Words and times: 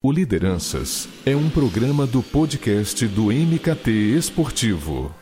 O 0.00 0.12
Lideranças 0.12 1.08
é 1.26 1.34
um 1.34 1.50
programa 1.50 2.06
do 2.06 2.22
podcast 2.22 3.04
do 3.08 3.32
MKT 3.32 3.90
Esportivo. 4.16 5.12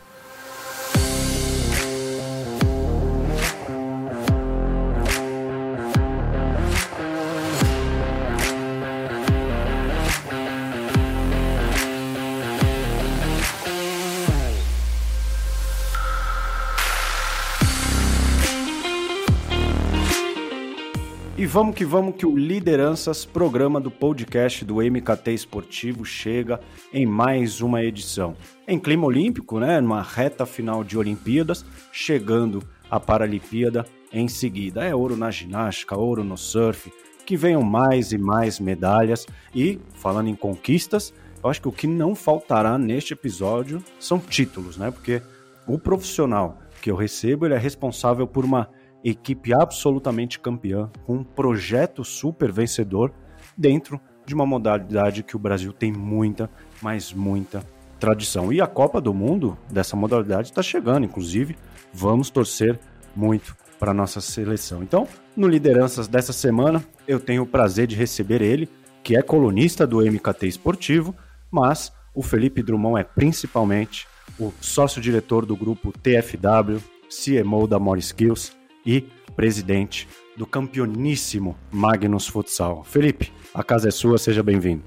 Vamos 21.57 21.73
que 21.73 21.83
vamos 21.83 22.15
que 22.15 22.23
o 22.23 22.37
Lideranças, 22.37 23.25
programa 23.25 23.81
do 23.81 23.89
podcast 23.89 24.63
do 24.63 24.75
MKT 24.75 25.31
Esportivo, 25.33 26.05
chega 26.05 26.59
em 26.93 27.03
mais 27.03 27.61
uma 27.61 27.83
edição. 27.83 28.35
Em 28.67 28.77
clima 28.77 29.07
olímpico, 29.07 29.59
né, 29.59 29.81
numa 29.81 30.03
reta 30.03 30.45
final 30.45 30.83
de 30.83 30.95
Olimpíadas, 30.95 31.65
chegando 31.91 32.61
a 32.91 32.99
Paralimpíada 32.99 33.87
em 34.13 34.27
seguida. 34.27 34.85
É 34.85 34.93
ouro 34.93 35.17
na 35.17 35.31
ginástica, 35.31 35.97
ouro 35.97 36.23
no 36.23 36.37
surf, 36.37 36.93
que 37.25 37.35
venham 37.35 37.63
mais 37.63 38.11
e 38.11 38.19
mais 38.19 38.59
medalhas. 38.59 39.25
E, 39.55 39.79
falando 39.95 40.29
em 40.29 40.35
conquistas, 40.35 41.11
eu 41.43 41.49
acho 41.49 41.59
que 41.59 41.69
o 41.69 41.71
que 41.71 41.87
não 41.87 42.13
faltará 42.13 42.77
neste 42.77 43.13
episódio 43.13 43.83
são 43.99 44.19
títulos, 44.19 44.77
né? 44.77 44.91
Porque 44.91 45.23
o 45.65 45.79
profissional 45.79 46.59
que 46.83 46.91
eu 46.91 46.95
recebo, 46.95 47.47
ele 47.47 47.55
é 47.55 47.57
responsável 47.57 48.27
por 48.27 48.45
uma 48.45 48.69
equipe 49.03 49.53
absolutamente 49.53 50.39
campeã, 50.39 50.89
com 51.05 51.17
um 51.17 51.23
projeto 51.23 52.03
super 52.03 52.51
vencedor 52.51 53.13
dentro 53.57 53.99
de 54.25 54.35
uma 54.35 54.45
modalidade 54.45 55.23
que 55.23 55.35
o 55.35 55.39
Brasil 55.39 55.71
tem 55.71 55.91
muita, 55.91 56.49
mas 56.81 57.13
muita 57.13 57.63
tradição. 57.99 58.51
E 58.51 58.61
a 58.61 58.67
Copa 58.67 58.99
do 58.99 59.13
Mundo 59.13 59.57
dessa 59.71 59.95
modalidade 59.95 60.49
está 60.49 60.61
chegando, 60.61 61.05
inclusive, 61.05 61.55
vamos 61.93 62.29
torcer 62.29 62.79
muito 63.15 63.55
para 63.79 63.93
nossa 63.93 64.19
seleção. 64.19 64.83
Então, 64.83 65.07
no 65.35 65.47
Lideranças 65.47 66.07
dessa 66.07 66.33
semana, 66.33 66.83
eu 67.07 67.19
tenho 67.19 67.43
o 67.43 67.47
prazer 67.47 67.87
de 67.87 67.95
receber 67.95 68.41
ele, 68.41 68.69
que 69.03 69.15
é 69.15 69.21
colunista 69.21 69.87
do 69.87 70.01
MKT 70.01 70.47
Esportivo, 70.47 71.15
mas 71.49 71.93
o 72.13 72.21
Felipe 72.21 72.63
Drummond 72.63 72.99
é 72.99 73.03
principalmente 73.03 74.07
o 74.39 74.51
sócio-diretor 74.59 75.45
do 75.45 75.55
grupo 75.55 75.93
TFW, 75.93 76.81
CMO 77.07 77.67
da 77.67 77.79
More 77.79 77.99
Skills, 77.99 78.56
e 78.87 79.03
presidente 79.35 80.07
do 80.37 80.47
campeoníssimo 80.47 81.57
Magnus 81.71 82.25
Futsal. 82.25 82.85
Felipe, 82.85 83.31
a 83.53 83.61
casa 83.61 83.89
é 83.89 83.91
sua, 83.91 84.17
seja 84.17 84.41
bem-vindo. 84.41 84.81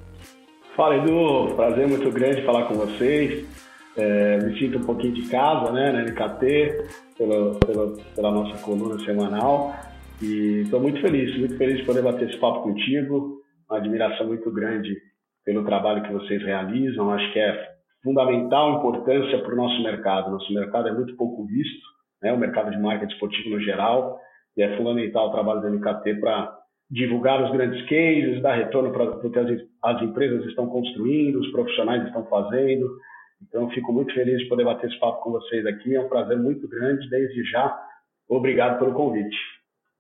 Fala 0.75 0.97
Edu, 0.97 1.55
prazer 1.55 1.87
muito 1.87 2.11
grande 2.11 2.43
falar 2.47 2.67
com 2.67 2.75
vocês. 2.75 3.47
É, 3.97 4.39
me 4.39 4.59
sinto 4.59 4.79
um 4.79 4.85
pouquinho 4.85 5.13
de 5.13 5.29
casa, 5.29 5.71
né, 5.73 5.93
na 5.93 6.03
NKT, 6.03 6.87
pela, 7.19 7.55
pela, 7.59 7.97
pela 8.15 8.31
nossa 8.31 8.63
coluna 8.63 8.99
semanal. 9.05 9.75
E 10.23 10.63
estou 10.63 10.81
muito 10.81 11.01
feliz, 11.03 11.37
muito 11.39 11.59
feliz 11.59 11.79
de 11.79 11.85
poder 11.85 12.03
bater 12.03 12.31
esse 12.31 12.39
papo 12.39 12.63
contigo. 12.63 13.41
Uma 13.69 13.79
admiração 13.79 14.27
muito 14.27 14.51
grande 14.51 14.97
pelo 15.45 15.65
trabalho 15.65 16.03
que 16.03 16.13
vocês 16.13 16.43
realizam. 16.43 17.11
Acho 17.13 17.33
que 17.33 17.39
é 17.39 17.71
fundamental 18.03 18.79
importância 18.79 19.43
para 19.43 19.53
o 19.53 19.57
nosso 19.57 19.83
mercado. 19.83 20.31
Nosso 20.31 20.53
mercado 20.55 20.89
é 20.89 20.93
muito 20.93 21.15
pouco 21.17 21.45
visto 21.45 21.91
né, 22.23 22.33
o 22.33 22.39
mercado 22.39 22.71
de 22.71 22.79
marketing 22.79 23.13
esportivo 23.13 23.51
no 23.51 23.61
geral, 23.61 24.19
e 24.57 24.63
é 24.63 24.77
fundamental 24.77 25.29
o 25.29 25.33
trabalho 25.33 25.63
da 25.63 25.71
NKT 25.71 26.17
para 26.17 26.61
divulgar 26.91 27.43
os 27.45 27.53
grandes 27.53 27.81
cases, 27.89 28.43
dar 28.43 28.57
retorno 28.57 28.93
para 28.93 29.05
o 29.05 29.31
que 29.31 29.39
as, 29.39 29.49
as, 29.85 30.03
empresas 30.03 30.45
estão 30.47 30.67
construindo, 30.67 31.39
os 31.39 31.51
profissionais 31.53 32.05
estão 32.07 32.27
fazendo. 32.27 32.87
Então, 33.43 33.71
fico 33.71 33.93
muito 33.93 34.13
feliz 34.13 34.39
de 34.41 34.49
poder 34.49 34.65
bater 34.65 34.91
esse 34.91 34.99
papo 34.99 35.23
com 35.23 35.31
vocês 35.31 35.65
aqui. 35.67 35.95
É 35.95 36.01
um 36.01 36.09
prazer 36.09 36.37
muito 36.37 36.69
grande, 36.69 37.09
desde 37.09 37.45
já. 37.45 37.79
Obrigado 38.29 38.79
pelo 38.79 38.93
convite. 38.93 39.37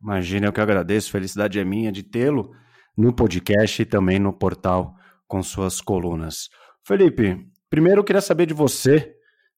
Imagina, 0.03 0.47
eu 0.47 0.53
que 0.53 0.61
agradeço. 0.61 1.13
Felicidade 1.13 1.59
é 1.59 1.65
minha 1.65 1.93
de 1.93 2.03
tê-lo 2.03 2.51
no 2.97 3.15
podcast 3.15 3.81
e 3.81 3.87
também 3.87 4.19
no 4.19 4.33
portal 4.33 4.95
com 5.29 5.43
suas 5.43 5.81
colunas. 5.81 6.49
Felipe, 6.85 7.39
primeiro 7.71 8.01
eu 8.01 8.05
queria 8.05 8.21
saber 8.21 8.47
de 8.47 8.55
você. 8.55 9.15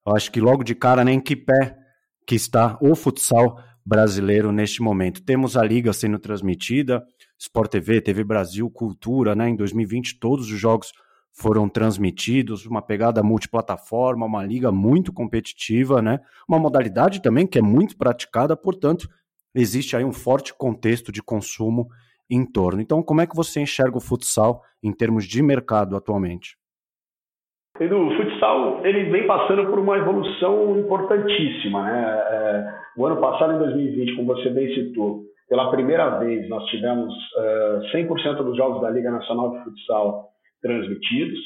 Eu 0.07 0.15
acho 0.15 0.31
que 0.31 0.41
logo 0.41 0.63
de 0.63 0.75
cara, 0.75 1.03
nem 1.03 1.19
que 1.19 1.35
pé 1.35 1.82
que 2.27 2.35
está 2.35 2.79
o 2.81 2.95
futsal 2.95 3.59
brasileiro 3.85 4.53
neste 4.53 4.81
momento. 4.81 5.23
Temos 5.23 5.57
a 5.57 5.63
liga 5.63 5.93
sendo 5.93 6.19
transmitida, 6.19 7.05
Sport 7.39 7.71
TV, 7.71 8.01
TV 8.01 8.23
Brasil, 8.23 8.71
Cultura, 8.71 9.35
né? 9.35 9.49
Em 9.49 9.57
2020 9.57 10.19
todos 10.19 10.51
os 10.51 10.59
jogos 10.59 10.93
foram 11.33 11.69
transmitidos, 11.69 12.67
uma 12.67 12.83
pegada 12.83 13.23
multiplataforma, 13.23 14.27
uma 14.27 14.45
liga 14.45 14.71
muito 14.71 15.13
competitiva, 15.13 16.03
né? 16.03 16.21
Uma 16.49 16.59
modalidade 16.59 17.23
também 17.23 17.47
que 17.47 17.59
é 17.59 17.63
muito 17.63 17.97
praticada, 17.97 18.57
portanto, 18.57 19.09
existe 19.55 19.97
aí 19.97 20.05
um 20.05 20.13
forte 20.13 20.55
contexto 20.55 21.11
de 21.11 21.23
consumo 21.23 21.89
em 22.31 22.45
torno. 22.45 22.81
Então, 22.81 23.03
como 23.03 23.21
é 23.21 23.27
que 23.27 23.37
você 23.37 23.61
enxerga 23.61 23.97
o 23.97 24.01
futsal 24.01 24.63
em 24.83 24.93
termos 24.93 25.25
de 25.25 25.43
mercado 25.43 25.97
atualmente? 25.97 26.57
Edu, 27.83 28.07
o 28.07 28.17
futsal 28.17 28.85
ele 28.85 29.11
vem 29.11 29.27
passando 29.27 29.67
por 29.67 29.79
uma 29.79 29.97
evolução 29.97 30.79
importantíssima. 30.79 31.83
Né? 31.83 32.25
É, 32.31 32.75
o 32.97 33.07
ano 33.07 33.21
passado, 33.21 33.55
em 33.55 33.59
2020, 33.59 34.17
como 34.17 34.35
você 34.35 34.51
bem 34.51 34.73
citou, 34.75 35.23
pela 35.49 35.71
primeira 35.71 36.19
vez 36.19 36.49
nós 36.49 36.65
tivemos 36.67 37.13
é, 37.37 37.81
100% 37.95 38.37
dos 38.37 38.57
jogos 38.57 38.81
da 38.81 38.91
Liga 38.91 39.11
Nacional 39.11 39.51
de 39.51 39.65
Futsal 39.65 40.29
transmitidos. 40.61 41.39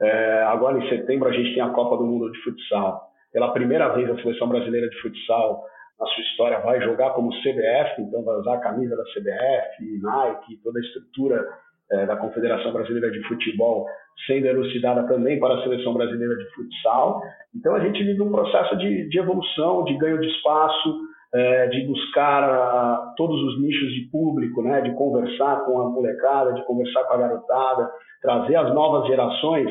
É, 0.00 0.42
agora, 0.44 0.78
em 0.78 0.88
setembro, 0.88 1.28
a 1.28 1.32
gente 1.32 1.54
tem 1.54 1.62
a 1.62 1.70
Copa 1.70 1.96
do 1.96 2.04
Mundo 2.04 2.32
de 2.32 2.38
Futsal. 2.42 3.08
Pela 3.32 3.52
primeira 3.52 3.88
vez, 3.88 4.10
a 4.10 4.16
Seleção 4.20 4.48
Brasileira 4.48 4.88
de 4.88 5.00
Futsal, 5.00 5.62
na 6.00 6.06
sua 6.06 6.22
história, 6.24 6.58
vai 6.60 6.80
jogar 6.82 7.10
como 7.10 7.32
CBF, 7.34 8.00
então 8.02 8.24
vai 8.24 8.36
usar 8.36 8.54
a 8.54 8.60
camisa 8.60 8.96
da 8.96 9.04
CBF, 9.04 10.00
Nike, 10.02 10.56
toda 10.62 10.78
a 10.78 10.82
estrutura 10.82 11.46
é, 11.92 12.06
da 12.06 12.16
Confederação 12.16 12.72
Brasileira 12.72 13.10
de 13.10 13.22
Futebol 13.28 13.86
sendo 14.26 14.46
elucidada 14.46 15.06
também 15.08 15.38
para 15.38 15.54
a 15.54 15.62
Seleção 15.62 15.94
Brasileira 15.94 16.36
de 16.36 16.44
Futsal. 16.54 17.22
Então 17.54 17.74
a 17.74 17.80
gente 17.80 18.02
vive 18.02 18.22
um 18.22 18.30
processo 18.30 18.76
de, 18.76 19.08
de 19.08 19.18
evolução, 19.18 19.84
de 19.84 19.96
ganho 19.96 20.20
de 20.20 20.28
espaço, 20.28 21.00
é, 21.34 21.66
de 21.68 21.86
buscar 21.86 22.44
a, 22.44 23.14
todos 23.16 23.42
os 23.42 23.60
nichos 23.62 23.92
de 23.94 24.08
público, 24.10 24.62
né, 24.62 24.80
de 24.82 24.92
conversar 24.94 25.64
com 25.64 25.80
a 25.80 25.88
molecada, 25.88 26.52
de 26.52 26.64
conversar 26.64 27.04
com 27.04 27.14
a 27.14 27.18
garotada, 27.18 27.90
trazer 28.20 28.56
as 28.56 28.72
novas 28.74 29.06
gerações 29.06 29.70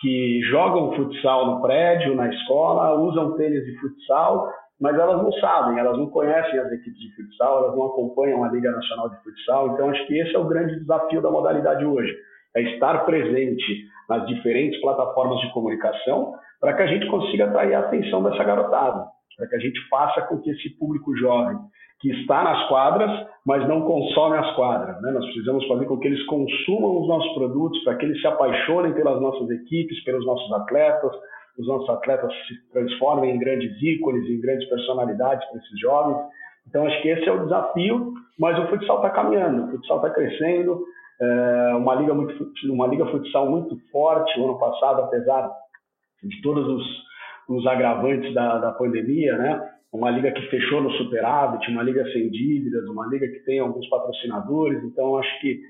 que 0.00 0.40
jogam 0.44 0.92
futsal 0.92 1.46
no 1.46 1.60
prédio, 1.60 2.14
na 2.14 2.28
escola, 2.28 2.98
usam 2.98 3.36
tênis 3.36 3.64
de 3.64 3.78
futsal 3.80 4.48
mas 4.80 4.98
elas 4.98 5.22
não 5.22 5.30
sabem, 5.32 5.78
elas 5.78 5.98
não 5.98 6.08
conhecem 6.08 6.58
as 6.58 6.72
equipes 6.72 6.98
de 6.98 7.14
futsal, 7.14 7.64
elas 7.64 7.76
não 7.76 7.86
acompanham 7.86 8.42
a 8.42 8.48
Liga 8.48 8.70
Nacional 8.70 9.10
de 9.10 9.22
Futsal. 9.22 9.74
Então, 9.74 9.90
acho 9.90 10.06
que 10.06 10.18
esse 10.18 10.34
é 10.34 10.38
o 10.38 10.48
grande 10.48 10.80
desafio 10.80 11.20
da 11.20 11.30
modalidade 11.30 11.84
hoje: 11.84 12.16
é 12.56 12.62
estar 12.62 13.04
presente 13.04 13.84
nas 14.08 14.26
diferentes 14.26 14.80
plataformas 14.80 15.38
de 15.40 15.52
comunicação 15.52 16.32
para 16.60 16.74
que 16.74 16.82
a 16.82 16.86
gente 16.86 17.06
consiga 17.08 17.46
atrair 17.46 17.74
a 17.74 17.80
atenção 17.80 18.22
dessa 18.22 18.42
garotada, 18.42 19.06
para 19.36 19.48
que 19.48 19.56
a 19.56 19.58
gente 19.58 19.80
faça 19.88 20.22
com 20.22 20.38
que 20.38 20.50
esse 20.50 20.70
público 20.78 21.16
jovem 21.16 21.58
que 22.00 22.10
está 22.12 22.42
nas 22.42 22.66
quadras, 22.68 23.10
mas 23.44 23.66
não 23.68 23.82
consome 23.82 24.36
as 24.38 24.54
quadras. 24.56 25.00
Né? 25.02 25.10
Nós 25.12 25.24
precisamos 25.26 25.66
fazer 25.66 25.84
com 25.84 25.98
que 25.98 26.08
eles 26.08 26.24
consumam 26.26 27.02
os 27.02 27.08
nossos 27.08 27.32
produtos, 27.34 27.82
para 27.84 27.96
que 27.96 28.06
eles 28.06 28.20
se 28.20 28.26
apaixonem 28.26 28.94
pelas 28.94 29.20
nossas 29.20 29.50
equipes, 29.50 30.02
pelos 30.04 30.24
nossos 30.24 30.50
atletas, 30.52 31.12
os 31.60 31.68
nossos 31.68 31.88
atletas 31.90 32.32
se 32.46 32.72
transformem 32.72 33.34
em 33.34 33.38
grandes 33.38 33.80
ícones, 33.82 34.28
em 34.28 34.40
grandes 34.40 34.68
personalidades 34.68 35.46
para 35.48 35.58
esses 35.58 35.80
jovens. 35.80 36.16
Então, 36.66 36.86
acho 36.86 37.02
que 37.02 37.08
esse 37.08 37.28
é 37.28 37.32
o 37.32 37.44
desafio, 37.44 38.12
mas 38.38 38.58
o 38.58 38.68
futsal 38.68 38.96
está 38.96 39.10
caminhando, 39.10 39.64
o 39.64 39.70
futsal 39.70 39.96
está 39.98 40.10
crescendo, 40.10 40.84
é 41.20 41.74
uma 41.74 41.94
liga 41.94 42.14
muito, 42.14 42.34
uma 42.64 42.86
liga 42.86 43.04
futsal 43.06 43.50
muito 43.50 43.76
forte. 43.90 44.38
O 44.40 44.44
ano 44.44 44.58
passado, 44.58 45.02
apesar 45.02 45.50
de 46.22 46.40
todos 46.42 46.66
os, 46.66 47.56
os 47.56 47.66
agravantes 47.66 48.32
da, 48.32 48.58
da 48.58 48.72
pandemia, 48.72 49.36
né? 49.36 49.70
Uma 49.92 50.10
liga 50.10 50.30
que 50.30 50.42
fechou 50.42 50.80
no 50.80 50.90
superávit, 50.92 51.68
uma 51.70 51.82
liga 51.82 52.04
sem 52.12 52.30
dívidas, 52.30 52.88
uma 52.88 53.06
liga 53.08 53.26
que 53.26 53.40
tem 53.40 53.58
alguns 53.58 53.88
patrocinadores. 53.88 54.82
Então, 54.84 55.18
acho 55.18 55.40
que 55.40 55.60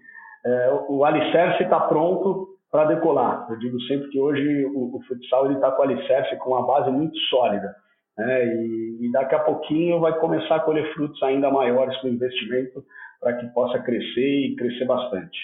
é, 0.44 0.84
o 0.88 1.04
alicerce 1.04 1.62
está 1.62 1.80
pronto 1.80 2.49
para 2.70 2.84
decolar. 2.84 3.46
Eu 3.50 3.58
digo 3.58 3.80
sempre 3.82 4.08
que 4.10 4.20
hoje 4.20 4.64
o, 4.66 4.96
o 4.96 5.02
futsal 5.08 5.50
está 5.52 5.72
com 5.72 5.82
alicerce, 5.82 6.36
com 6.36 6.50
uma 6.50 6.66
base 6.66 6.90
muito 6.90 7.18
sólida. 7.28 7.74
Né? 8.16 8.46
E, 8.46 8.98
e, 9.06 9.12
daqui 9.12 9.34
a 9.34 9.40
pouquinho 9.40 9.98
vai 10.00 10.18
começar 10.18 10.56
a 10.56 10.60
colher 10.60 10.92
frutos 10.94 11.22
ainda 11.22 11.50
maiores 11.50 11.96
com 12.00 12.08
investimento 12.08 12.84
para 13.20 13.34
que 13.36 13.46
possa 13.48 13.78
crescer 13.80 14.46
e 14.46 14.56
crescer 14.56 14.84
bastante. 14.84 15.38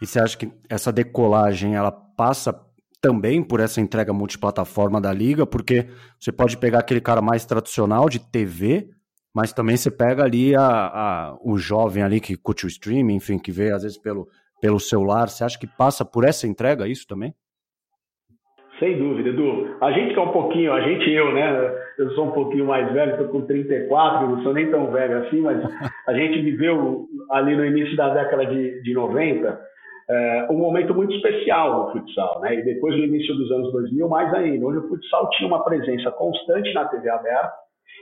E 0.00 0.06
você 0.06 0.20
acha 0.20 0.36
que 0.36 0.50
essa 0.68 0.92
decolagem 0.92 1.76
ela 1.76 1.92
passa 1.92 2.54
também 3.00 3.42
por 3.42 3.60
essa 3.60 3.80
entrega 3.80 4.12
multiplataforma 4.12 5.00
da 5.00 5.12
liga? 5.12 5.46
Porque 5.46 5.86
você 6.18 6.32
pode 6.32 6.56
pegar 6.56 6.80
aquele 6.80 7.00
cara 7.00 7.20
mais 7.20 7.44
tradicional 7.44 8.08
de 8.08 8.18
TV, 8.18 8.90
mas 9.34 9.52
também 9.52 9.76
você 9.76 9.90
pega 9.90 10.24
ali 10.24 10.54
a, 10.54 10.62
a, 10.62 11.38
o 11.42 11.56
jovem 11.56 12.02
ali 12.02 12.20
que 12.20 12.36
curte 12.36 12.66
o 12.66 12.68
streaming, 12.68 13.16
enfim, 13.16 13.38
que 13.38 13.52
vê 13.52 13.72
às 13.72 13.82
vezes 13.82 13.98
pelo 13.98 14.28
pelo 14.60 14.78
celular. 14.78 15.28
Você 15.28 15.44
acha 15.44 15.58
que 15.58 15.66
passa 15.66 16.04
por 16.04 16.24
essa 16.24 16.46
entrega 16.46 16.86
isso 16.86 17.06
também? 17.06 17.34
Sem 18.78 18.98
dúvida, 18.98 19.28
Edu. 19.28 19.76
A 19.80 19.92
gente 19.92 20.14
que 20.14 20.18
é 20.18 20.22
um 20.22 20.32
pouquinho, 20.32 20.72
a 20.72 20.80
gente 20.80 21.10
eu, 21.10 21.32
né? 21.32 21.74
Eu 21.98 22.10
sou 22.12 22.28
um 22.28 22.30
pouquinho 22.30 22.66
mais 22.66 22.90
velho, 22.92 23.12
estou 23.12 23.28
com 23.28 23.42
34, 23.42 24.26
não 24.26 24.42
sou 24.42 24.54
nem 24.54 24.70
tão 24.70 24.90
velho 24.90 25.18
assim, 25.18 25.40
mas 25.40 25.60
a 26.08 26.14
gente 26.14 26.40
viveu 26.40 27.06
ali 27.30 27.54
no 27.54 27.64
início 27.64 27.94
da 27.94 28.14
década 28.14 28.46
de, 28.46 28.82
de 28.82 28.94
90 28.94 29.70
é, 30.10 30.48
um 30.50 30.58
momento 30.58 30.92
muito 30.92 31.14
especial 31.14 31.86
no 31.86 31.92
futsal, 31.92 32.40
né? 32.40 32.56
E 32.56 32.64
depois 32.64 32.96
no 32.96 33.04
início 33.04 33.32
dos 33.36 33.50
anos 33.52 33.70
2000, 33.70 34.08
mais 34.08 34.34
ainda, 34.34 34.66
onde 34.66 34.78
o 34.78 34.88
futsal 34.88 35.30
tinha 35.30 35.46
uma 35.46 35.62
presença 35.62 36.10
constante 36.10 36.72
na 36.74 36.86
TV 36.86 37.08
aberta, 37.08 37.52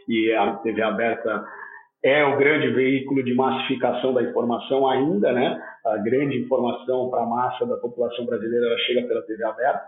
e 0.09 0.33
a 0.33 0.55
TV 0.55 0.81
aberta 0.81 1.45
é 2.03 2.25
o 2.25 2.37
grande 2.37 2.69
veículo 2.69 3.25
de 3.25 3.35
massificação 3.35 4.15
da 4.15 4.23
informação 4.23 4.89
ainda, 4.89 5.33
né? 5.33 5.61
A 5.85 5.97
grande 5.99 6.39
informação 6.39 7.11
para 7.11 7.23
a 7.23 7.27
massa 7.27 7.67
da 7.67 7.77
população 7.77 8.25
brasileira 8.25 8.77
chega 8.87 9.07
pela 9.07 9.23
TV 9.23 9.45
aberta. 9.45 9.83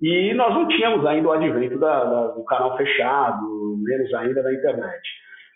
E 0.00 0.32
nós 0.34 0.54
não 0.54 0.68
tínhamos 0.68 1.04
ainda 1.06 1.28
o 1.28 1.32
advento 1.32 1.78
da, 1.78 2.04
da, 2.04 2.26
do 2.28 2.44
canal 2.44 2.76
fechado, 2.76 3.76
menos 3.82 4.12
ainda 4.14 4.42
da 4.42 4.52
internet. 4.52 5.02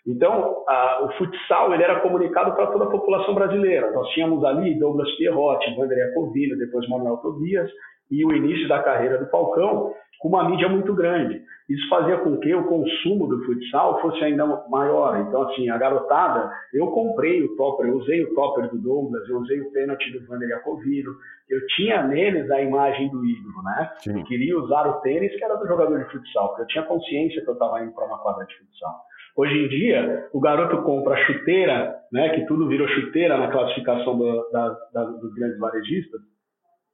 Então, 0.05 0.65
a, 0.67 1.05
o 1.05 1.11
futsal 1.13 1.73
ele 1.73 1.83
era 1.83 2.01
comunicado 2.01 2.53
para 2.53 2.67
toda 2.67 2.85
a 2.85 2.89
população 2.89 3.33
brasileira. 3.33 3.91
Nós 3.91 4.09
tínhamos 4.09 4.43
ali 4.43 4.77
Douglas 4.77 5.09
Pierrotti, 5.15 5.73
Wanderer 5.77 6.13
Covino, 6.13 6.57
depois 6.57 6.87
Manuel 6.89 7.17
Tobias, 7.17 7.69
e 8.11 8.25
o 8.25 8.35
início 8.35 8.67
da 8.67 8.83
carreira 8.83 9.17
do 9.17 9.29
Falcão 9.29 9.93
com 10.19 10.29
uma 10.29 10.49
mídia 10.49 10.69
muito 10.69 10.93
grande. 10.93 11.41
Isso 11.69 11.87
fazia 11.89 12.17
com 12.17 12.37
que 12.37 12.53
o 12.53 12.65
consumo 12.65 13.27
do 13.27 13.43
futsal 13.45 14.01
fosse 14.01 14.23
ainda 14.23 14.45
maior. 14.69 15.17
Então, 15.21 15.43
assim, 15.43 15.69
a 15.69 15.77
garotada, 15.77 16.51
eu 16.73 16.87
comprei 16.87 17.41
o 17.41 17.55
topper, 17.55 17.87
eu 17.87 17.97
usei 17.97 18.23
o 18.23 18.33
topper 18.33 18.69
do 18.69 18.77
Douglas, 18.77 19.27
eu 19.29 19.37
usei 19.39 19.61
o 19.61 19.71
pênalti 19.71 20.11
do 20.11 20.25
Vander 20.27 20.49
Jacovino, 20.49 21.11
eu 21.49 21.65
tinha 21.75 22.03
neles 22.03 22.49
a 22.51 22.61
imagem 22.61 23.09
do 23.09 23.25
ídolo, 23.25 23.63
né? 23.63 23.91
Sim. 23.97 24.19
Eu 24.19 24.25
queria 24.25 24.57
usar 24.57 24.87
o 24.87 25.01
tênis 25.01 25.33
que 25.35 25.43
era 25.43 25.55
do 25.55 25.67
jogador 25.67 25.97
de 25.97 26.11
futsal, 26.11 26.49
porque 26.49 26.63
eu 26.63 26.67
tinha 26.67 26.83
consciência 26.83 27.41
que 27.41 27.49
eu 27.49 27.53
estava 27.53 27.81
indo 27.81 27.93
para 27.93 28.05
uma 28.05 28.19
quadra 28.19 28.45
de 28.45 28.57
futsal. 28.57 29.01
Hoje 29.35 29.57
em 29.57 29.67
dia, 29.67 30.29
o 30.31 30.39
garoto 30.39 30.83
compra 30.83 31.15
a 31.15 31.25
chuteira, 31.25 31.95
né, 32.11 32.29
que 32.29 32.45
tudo 32.45 32.67
virou 32.67 32.87
chuteira 32.87 33.37
na 33.37 33.51
classificação 33.51 34.17
do, 34.17 34.49
da, 34.51 34.69
da, 34.93 35.03
dos 35.05 35.33
grandes 35.33 35.57
varejistas, 35.57 36.21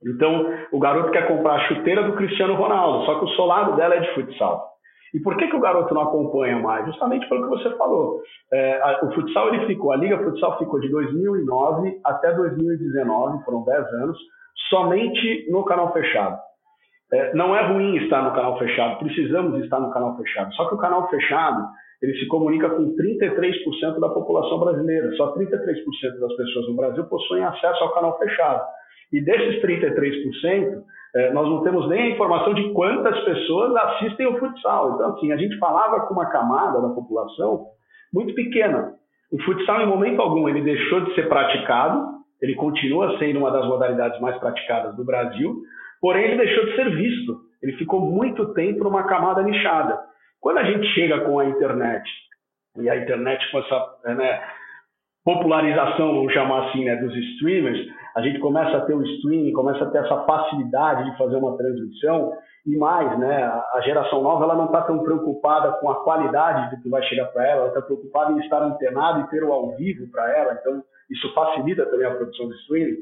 então, 0.05 0.45
o 0.71 0.79
garoto 0.79 1.11
quer 1.11 1.27
comprar 1.27 1.55
a 1.55 1.67
chuteira 1.67 2.03
do 2.03 2.13
Cristiano 2.13 2.55
Ronaldo, 2.55 3.05
só 3.05 3.19
que 3.19 3.25
o 3.25 3.29
solado 3.29 3.75
dela 3.75 3.95
é 3.95 3.99
de 3.99 4.13
futsal. 4.13 4.69
E 5.13 5.19
por 5.19 5.35
que, 5.37 5.47
que 5.47 5.55
o 5.55 5.59
garoto 5.59 5.93
não 5.93 6.03
acompanha 6.03 6.59
mais? 6.59 6.85
Justamente 6.85 7.27
pelo 7.27 7.43
que 7.43 7.49
você 7.49 7.75
falou. 7.77 8.21
É, 8.53 8.81
a, 8.81 9.05
o 9.05 9.11
futsal 9.13 9.53
ele 9.53 9.65
ficou, 9.65 9.91
a 9.91 9.97
Liga 9.97 10.17
Futsal 10.19 10.57
ficou 10.59 10.79
de 10.79 10.89
2009 10.89 11.99
até 12.05 12.31
2019, 12.31 13.43
foram 13.43 13.63
10 13.63 13.87
anos, 14.03 14.17
somente 14.69 15.51
no 15.51 15.65
canal 15.65 15.91
fechado. 15.91 16.39
É, 17.11 17.33
não 17.33 17.55
é 17.55 17.65
ruim 17.65 17.97
estar 17.97 18.21
no 18.21 18.35
canal 18.35 18.57
fechado, 18.59 18.99
precisamos 18.99 19.63
estar 19.63 19.79
no 19.79 19.91
canal 19.91 20.15
fechado. 20.15 20.53
Só 20.53 20.69
que 20.69 20.75
o 20.75 20.77
canal 20.77 21.09
fechado 21.09 21.65
ele 22.01 22.17
se 22.17 22.27
comunica 22.27 22.69
com 22.69 22.95
33% 22.95 23.99
da 23.99 24.09
população 24.09 24.59
brasileira. 24.59 25.11
Só 25.15 25.33
33% 25.33 26.19
das 26.19 26.35
pessoas 26.35 26.67
no 26.69 26.75
Brasil 26.75 27.03
possuem 27.05 27.43
acesso 27.43 27.83
ao 27.83 27.93
canal 27.93 28.17
fechado. 28.17 28.63
E 29.11 29.21
desses 29.21 29.61
33%, 29.61 30.83
eh, 31.15 31.33
nós 31.33 31.47
não 31.47 31.63
temos 31.63 31.89
nem 31.89 32.01
a 32.01 32.09
informação 32.09 32.53
de 32.53 32.71
quantas 32.73 33.19
pessoas 33.23 33.75
assistem 33.75 34.27
o 34.27 34.38
futsal. 34.38 34.94
Então, 34.94 35.15
assim, 35.15 35.31
a 35.31 35.38
gente 35.38 35.57
falava 35.57 36.01
com 36.01 36.13
uma 36.13 36.29
camada 36.29 36.81
da 36.81 36.89
população 36.89 37.65
muito 38.13 38.33
pequena. 38.35 38.94
O 39.31 39.41
futsal, 39.44 39.81
em 39.81 39.88
momento 39.88 40.21
algum, 40.21 40.47
ele 40.47 40.61
deixou 40.61 41.01
de 41.01 41.15
ser 41.15 41.27
praticado, 41.27 42.19
ele 42.41 42.56
continua 42.56 43.17
sendo 43.17 43.39
uma 43.39 43.51
das 43.51 43.67
modalidades 43.67 44.19
mais 44.21 44.38
praticadas 44.38 44.95
do 44.95 45.06
Brasil, 45.06 45.56
porém 46.01 46.25
ele 46.25 46.38
deixou 46.38 46.65
de 46.65 46.75
ser 46.75 46.95
visto. 46.95 47.38
Ele 47.61 47.73
ficou 47.73 48.00
muito 48.00 48.53
tempo 48.53 48.83
numa 48.83 49.03
camada 49.03 49.44
nichada. 49.44 50.00
Quando 50.39 50.59
a 50.59 50.63
gente 50.63 50.88
chega 50.94 51.19
com 51.21 51.39
a 51.39 51.45
internet, 51.45 52.09
e 52.77 52.89
a 52.89 52.95
internet 52.97 53.51
com 53.51 53.59
essa 53.59 54.15
né, 54.15 54.41
popularização, 55.25 56.15
vamos 56.15 56.33
chamar 56.33 56.69
assim, 56.69 56.85
né, 56.85 56.95
dos 56.95 57.15
streamers, 57.15 57.79
a 58.15 58.21
gente 58.21 58.39
começa 58.39 58.77
a 58.77 58.81
ter 58.81 58.94
o 58.94 59.06
streaming, 59.06 59.51
começa 59.53 59.83
a 59.83 59.91
ter 59.91 60.00
essa 60.00 60.23
facilidade 60.23 61.09
de 61.09 61.17
fazer 61.17 61.35
uma 61.35 61.57
transmissão 61.57 62.33
e 62.65 62.75
mais, 62.77 63.17
né? 63.17 63.44
A 63.73 63.81
geração 63.81 64.21
nova 64.21 64.44
ela 64.44 64.56
não 64.56 64.65
está 64.65 64.81
tão 64.81 65.00
preocupada 65.03 65.71
com 65.73 65.89
a 65.89 66.03
qualidade 66.03 66.75
do 66.75 66.81
que 66.81 66.89
vai 66.89 67.01
chegar 67.03 67.25
para 67.25 67.47
ela, 67.47 67.61
ela 67.61 67.67
está 67.69 67.81
preocupada 67.81 68.33
em 68.33 68.39
estar 68.39 68.61
antenada 68.61 69.21
e 69.21 69.27
ter 69.29 69.44
o 69.44 69.53
ao 69.53 69.75
vivo 69.75 70.09
para 70.11 70.29
ela. 70.35 70.57
Então 70.59 70.83
isso 71.09 71.33
facilita 71.33 71.85
também 71.85 72.07
a 72.07 72.15
produção 72.15 72.47
de 72.47 72.56
streaming. 72.56 72.97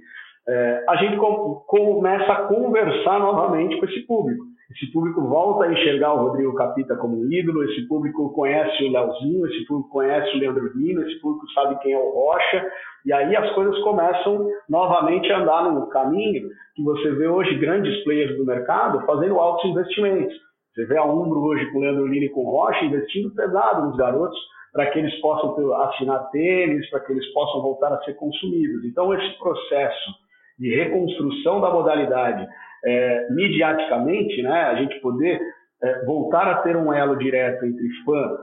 É, 0.48 0.84
a 0.88 0.96
gente 0.98 1.18
com, 1.18 1.56
começa 1.68 2.32
a 2.32 2.48
conversar 2.48 3.20
novamente 3.20 3.78
com 3.80 3.86
esse 3.86 4.06
público. 4.06 4.44
Esse 4.70 4.92
público 4.92 5.22
volta 5.22 5.66
a 5.66 5.72
enxergar 5.72 6.14
o 6.14 6.28
Rodrigo 6.28 6.54
Capita 6.54 6.98
como 6.98 7.18
um 7.18 7.32
ídolo, 7.32 7.64
esse 7.64 7.88
público 7.88 8.34
conhece 8.34 8.84
o 8.84 8.92
Leozinho, 8.92 9.48
esse 9.48 9.66
público 9.66 9.90
conhece 9.90 10.36
o 10.36 10.40
Leandro 10.40 10.78
Lino, 10.78 11.04
esse 11.04 11.22
público 11.22 11.50
sabe 11.52 11.80
quem 11.80 11.94
é 11.94 11.98
o 11.98 12.10
Rocha, 12.10 12.70
e 13.06 13.14
aí 13.14 13.34
as 13.36 13.50
coisas 13.54 13.80
começam 13.80 14.50
novamente 14.70 15.32
a 15.32 15.40
andar 15.40 15.72
no 15.72 15.88
caminho 15.88 16.50
que 16.76 16.84
você 16.84 17.12
vê 17.12 17.28
hoje 17.28 17.56
grandes 17.56 18.04
players 18.04 18.38
do 18.38 18.46
mercado 18.46 19.06
fazendo 19.06 19.40
altos 19.40 19.72
investimentos. 19.72 20.36
Você 20.76 20.86
vê 20.86 20.98
a 20.98 21.06
Umbro 21.06 21.40
hoje 21.40 21.66
com 21.72 21.80
o 21.80 21.82
Leandro 21.82 22.06
Lino 22.06 22.26
e 22.26 22.30
com 22.30 22.42
o 22.42 22.52
Rocha 22.52 22.84
investindo 22.84 23.34
pesado 23.34 23.88
nos 23.88 23.96
garotos 23.96 24.38
para 24.74 24.92
que 24.92 25.00
eles 25.00 25.16
possam 25.22 25.74
assinar 25.84 26.30
tênis, 26.30 26.88
para 26.90 27.00
que 27.00 27.14
eles 27.14 27.26
possam 27.34 27.62
voltar 27.62 27.94
a 27.94 28.04
ser 28.04 28.16
consumidos. 28.16 28.84
Então, 28.84 29.14
esse 29.14 29.40
processo 29.40 30.12
de 30.60 30.76
reconstrução 30.76 31.62
da 31.62 31.72
modalidade 31.72 32.48
é, 32.88 33.28
midiaticamente, 33.32 34.42
né, 34.42 34.62
a 34.64 34.76
gente 34.76 34.98
poder 35.02 35.42
é, 35.84 36.06
voltar 36.06 36.48
a 36.48 36.58
ter 36.62 36.78
um 36.78 36.94
elo 36.94 37.18
direto 37.18 37.66
entre 37.66 37.88
fã 38.06 38.38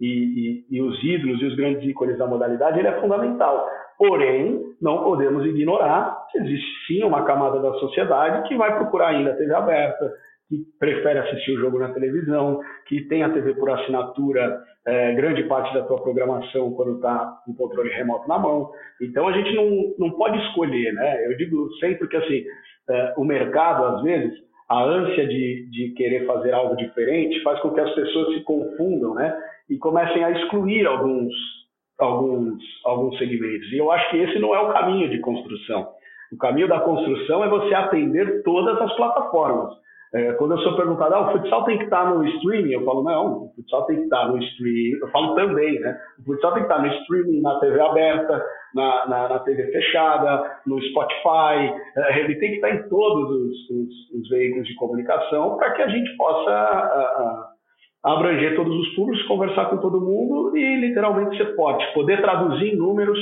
e, 0.00 0.64
e, 0.70 0.76
e, 0.76 0.80
os 0.80 1.02
ídolos 1.02 1.42
e 1.42 1.46
os 1.46 1.56
grandes 1.56 1.82
ícones 1.82 2.16
da 2.16 2.26
modalidade, 2.26 2.78
ele 2.78 2.86
é 2.86 3.00
fundamental. 3.00 3.68
Porém, 3.98 4.62
não 4.80 5.02
podemos 5.02 5.44
ignorar 5.44 6.16
que 6.30 6.38
existe 6.38 6.86
sim 6.86 7.02
uma 7.02 7.24
camada 7.24 7.58
da 7.58 7.72
sociedade 7.74 8.48
que 8.48 8.56
vai 8.56 8.76
procurar 8.76 9.08
ainda 9.08 9.32
a 9.32 9.36
TV 9.36 9.52
aberta, 9.52 10.12
que 10.48 10.62
prefere 10.78 11.18
assistir 11.18 11.56
o 11.56 11.60
jogo 11.60 11.80
na 11.80 11.92
televisão, 11.92 12.60
que 12.86 13.02
tem 13.08 13.24
a 13.24 13.30
TV 13.30 13.54
por 13.54 13.68
assinatura, 13.70 14.62
é, 14.86 15.12
grande 15.14 15.42
parte 15.42 15.74
da 15.74 15.82
tua 15.82 16.00
programação 16.00 16.72
quando 16.72 16.96
está 16.96 17.40
com 17.44 17.50
o 17.50 17.56
controle 17.56 17.90
remoto 17.90 18.28
na 18.28 18.38
mão. 18.38 18.70
Então 19.02 19.26
a 19.26 19.32
gente 19.32 19.52
não, 19.54 19.94
não 19.98 20.10
pode 20.12 20.38
escolher, 20.46 20.92
né? 20.94 21.26
Eu 21.26 21.36
digo 21.36 21.68
sempre 21.80 22.06
que 22.06 22.16
assim, 22.16 22.44
o 23.16 23.24
mercado, 23.24 23.84
às 23.84 24.02
vezes, 24.02 24.38
a 24.68 24.82
ânsia 24.82 25.26
de, 25.26 25.66
de 25.70 25.90
querer 25.96 26.26
fazer 26.26 26.52
algo 26.52 26.76
diferente 26.76 27.42
faz 27.42 27.60
com 27.60 27.72
que 27.72 27.80
as 27.80 27.94
pessoas 27.94 28.34
se 28.34 28.40
confundam, 28.42 29.14
né? 29.14 29.34
E 29.68 29.76
comecem 29.78 30.22
a 30.24 30.30
excluir 30.30 30.86
alguns, 30.86 31.32
alguns, 31.98 32.62
alguns 32.84 33.16
segmentos. 33.18 33.72
E 33.72 33.78
eu 33.78 33.90
acho 33.90 34.10
que 34.10 34.18
esse 34.18 34.38
não 34.38 34.54
é 34.54 34.60
o 34.60 34.72
caminho 34.72 35.08
de 35.08 35.18
construção. 35.20 35.88
O 36.30 36.36
caminho 36.36 36.68
da 36.68 36.80
construção 36.80 37.42
é 37.42 37.48
você 37.48 37.74
atender 37.74 38.42
todas 38.42 38.80
as 38.80 38.94
plataformas. 38.96 39.74
É, 40.14 40.32
quando 40.32 40.52
eu 40.52 40.58
sou 40.58 40.74
perguntado, 40.74 41.14
ah, 41.14 41.28
o 41.28 41.32
futsal 41.32 41.64
tem 41.64 41.76
que 41.76 41.84
estar 41.84 42.14
no 42.14 42.26
streaming, 42.26 42.72
eu 42.72 42.84
falo, 42.84 43.02
não, 43.02 43.44
o 43.44 43.52
futsal 43.54 43.84
tem 43.84 43.96
que 43.96 44.02
estar 44.04 44.28
no 44.28 44.38
streaming, 44.38 44.98
eu 45.02 45.08
falo 45.08 45.34
também, 45.34 45.78
né? 45.80 45.98
O 46.20 46.24
futsal 46.24 46.54
tem 46.54 46.64
que 46.64 46.72
estar 46.72 46.82
no 46.82 46.88
streaming, 46.88 47.42
na 47.42 47.60
TV 47.60 47.78
aberta, 47.78 48.42
na, 48.74 49.06
na, 49.06 49.28
na 49.28 49.38
TV 49.40 49.70
fechada, 49.70 50.60
no 50.66 50.80
Spotify, 50.82 51.74
é, 51.96 52.20
ele 52.20 52.36
tem 52.36 52.50
que 52.50 52.56
estar 52.56 52.70
em 52.70 52.88
todos 52.88 53.30
os, 53.30 53.70
os, 53.70 54.20
os 54.20 54.28
veículos 54.30 54.66
de 54.66 54.74
comunicação 54.76 55.56
para 55.56 55.72
que 55.72 55.82
a 55.82 55.88
gente 55.88 56.16
possa 56.16 56.50
a, 56.50 57.48
a, 58.04 58.14
abranger 58.14 58.56
todos 58.56 58.74
os 58.74 58.94
públicos, 58.94 59.26
conversar 59.26 59.66
com 59.66 59.76
todo 59.78 60.00
mundo 60.00 60.56
e 60.56 60.76
literalmente 60.76 61.36
ser 61.36 61.54
forte, 61.54 61.84
poder 61.92 62.20
traduzir 62.22 62.74
em 62.74 62.76
números 62.76 63.18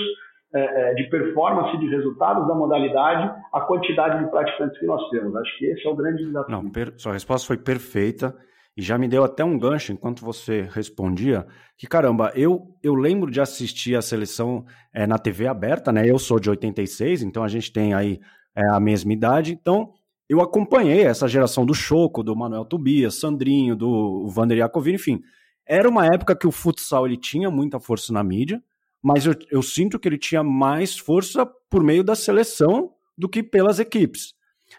de 0.95 1.05
performance, 1.11 1.77
de 1.79 1.89
resultados 1.89 2.47
da 2.49 2.55
modalidade, 2.55 3.31
a 3.53 3.61
quantidade 3.63 4.25
de 4.25 4.31
praticantes 4.31 4.79
que 4.79 4.87
nós 4.87 5.03
temos. 5.11 5.35
Acho 5.37 5.59
que 5.59 5.67
esse 5.67 5.87
é 5.87 5.91
o 5.91 5.97
grande 5.97 6.25
desafio. 6.25 6.51
Não, 6.51 6.71
sua 6.97 7.13
resposta 7.13 7.47
foi 7.47 7.59
perfeita 7.59 8.35
e 8.77 8.83
já 8.83 8.99
me 8.99 9.09
deu 9.09 9.25
até 9.25 9.43
um 9.43 9.59
gancho 9.59 9.93
enquanto 9.93 10.23
você 10.23 10.69
respondia, 10.71 11.47
que 11.79 11.87
caramba, 11.87 12.31
eu, 12.35 12.75
eu 12.83 12.95
lembro 12.95 13.31
de 13.31 13.41
assistir 13.41 13.97
a 13.97 14.03
seleção 14.03 14.67
é, 14.93 15.07
na 15.07 15.19
TV 15.19 15.47
aberta, 15.47 15.91
né? 15.91 16.09
Eu 16.09 16.19
sou 16.19 16.39
de 16.39 16.51
86, 16.51 17.23
então 17.23 17.43
a 17.43 17.49
gente 17.49 17.73
tem 17.73 17.95
aí 17.95 18.21
é, 18.55 18.69
a 18.69 18.79
mesma 18.79 19.13
idade, 19.15 19.53
então 19.53 19.95
eu 20.29 20.43
acompanhei 20.43 21.05
essa 21.05 21.27
geração 21.27 21.65
do 21.65 21.73
Choco, 21.73 22.23
do 22.23 22.37
Manuel 22.37 22.67
Tobias, 22.67 23.15
Sandrinho, 23.15 23.75
do 23.75 24.29
Vander 24.29 24.59
Iacovino, 24.59 24.97
enfim. 24.97 25.23
Era 25.67 25.89
uma 25.89 26.07
época 26.07 26.37
que 26.37 26.47
o 26.47 26.53
futsal 26.53 27.07
ele 27.07 27.17
tinha 27.17 27.51
muita 27.51 27.81
força 27.81 28.13
na 28.13 28.23
mídia, 28.23 28.63
mas 29.07 29.25
eu, 29.25 29.37
eu 29.53 29.63
sinto 29.63 30.01
que 30.01 30.09
ele 30.09 30.19
tinha 30.19 30.43
mais 30.43 30.99
força 30.99 31.47
por 31.71 31.81
meio 31.81 32.03
da 32.03 32.17
seleção 32.17 32.91
do 33.17 33.29
que 33.29 33.41
pelas 33.41 33.79
equipes. 33.79 34.35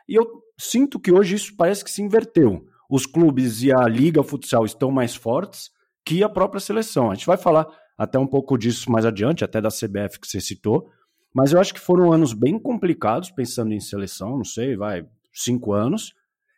E 0.06 0.16
eu 0.16 0.26
sinto 0.60 1.00
que 1.00 1.14
hoje 1.14 1.36
isso 1.36 1.56
parece 1.56 1.82
que 1.82 1.90
se 1.90 2.02
inverteu. 2.02 2.66
Os 2.90 3.06
clubes 3.06 3.64
e 3.64 3.72
a 3.72 3.88
liga 3.88 4.22
futsal 4.22 4.66
estão 4.66 4.92
mais 4.92 5.16
fortes 5.16 5.72
que 6.04 6.26
a 6.26 6.28
própria 6.28 6.60
seleção. 6.60 7.10
A 7.10 7.16
gente 7.16 7.26
vai 7.26 7.38
falar 7.38 7.68
até 7.98 8.20
um 8.20 8.28
pouco 8.28 8.58
disso 8.58 8.92
mais 8.92 9.06
adiante, 9.06 9.46
até 9.46 9.62
da 9.62 9.70
CBF 9.70 10.20
que 10.20 10.28
você 10.28 10.42
citou. 10.42 10.90
Mas 11.34 11.54
eu 11.54 11.62
acho 11.62 11.74
que 11.74 11.80
foram 11.80 12.12
anos 12.12 12.34
bem 12.34 12.60
complicados, 12.60 13.32
pensando 13.32 13.74
em 13.74 13.80
seleção, 13.80 14.36
não 14.36 14.44
sei, 14.44 14.76
vai, 14.76 15.08
cinco 15.32 15.72
anos, 15.72 16.14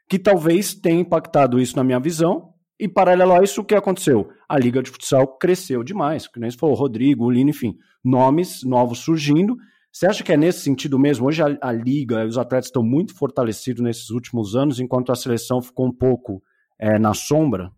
que 0.10 0.18
talvez 0.18 0.74
tenha 0.74 1.02
impactado 1.02 1.60
isso 1.60 1.76
na 1.76 1.84
minha 1.84 2.00
visão. 2.00 2.52
E 2.80 2.88
paralelo 2.88 3.34
a 3.34 3.44
isso, 3.44 3.62
o 3.62 3.66
que 3.66 3.76
aconteceu? 3.76 4.30
A 4.48 4.58
Liga 4.58 4.82
de 4.82 4.90
Futsal 4.90 5.28
cresceu 5.38 5.84
demais, 5.84 6.28
que 6.28 6.40
nem 6.40 6.50
se 6.50 6.58
falou, 6.58 6.76
Rodrigo, 6.76 7.26
o 7.26 7.32
Lino, 7.32 7.50
enfim, 7.50 7.76
nomes 8.04 8.64
novos 8.64 9.00
surgindo. 9.00 9.58
Você 9.92 10.08
acha 10.08 10.24
que 10.24 10.32
é 10.32 10.38
nesse 10.38 10.62
sentido 10.62 10.98
mesmo? 10.98 11.28
Hoje 11.28 11.44
a, 11.44 11.58
a 11.62 11.72
Liga 11.74 12.26
os 12.26 12.38
atletas 12.38 12.68
estão 12.68 12.82
muito 12.82 13.18
fortalecidos 13.18 13.84
nesses 13.84 14.10
últimos 14.12 14.56
anos, 14.56 14.80
enquanto 14.80 15.12
a 15.12 15.16
seleção 15.16 15.62
ficou 15.62 15.88
um 15.88 15.94
pouco 15.94 16.42
é, 16.80 16.98
na 16.98 17.14
sombra? 17.14 17.70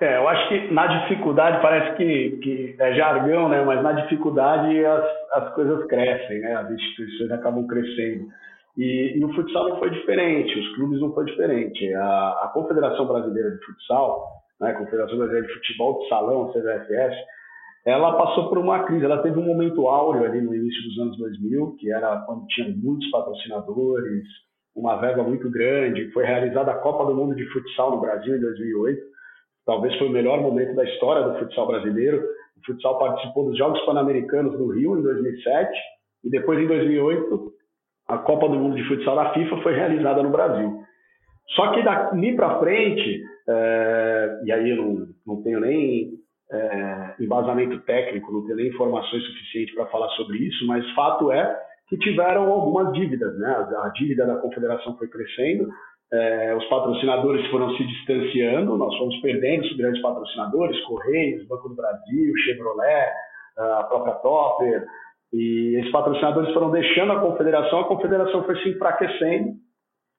É, 0.00 0.16
eu 0.16 0.28
acho 0.28 0.48
que 0.48 0.72
na 0.72 0.86
dificuldade, 0.86 1.60
parece 1.60 1.96
que, 1.96 2.38
que 2.42 2.76
é 2.78 2.94
jargão, 2.94 3.48
né? 3.48 3.62
mas 3.64 3.82
na 3.82 3.92
dificuldade 3.92 4.84
as, 4.84 5.04
as 5.34 5.54
coisas 5.54 5.86
crescem, 5.86 6.40
né? 6.40 6.54
as 6.56 6.70
instituições 6.70 7.30
acabam 7.30 7.66
crescendo. 7.66 8.26
E, 8.76 9.16
e, 9.16 9.24
o 9.24 9.32
futsal 9.34 9.68
não 9.68 9.78
foi 9.78 9.90
diferente, 9.90 10.58
os 10.58 10.74
clubes 10.74 11.00
não 11.00 11.12
foi 11.14 11.24
diferente. 11.26 11.94
A, 11.94 12.28
a 12.42 12.50
Confederação 12.52 13.06
Brasileira 13.06 13.50
de 13.52 13.64
Futsal, 13.64 14.26
né, 14.60 14.70
a 14.70 14.74
Confederação 14.74 15.16
Brasileira 15.16 15.46
de 15.46 15.54
Futebol 15.54 16.00
de 16.00 16.08
Salão, 16.08 16.48
a 16.48 16.52
CBFS, 16.52 17.16
ela 17.86 18.16
passou 18.16 18.48
por 18.48 18.58
uma 18.58 18.82
crise. 18.84 19.04
Ela 19.04 19.22
teve 19.22 19.38
um 19.38 19.44
momento 19.44 19.86
áureo 19.86 20.24
ali 20.24 20.40
no 20.40 20.54
início 20.54 20.82
dos 20.88 20.98
anos 20.98 21.18
2000, 21.18 21.76
que 21.78 21.92
era 21.92 22.16
quando 22.26 22.46
tinha 22.46 22.74
muitos 22.76 23.08
patrocinadores, 23.10 24.24
uma 24.74 24.96
verba 24.96 25.22
muito 25.22 25.48
grande. 25.50 26.10
Foi 26.12 26.24
realizada 26.24 26.72
a 26.72 26.78
Copa 26.78 27.04
do 27.04 27.14
Mundo 27.14 27.36
de 27.36 27.46
Futsal 27.52 27.92
no 27.92 28.00
Brasil 28.00 28.36
em 28.36 28.40
2008. 28.40 29.00
Talvez 29.66 29.96
foi 29.98 30.08
o 30.08 30.12
melhor 30.12 30.40
momento 30.40 30.74
da 30.74 30.84
história 30.84 31.26
do 31.26 31.38
futsal 31.38 31.66
brasileiro. 31.66 32.22
O 32.58 32.66
futsal 32.66 32.98
participou 32.98 33.46
dos 33.46 33.56
Jogos 33.56 33.80
Pan-Americanos 33.86 34.58
no 34.58 34.68
Rio 34.68 34.98
em 34.98 35.02
2007 35.02 35.70
e 36.24 36.30
depois 36.30 36.58
em 36.58 36.66
2008 36.66 37.52
a 38.08 38.18
Copa 38.18 38.48
do 38.48 38.56
Mundo 38.56 38.76
de 38.76 38.84
Futsal 38.84 39.16
da 39.16 39.32
FIFA 39.32 39.56
foi 39.62 39.74
realizada 39.74 40.22
no 40.22 40.30
Brasil. 40.30 40.82
Só 41.50 41.72
que 41.72 41.82
dali 41.82 42.34
para 42.36 42.58
frente, 42.58 43.22
é, 43.48 44.40
e 44.44 44.52
aí 44.52 44.70
eu 44.70 44.76
não, 44.76 45.06
não 45.26 45.42
tenho 45.42 45.60
nem 45.60 46.12
é, 46.50 47.14
embasamento 47.20 47.80
técnico, 47.80 48.32
não 48.32 48.44
tenho 48.44 48.56
nem 48.56 48.68
informações 48.68 49.22
suficientes 49.24 49.74
para 49.74 49.86
falar 49.86 50.08
sobre 50.10 50.38
isso, 50.38 50.66
mas 50.66 50.88
fato 50.92 51.30
é 51.32 51.58
que 51.88 51.98
tiveram 51.98 52.50
algumas 52.50 52.92
dívidas. 52.92 53.38
Né? 53.38 53.48
A, 53.48 53.86
a 53.86 53.88
dívida 53.90 54.26
da 54.26 54.36
confederação 54.36 54.96
foi 54.96 55.08
crescendo, 55.08 55.68
é, 56.12 56.54
os 56.54 56.64
patrocinadores 56.66 57.46
foram 57.50 57.74
se 57.76 57.84
distanciando, 57.84 58.76
nós 58.76 58.96
fomos 58.96 59.16
perdendo 59.20 59.64
os 59.64 59.76
grandes 59.76 60.00
patrocinadores, 60.00 60.80
Correios, 60.84 61.46
Banco 61.48 61.68
do 61.68 61.74
Brasil, 61.74 62.36
Chevrolet, 62.44 63.10
a 63.56 63.84
própria 63.84 64.14
Topper, 64.14 64.84
e 65.34 65.76
esses 65.80 65.90
patrocinadores 65.90 66.54
foram 66.54 66.70
deixando 66.70 67.12
a 67.12 67.20
confederação, 67.20 67.80
a 67.80 67.88
confederação 67.88 68.44
foi 68.44 68.56
se 68.62 68.68
enfraquecendo, 68.68 69.54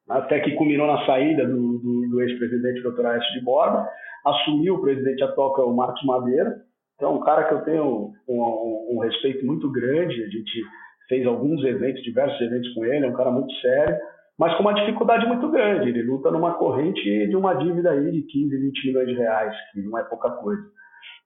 até 0.10 0.42
que 0.42 0.52
culminou 0.56 0.86
na 0.86 1.06
saída 1.06 1.48
do, 1.48 1.80
do, 1.80 2.10
do 2.10 2.22
ex-presidente 2.22 2.84
Dr. 2.84 3.06
Aécio 3.06 3.34
de 3.34 3.46
Borba, 3.46 3.88
assumiu 4.26 4.76
o 4.76 4.82
presidente 4.82 5.24
atual, 5.24 5.54
que 5.54 5.62
é 5.62 5.64
o 5.64 5.74
Marcos 5.74 6.04
Madeira, 6.04 6.58
então 6.96 7.16
um 7.16 7.22
cara 7.22 7.46
que 7.46 7.54
eu 7.54 7.62
tenho 7.64 8.14
um, 8.28 8.34
um, 8.34 8.98
um, 8.98 9.00
respeito 9.00 9.46
muito 9.46 9.72
grande, 9.72 10.22
a 10.22 10.28
gente 10.28 10.62
fez 11.08 11.26
alguns 11.26 11.64
eventos, 11.64 12.04
diversos 12.04 12.42
eventos 12.42 12.74
com 12.74 12.84
ele, 12.84 13.06
é 13.06 13.10
um 13.10 13.16
cara 13.16 13.32
muito 13.32 13.54
sério, 13.62 13.98
mas 14.38 14.54
com 14.56 14.64
uma 14.64 14.74
dificuldade 14.74 15.26
muito 15.26 15.50
grande, 15.50 15.90
ele 15.90 16.04
luta 16.04 16.30
numa 16.30 16.56
corrente 16.56 17.02
de 17.02 17.36
uma 17.38 17.54
dívida 17.54 17.92
aí 17.92 18.12
de 18.12 18.22
15, 18.24 18.58
20 18.58 18.88
milhões 18.88 19.08
de 19.08 19.14
reais, 19.14 19.56
que 19.72 19.82
não 19.82 19.98
é 19.98 20.04
pouca 20.04 20.30
coisa. 20.32 20.62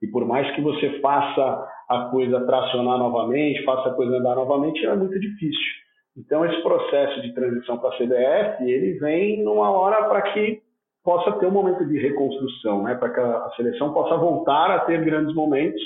E 0.02 0.08
por 0.08 0.26
mais 0.26 0.50
que 0.56 0.62
você 0.62 1.00
faça 1.00 1.68
a 1.90 2.10
coisa 2.12 2.46
tracionar 2.46 2.98
novamente, 2.98 3.64
faça 3.64 3.90
a 3.90 3.94
coisa 3.94 4.18
andar 4.18 4.36
novamente, 4.36 4.86
é 4.86 4.96
muito 4.96 5.20
difícil. 5.20 5.80
Então, 6.18 6.46
esse 6.46 6.62
processo 6.62 7.22
de 7.22 7.34
transição 7.34 7.78
para 7.78 7.90
a 7.90 7.98
CBF, 7.98 8.64
ele 8.64 9.00
vem 9.00 9.44
numa 9.44 9.72
hora 9.72 10.04
para 10.10 10.22
que 10.34 10.62
possa 11.04 11.32
ter 11.34 11.46
um 11.46 11.52
momento 11.52 11.86
de 11.86 11.98
reconstrução, 11.98 12.84
né? 12.84 12.96
para 12.96 13.10
que 13.10 13.20
a 13.20 13.50
seleção 13.56 13.94
possa 13.94 14.18
voltar 14.18 14.70
a 14.72 14.80
ter 14.80 15.04
grandes 15.04 15.34
momentos 15.34 15.82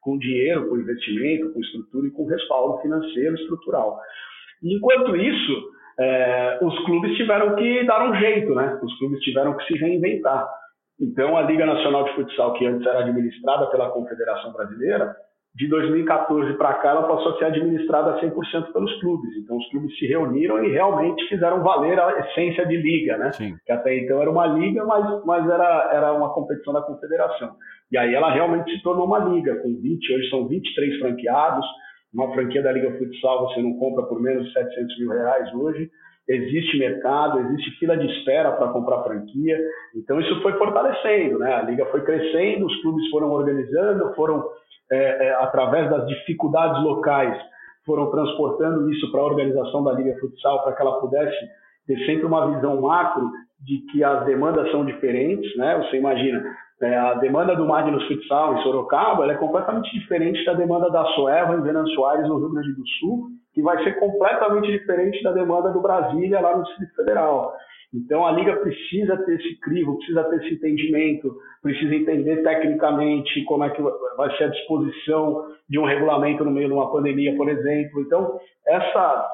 com 0.00 0.18
dinheiro, 0.18 0.68
com 0.68 0.78
investimento, 0.78 1.52
com 1.52 1.60
estrutura 1.60 2.06
e 2.06 2.10
com 2.10 2.26
respaldo 2.26 2.80
financeiro 2.82 3.34
estrutural. 3.34 3.98
Enquanto 4.62 5.16
isso, 5.16 5.70
é, 5.98 6.58
os 6.62 6.78
clubes 6.84 7.16
tiveram 7.16 7.56
que 7.56 7.84
dar 7.84 8.08
um 8.08 8.14
jeito, 8.14 8.54
né? 8.54 8.78
os 8.82 8.98
clubes 8.98 9.20
tiveram 9.20 9.56
que 9.56 9.64
se 9.64 9.78
reinventar. 9.78 10.48
Então, 11.00 11.36
a 11.36 11.42
Liga 11.42 11.64
Nacional 11.64 12.04
de 12.04 12.14
Futsal, 12.14 12.54
que 12.54 12.66
antes 12.66 12.86
era 12.86 13.00
administrada 13.00 13.66
pela 13.70 13.90
Confederação 13.90 14.52
Brasileira, 14.52 15.14
de 15.54 15.68
2014 15.68 16.54
para 16.54 16.74
cá, 16.74 16.90
ela 16.90 17.08
passou 17.08 17.32
a 17.32 17.38
ser 17.38 17.46
administrada 17.46 18.20
100% 18.20 18.72
pelos 18.72 19.00
clubes. 19.00 19.30
Então, 19.36 19.56
os 19.56 19.68
clubes 19.70 19.96
se 19.98 20.06
reuniram 20.06 20.62
e 20.64 20.70
realmente 20.70 21.26
fizeram 21.28 21.62
valer 21.62 21.98
a 21.98 22.20
essência 22.20 22.66
de 22.66 22.76
liga, 22.76 23.16
né? 23.16 23.32
Sim. 23.32 23.56
Que 23.64 23.72
até 23.72 23.96
então 23.96 24.20
era 24.20 24.30
uma 24.30 24.46
liga, 24.46 24.84
mas, 24.84 25.24
mas 25.24 25.48
era, 25.48 25.90
era 25.92 26.12
uma 26.12 26.32
competição 26.32 26.72
da 26.72 26.82
confederação. 26.82 27.56
E 27.90 27.98
aí 27.98 28.14
ela 28.14 28.32
realmente 28.32 28.70
se 28.70 28.82
tornou 28.82 29.06
uma 29.06 29.18
liga, 29.18 29.56
com 29.56 29.80
20, 29.80 30.14
hoje 30.14 30.30
são 30.30 30.46
23 30.46 30.98
franqueados. 30.98 31.66
Uma 32.12 32.32
franquia 32.32 32.62
da 32.62 32.72
Liga 32.72 32.96
Futsal 32.96 33.48
você 33.48 33.60
não 33.60 33.78
compra 33.78 34.04
por 34.04 34.20
menos 34.20 34.46
de 34.46 34.52
700 34.52 34.98
mil 34.98 35.10
reais 35.10 35.54
hoje 35.54 35.90
existe 36.28 36.78
mercado, 36.78 37.40
existe 37.40 37.70
fila 37.78 37.96
de 37.96 38.06
espera 38.06 38.52
para 38.52 38.68
comprar 38.68 39.02
franquia. 39.02 39.58
Então 39.96 40.20
isso 40.20 40.40
foi 40.42 40.52
fortalecendo, 40.54 41.38
né? 41.38 41.54
A 41.54 41.62
liga 41.62 41.86
foi 41.86 42.02
crescendo, 42.02 42.66
os 42.66 42.82
clubes 42.82 43.08
foram 43.10 43.30
organizando, 43.30 44.14
foram 44.14 44.44
é, 44.90 45.28
é, 45.28 45.34
através 45.36 45.88
das 45.90 46.06
dificuldades 46.06 46.82
locais, 46.82 47.38
foram 47.86 48.10
transportando 48.10 48.90
isso 48.92 49.10
para 49.10 49.20
a 49.20 49.24
organização 49.24 49.82
da 49.82 49.92
liga 49.92 50.18
futsal 50.20 50.62
para 50.62 50.74
que 50.74 50.82
ela 50.82 51.00
pudesse 51.00 51.36
ter 51.86 51.98
sempre 52.04 52.26
uma 52.26 52.54
visão 52.54 52.80
macro 52.82 53.30
de 53.60 53.78
que 53.90 54.04
as 54.04 54.24
demandas 54.26 54.70
são 54.70 54.84
diferentes, 54.84 55.56
né? 55.56 55.78
Você 55.78 55.96
imagina, 55.96 56.44
é, 56.80 56.96
a 56.96 57.14
demanda 57.14 57.56
do 57.56 57.66
Magnus 57.66 58.06
Futsal 58.06 58.54
em 58.54 58.62
Sorocaba 58.62 59.30
é 59.30 59.36
completamente 59.36 59.90
diferente 59.98 60.44
da 60.44 60.54
demanda 60.54 60.90
da 60.90 61.04
Soeva 61.06 61.56
em 61.56 61.62
Venâncio 61.62 61.94
Soares 61.94 62.28
no 62.28 62.38
Rio 62.38 62.50
Grande 62.50 62.74
do 62.74 62.86
Sul 63.00 63.38
que 63.58 63.62
vai 63.62 63.82
ser 63.82 63.98
completamente 63.98 64.70
diferente 64.70 65.20
da 65.24 65.32
demanda 65.32 65.70
do 65.70 65.82
Brasília 65.82 66.40
lá 66.40 66.56
no 66.56 66.62
Distrito 66.62 66.94
Federal. 66.94 67.52
Então 67.92 68.24
a 68.24 68.30
liga 68.30 68.54
precisa 68.56 69.16
ter 69.24 69.34
esse 69.34 69.58
crivo, 69.60 69.96
precisa 69.96 70.22
ter 70.24 70.36
esse 70.36 70.54
entendimento, 70.54 71.34
precisa 71.60 71.92
entender 71.92 72.42
tecnicamente 72.44 73.42
como 73.46 73.64
é 73.64 73.70
que 73.70 73.82
vai 74.16 74.36
ser 74.36 74.44
a 74.44 74.48
disposição 74.48 75.46
de 75.68 75.76
um 75.76 75.84
regulamento 75.84 76.44
no 76.44 76.52
meio 76.52 76.68
de 76.68 76.74
uma 76.74 76.92
pandemia, 76.92 77.34
por 77.36 77.48
exemplo. 77.48 78.00
Então 78.02 78.38
essa 78.64 79.28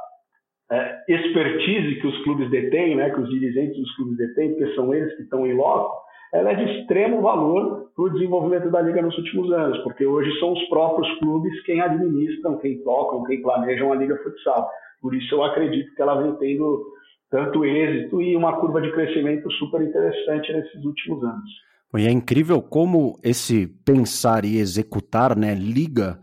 é, 0.73 1.05
expertise 1.09 2.01
que 2.01 2.07
os 2.07 2.25
clubes 2.25 2.51
detêm, 2.51 2.97
né, 2.97 3.11
que 3.11 3.21
os 3.21 3.29
dirigentes 3.29 3.77
dos 3.77 3.97
clubes 3.97 4.17
detêm, 4.17 4.55
porque 4.55 4.75
são 4.75 4.95
eles 4.95 5.15
que 5.17 5.23
estão 5.25 5.47
em 5.47 5.55
loco, 5.55 6.04
ela 6.35 6.51
é 6.51 6.55
de 6.57 6.81
extremo 6.81 7.23
valor 7.23 7.93
para 7.95 8.05
o 8.05 8.11
desenvolvimento 8.11 8.69
da 8.69 8.83
liga 8.83 9.01
nos 9.01 9.17
últimos 9.17 9.53
anos, 9.53 9.79
porque 9.85 10.05
hoje 10.05 10.37
são 10.41 10.53
os 10.53 10.63
próprios 10.69 11.09
clubes 11.21 11.63
quem 11.65 11.81
administram, 11.81 12.59
quem 12.59 12.83
tocam, 12.83 13.23
quem 13.23 13.41
planejam 13.41 13.93
a 13.93 13.97
liga 13.97 14.17
futsal. 14.17 14.69
Por 15.01 15.15
isso 15.15 15.33
eu 15.33 15.45
acredito 15.45 15.95
que 15.95 16.03
ela 16.03 16.21
vem 16.21 16.35
tendo 16.35 16.85
tanto 17.31 17.65
êxito 17.65 18.21
e 18.21 18.35
uma 18.35 18.59
curva 18.59 18.83
de 18.83 18.91
crescimento 18.91 19.49
super 19.53 19.81
interessante 19.81 20.53
nesses 20.53 20.85
últimos 20.85 21.23
anos. 21.23 21.51
E 21.97 22.05
é 22.05 22.11
incrível 22.11 22.61
como 22.61 23.17
esse 23.23 23.69
pensar 23.85 24.45
e 24.45 24.59
executar, 24.59 25.39
né, 25.39 25.55
liga, 25.55 26.19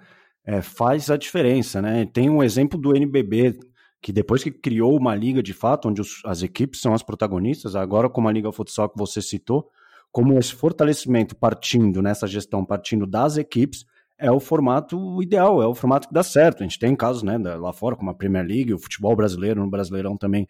é, 0.46 0.62
faz 0.62 1.10
a 1.10 1.16
diferença, 1.16 1.82
né? 1.82 2.06
Tem 2.06 2.30
um 2.30 2.44
exemplo 2.44 2.78
do 2.78 2.94
NBB 2.94 3.58
que 4.02 4.12
depois 4.12 4.44
que 4.44 4.52
criou 4.52 4.98
uma 4.98 5.16
liga 5.16 5.42
de 5.42 5.54
fato, 5.54 5.88
onde 5.88 6.02
os, 6.02 6.22
as 6.26 6.44
equipes 6.44 6.82
são 6.82 6.94
as 6.94 7.02
protagonistas, 7.02 7.78
agora 7.78 8.10
como 8.10 8.28
a 8.28 8.32
liga 8.32 8.52
futsal 8.52 8.90
que 8.90 8.98
você 8.98 9.22
citou, 9.22 9.70
como 10.12 10.38
esse 10.38 10.54
fortalecimento 10.54 11.36
partindo 11.36 12.02
nessa 12.02 12.28
gestão, 12.28 12.66
partindo 12.66 13.08
das 13.08 13.38
equipes, 13.38 13.86
é 14.18 14.30
o 14.30 14.40
formato 14.40 15.22
ideal, 15.22 15.64
é 15.64 15.68
o 15.68 15.74
formato 15.74 16.08
que 16.08 16.14
dá 16.14 16.22
certo. 16.22 16.62
A 16.62 16.64
gente 16.64 16.78
tem 16.78 16.96
casos 16.96 17.24
né, 17.24 17.38
lá 17.38 17.74
fora, 17.74 17.96
como 17.96 18.12
a 18.12 18.14
Premier 18.14 18.46
League, 18.46 18.74
o 18.74 18.80
futebol 18.80 19.16
brasileiro, 19.16 19.62
no 19.62 19.70
Brasileirão 19.70 20.16
também 20.16 20.48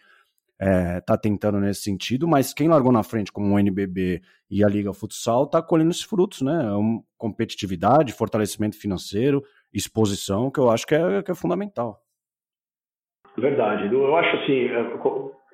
está 0.62 0.98
é, 0.98 1.02
tá 1.02 1.18
tentando 1.18 1.60
nesse 1.60 1.82
sentido, 1.82 2.28
mas 2.28 2.54
quem 2.54 2.68
largou 2.68 2.92
na 2.92 3.02
frente, 3.02 3.32
como 3.32 3.56
o 3.56 3.58
NBB 3.58 4.22
e 4.50 4.64
a 4.64 4.68
Liga 4.68 4.94
Futsal, 4.94 5.46
está 5.46 5.62
colhendo 5.62 5.90
esses 5.90 6.04
frutos, 6.04 6.42
né? 6.42 6.66
É 6.66 7.02
competitividade, 7.18 8.14
fortalecimento 8.14 8.78
financeiro, 8.78 9.42
exposição, 9.74 10.52
que 10.52 10.60
eu 10.60 10.70
acho 10.70 10.86
que 10.86 10.94
é, 10.94 11.24
que 11.24 11.32
é 11.32 11.36
fundamental. 11.36 12.04
Verdade. 13.38 13.92
Eu 13.92 14.16
acho 14.16 14.36
assim, 14.38 14.66
é, 14.66 14.98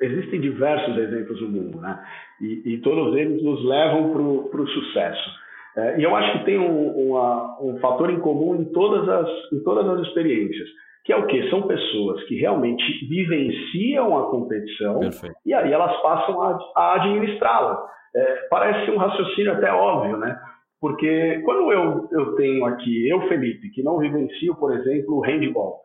existem 0.02 0.42
diversos 0.42 0.98
exemplos 0.98 1.42
no 1.42 1.50
mundo, 1.50 1.80
né? 1.80 2.00
E, 2.42 2.74
e 2.74 2.78
todos 2.80 3.16
eles 3.16 3.44
nos 3.44 3.64
levam 3.66 4.12
para 4.50 4.62
o 4.62 4.68
sucesso. 4.68 5.30
É, 5.78 6.00
e 6.00 6.04
eu 6.04 6.16
acho 6.16 6.40
que 6.40 6.46
tem 6.46 6.58
um, 6.58 7.10
uma, 7.10 7.62
um 7.62 7.78
fator 7.80 8.10
em 8.10 8.20
comum 8.20 8.56
em 8.56 8.66
todas, 8.66 9.08
as, 9.08 9.30
em 9.54 9.64
todas 9.64 9.88
as 9.88 10.08
experiências, 10.08 10.68
que 11.06 11.14
é 11.14 11.16
o 11.16 11.28
quê? 11.28 11.48
São 11.50 11.62
pessoas 11.64 12.24
que 12.24 12.36
realmente 12.36 12.84
vivenciam 13.08 14.18
a 14.18 14.30
competição 14.32 15.00
Perfeito. 15.00 15.36
e 15.46 15.54
aí 15.54 15.72
elas 15.72 15.96
passam 16.02 16.42
a, 16.42 16.58
a 16.76 16.96
administrá-la. 16.96 17.80
É, 18.16 18.48
parece 18.50 18.90
um 18.90 18.98
raciocínio 18.98 19.54
até 19.54 19.72
óbvio, 19.72 20.18
né? 20.18 20.36
Porque 20.82 21.42
quando 21.46 21.72
eu, 21.72 22.08
eu 22.12 22.36
tenho 22.36 22.66
aqui, 22.66 23.08
eu, 23.08 23.22
Felipe, 23.28 23.70
que 23.70 23.84
não 23.84 24.00
vivencio, 24.00 24.56
por 24.56 24.74
exemplo, 24.74 25.18
o 25.18 25.22
handball, 25.22 25.80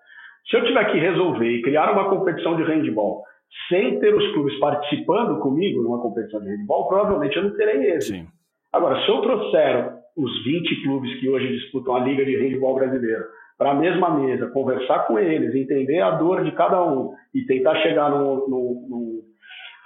Se 0.48 0.56
eu 0.56 0.64
tiver 0.64 0.84
que 0.90 0.98
resolver 0.98 1.48
e 1.48 1.62
criar 1.62 1.92
uma 1.92 2.08
competição 2.08 2.56
de 2.56 2.62
handball 2.62 3.22
sem 3.68 3.98
ter 4.00 4.14
os 4.14 4.32
clubes 4.32 4.58
participando 4.58 5.40
comigo 5.40 5.82
numa 5.82 6.00
competição 6.00 6.40
de 6.40 6.48
handball, 6.48 6.88
provavelmente 6.88 7.36
eu 7.36 7.44
não 7.44 7.56
terei 7.56 7.92
êxito. 7.92 8.18
Sim. 8.18 8.26
Agora, 8.72 9.00
se 9.04 9.10
eu 9.10 9.20
trouxer 9.20 9.92
os 10.16 10.44
20 10.44 10.82
clubes 10.82 11.20
que 11.20 11.28
hoje 11.28 11.48
disputam 11.48 11.94
a 11.94 12.00
Liga 12.00 12.24
de 12.24 12.36
Handball 12.36 12.74
Brasileira 12.74 13.24
para 13.58 13.72
a 13.72 13.74
mesma 13.74 14.10
mesa, 14.18 14.50
conversar 14.50 15.06
com 15.06 15.18
eles, 15.18 15.54
entender 15.54 16.00
a 16.00 16.12
dor 16.12 16.42
de 16.42 16.52
cada 16.52 16.82
um 16.84 17.12
e 17.34 17.44
tentar 17.46 17.76
chegar 17.76 18.10
num, 18.10 18.48
num, 18.48 18.86
num, 18.88 19.20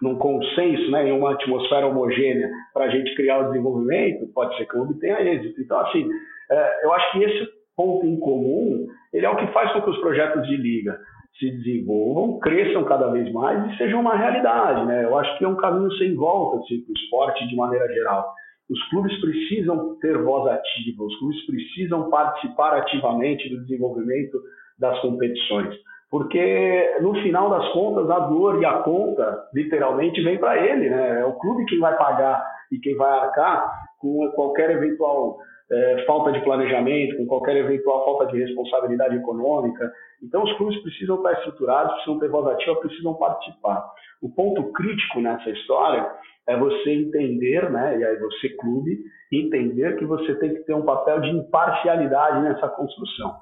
num 0.02 0.18
consenso, 0.18 0.90
né, 0.90 1.08
em 1.08 1.12
uma 1.12 1.32
atmosfera 1.32 1.86
homogênea 1.86 2.48
para 2.72 2.84
a 2.84 2.88
gente 2.88 3.14
criar 3.14 3.40
o 3.40 3.52
desenvolvimento, 3.52 4.32
pode 4.32 4.56
ser 4.56 4.66
que 4.66 4.76
o 4.76 4.84
clube 4.84 5.00
tenha 5.00 5.20
êxito. 5.20 5.60
Então, 5.60 5.78
assim, 5.80 6.08
é, 6.50 6.84
eu 6.84 6.92
acho 6.92 7.12
que 7.12 7.24
esse 7.24 7.48
ponto 7.76 8.06
em 8.06 8.18
comum, 8.18 8.86
ele 9.12 9.26
é 9.26 9.30
o 9.30 9.36
que 9.36 9.52
faz 9.52 9.72
com 9.72 9.82
que 9.82 9.90
os 9.90 10.00
projetos 10.00 10.46
de 10.46 10.56
liga 10.56 10.98
se 11.38 11.50
desenvolvam, 11.50 12.38
cresçam 12.38 12.84
cada 12.84 13.10
vez 13.10 13.30
mais 13.32 13.72
e 13.72 13.76
sejam 13.76 14.00
uma 14.00 14.16
realidade. 14.16 14.86
Né? 14.86 15.04
Eu 15.04 15.18
acho 15.18 15.36
que 15.38 15.44
é 15.44 15.48
um 15.48 15.56
caminho 15.56 15.92
sem 15.94 16.14
volta 16.14 16.58
assim, 16.58 16.80
para 16.80 16.92
o 16.92 16.96
esporte 16.96 17.46
de 17.48 17.56
maneira 17.56 17.86
geral. 17.92 18.32
Os 18.68 18.82
clubes 18.88 19.18
precisam 19.20 19.96
ter 20.00 20.18
voz 20.22 20.46
ativa, 20.52 21.04
os 21.04 21.18
clubes 21.18 21.46
precisam 21.46 22.10
participar 22.10 22.74
ativamente 22.78 23.48
do 23.48 23.62
desenvolvimento 23.62 24.38
das 24.78 24.98
competições. 25.00 25.74
Porque, 26.10 26.98
no 27.00 27.14
final 27.22 27.50
das 27.50 27.68
contas, 27.72 28.08
a 28.10 28.20
dor 28.20 28.60
e 28.60 28.64
a 28.64 28.74
conta, 28.78 29.44
literalmente, 29.52 30.22
vem 30.22 30.38
para 30.38 30.56
ele. 30.56 30.88
Né? 30.88 31.20
É 31.20 31.24
o 31.24 31.34
clube 31.34 31.66
quem 31.66 31.78
vai 31.78 31.96
pagar 31.96 32.44
e 32.72 32.78
quem 32.78 32.96
vai 32.96 33.10
arcar 33.18 33.70
com 33.98 34.30
qualquer 34.34 34.70
eventual 34.70 35.36
é, 35.70 36.04
falta 36.06 36.32
de 36.32 36.40
planejamento, 36.42 37.16
com 37.16 37.26
qualquer 37.26 37.56
eventual 37.56 38.04
falta 38.04 38.32
de 38.32 38.38
responsabilidade 38.38 39.16
econômica. 39.16 39.90
Então, 40.22 40.44
os 40.44 40.52
clubes 40.56 40.80
precisam 40.82 41.16
estar 41.16 41.32
estruturados, 41.32 41.92
precisam 41.94 42.18
ter 42.18 42.28
voz 42.28 42.46
ativa, 42.46 42.76
precisam 42.76 43.14
participar. 43.14 43.84
O 44.22 44.32
ponto 44.32 44.72
crítico 44.72 45.20
nessa 45.20 45.50
história 45.50 46.06
é 46.48 46.56
você 46.56 46.90
entender, 46.92 47.68
né, 47.70 47.98
e 47.98 48.04
aí 48.04 48.16
você, 48.18 48.50
clube, 48.50 48.98
entender 49.32 49.96
que 49.96 50.04
você 50.04 50.38
tem 50.38 50.54
que 50.54 50.64
ter 50.64 50.74
um 50.74 50.84
papel 50.84 51.20
de 51.20 51.30
imparcialidade 51.30 52.42
nessa 52.42 52.68
construção. 52.68 53.34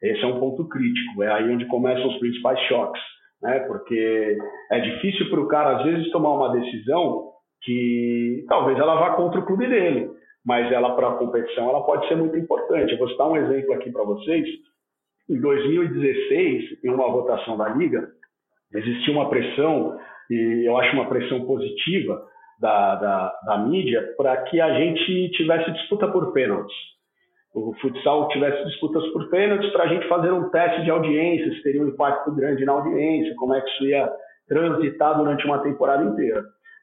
Esse 0.00 0.22
é 0.22 0.26
um 0.26 0.38
ponto 0.38 0.68
crítico, 0.68 1.22
é 1.22 1.32
aí 1.32 1.50
onde 1.50 1.66
começam 1.66 2.08
os 2.08 2.18
principais 2.18 2.58
choques, 2.68 3.02
né, 3.42 3.58
porque 3.60 4.38
é 4.70 4.80
difícil 4.80 5.28
para 5.28 5.40
o 5.40 5.48
cara, 5.48 5.78
às 5.78 5.84
vezes, 5.84 6.10
tomar 6.12 6.34
uma 6.34 6.52
decisão 6.52 7.32
que 7.62 8.44
talvez 8.48 8.78
ela 8.78 8.94
vá 8.94 9.14
contra 9.14 9.40
o 9.40 9.46
clube 9.46 9.66
dele, 9.66 10.08
mas 10.44 10.70
ela 10.72 10.94
para 10.94 11.08
a 11.08 11.14
competição 11.14 11.68
ela 11.68 11.84
pode 11.84 12.06
ser 12.08 12.16
muito 12.16 12.36
importante. 12.36 12.92
Eu 12.92 12.98
vou 12.98 13.08
citar 13.08 13.28
um 13.28 13.36
exemplo 13.36 13.72
aqui 13.74 13.90
para 13.90 14.02
vocês. 14.02 14.46
Em 15.28 15.40
2016, 15.40 16.84
em 16.84 16.90
uma 16.90 17.10
votação 17.10 17.56
da 17.56 17.68
Liga, 17.68 18.08
existia 18.74 19.14
uma 19.14 19.28
pressão, 19.28 19.98
e 20.30 20.68
eu 20.68 20.76
acho 20.76 20.94
uma 20.94 21.08
pressão 21.08 21.44
positiva, 21.44 22.22
da, 22.62 22.94
da, 22.94 23.40
da 23.44 23.58
mídia 23.58 24.14
para 24.16 24.36
que 24.44 24.60
a 24.60 24.72
gente 24.74 25.30
tivesse 25.30 25.70
disputa 25.72 26.06
por 26.08 26.32
pênaltis. 26.32 26.74
O 27.52 27.74
futsal 27.80 28.28
tivesse 28.28 28.64
disputas 28.64 29.04
por 29.08 29.28
pênaltis 29.28 29.70
para 29.72 29.84
a 29.84 29.88
gente 29.88 30.08
fazer 30.08 30.30
um 30.30 30.48
teste 30.48 30.84
de 30.84 30.90
audiência, 30.90 31.52
se 31.52 31.62
teria 31.62 31.82
um 31.82 31.88
impacto 31.88 32.32
grande 32.32 32.64
na 32.64 32.72
audiência, 32.72 33.34
como 33.36 33.52
é 33.52 33.60
que 33.60 33.68
isso 33.68 33.86
ia 33.86 34.10
transitar 34.48 35.18
durante 35.18 35.44
uma 35.44 35.58
temporada 35.58 36.04
inteira. 36.04 36.42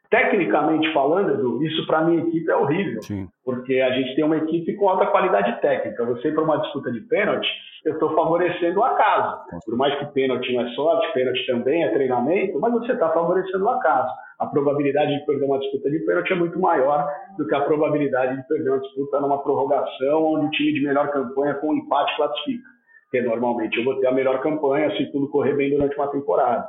Tecnicamente 0.09 0.91
falando, 0.91 1.33
Edu, 1.35 1.63
isso 1.63 1.85
para 1.85 1.99
a 1.99 2.03
minha 2.03 2.23
equipe 2.23 2.49
é 2.49 2.55
horrível, 2.55 2.99
Sim. 3.03 3.27
porque 3.45 3.79
a 3.79 3.91
gente 3.91 4.15
tem 4.15 4.23
uma 4.23 4.37
equipe 4.37 4.75
com 4.75 4.89
alta 4.89 5.05
qualidade 5.05 5.61
técnica. 5.61 6.03
Você 6.03 6.31
para 6.31 6.43
uma 6.43 6.57
disputa 6.57 6.91
de 6.91 7.01
pênalti, 7.01 7.47
eu 7.85 7.93
estou 7.93 8.15
favorecendo 8.15 8.79
o 8.79 8.83
acaso. 8.83 9.37
Por 9.63 9.77
mais 9.77 9.93
que 9.99 10.05
pênalti 10.07 10.51
não 10.51 10.63
é 10.63 10.69
sorte, 10.71 11.13
pênalti 11.13 11.45
também 11.45 11.83
é 11.83 11.89
treinamento, 11.89 12.59
mas 12.59 12.73
você 12.73 12.93
está 12.93 13.09
favorecendo 13.09 13.63
o 13.63 13.69
acaso. 13.69 14.11
A 14.39 14.47
probabilidade 14.47 15.15
de 15.15 15.25
perder 15.27 15.45
uma 15.45 15.59
disputa 15.59 15.91
de 15.91 15.99
pênalti 15.99 16.33
é 16.33 16.35
muito 16.35 16.59
maior 16.59 17.07
do 17.37 17.45
que 17.45 17.53
a 17.53 17.61
probabilidade 17.61 18.35
de 18.35 18.47
perder 18.47 18.69
uma 18.71 18.79
disputa 18.79 19.19
numa 19.19 19.43
prorrogação, 19.43 20.25
onde 20.25 20.47
o 20.47 20.49
time 20.49 20.73
de 20.73 20.81
melhor 20.81 21.11
campanha 21.11 21.53
com 21.55 21.75
empate 21.75 22.15
classifica. 22.15 22.67
Porque 23.03 23.27
normalmente 23.27 23.77
eu 23.77 23.83
vou 23.83 23.99
ter 23.99 24.07
a 24.07 24.11
melhor 24.11 24.41
campanha 24.41 24.89
se 24.97 25.11
tudo 25.11 25.29
correr 25.29 25.53
bem 25.53 25.69
durante 25.69 25.95
uma 25.95 26.07
temporada. 26.07 26.67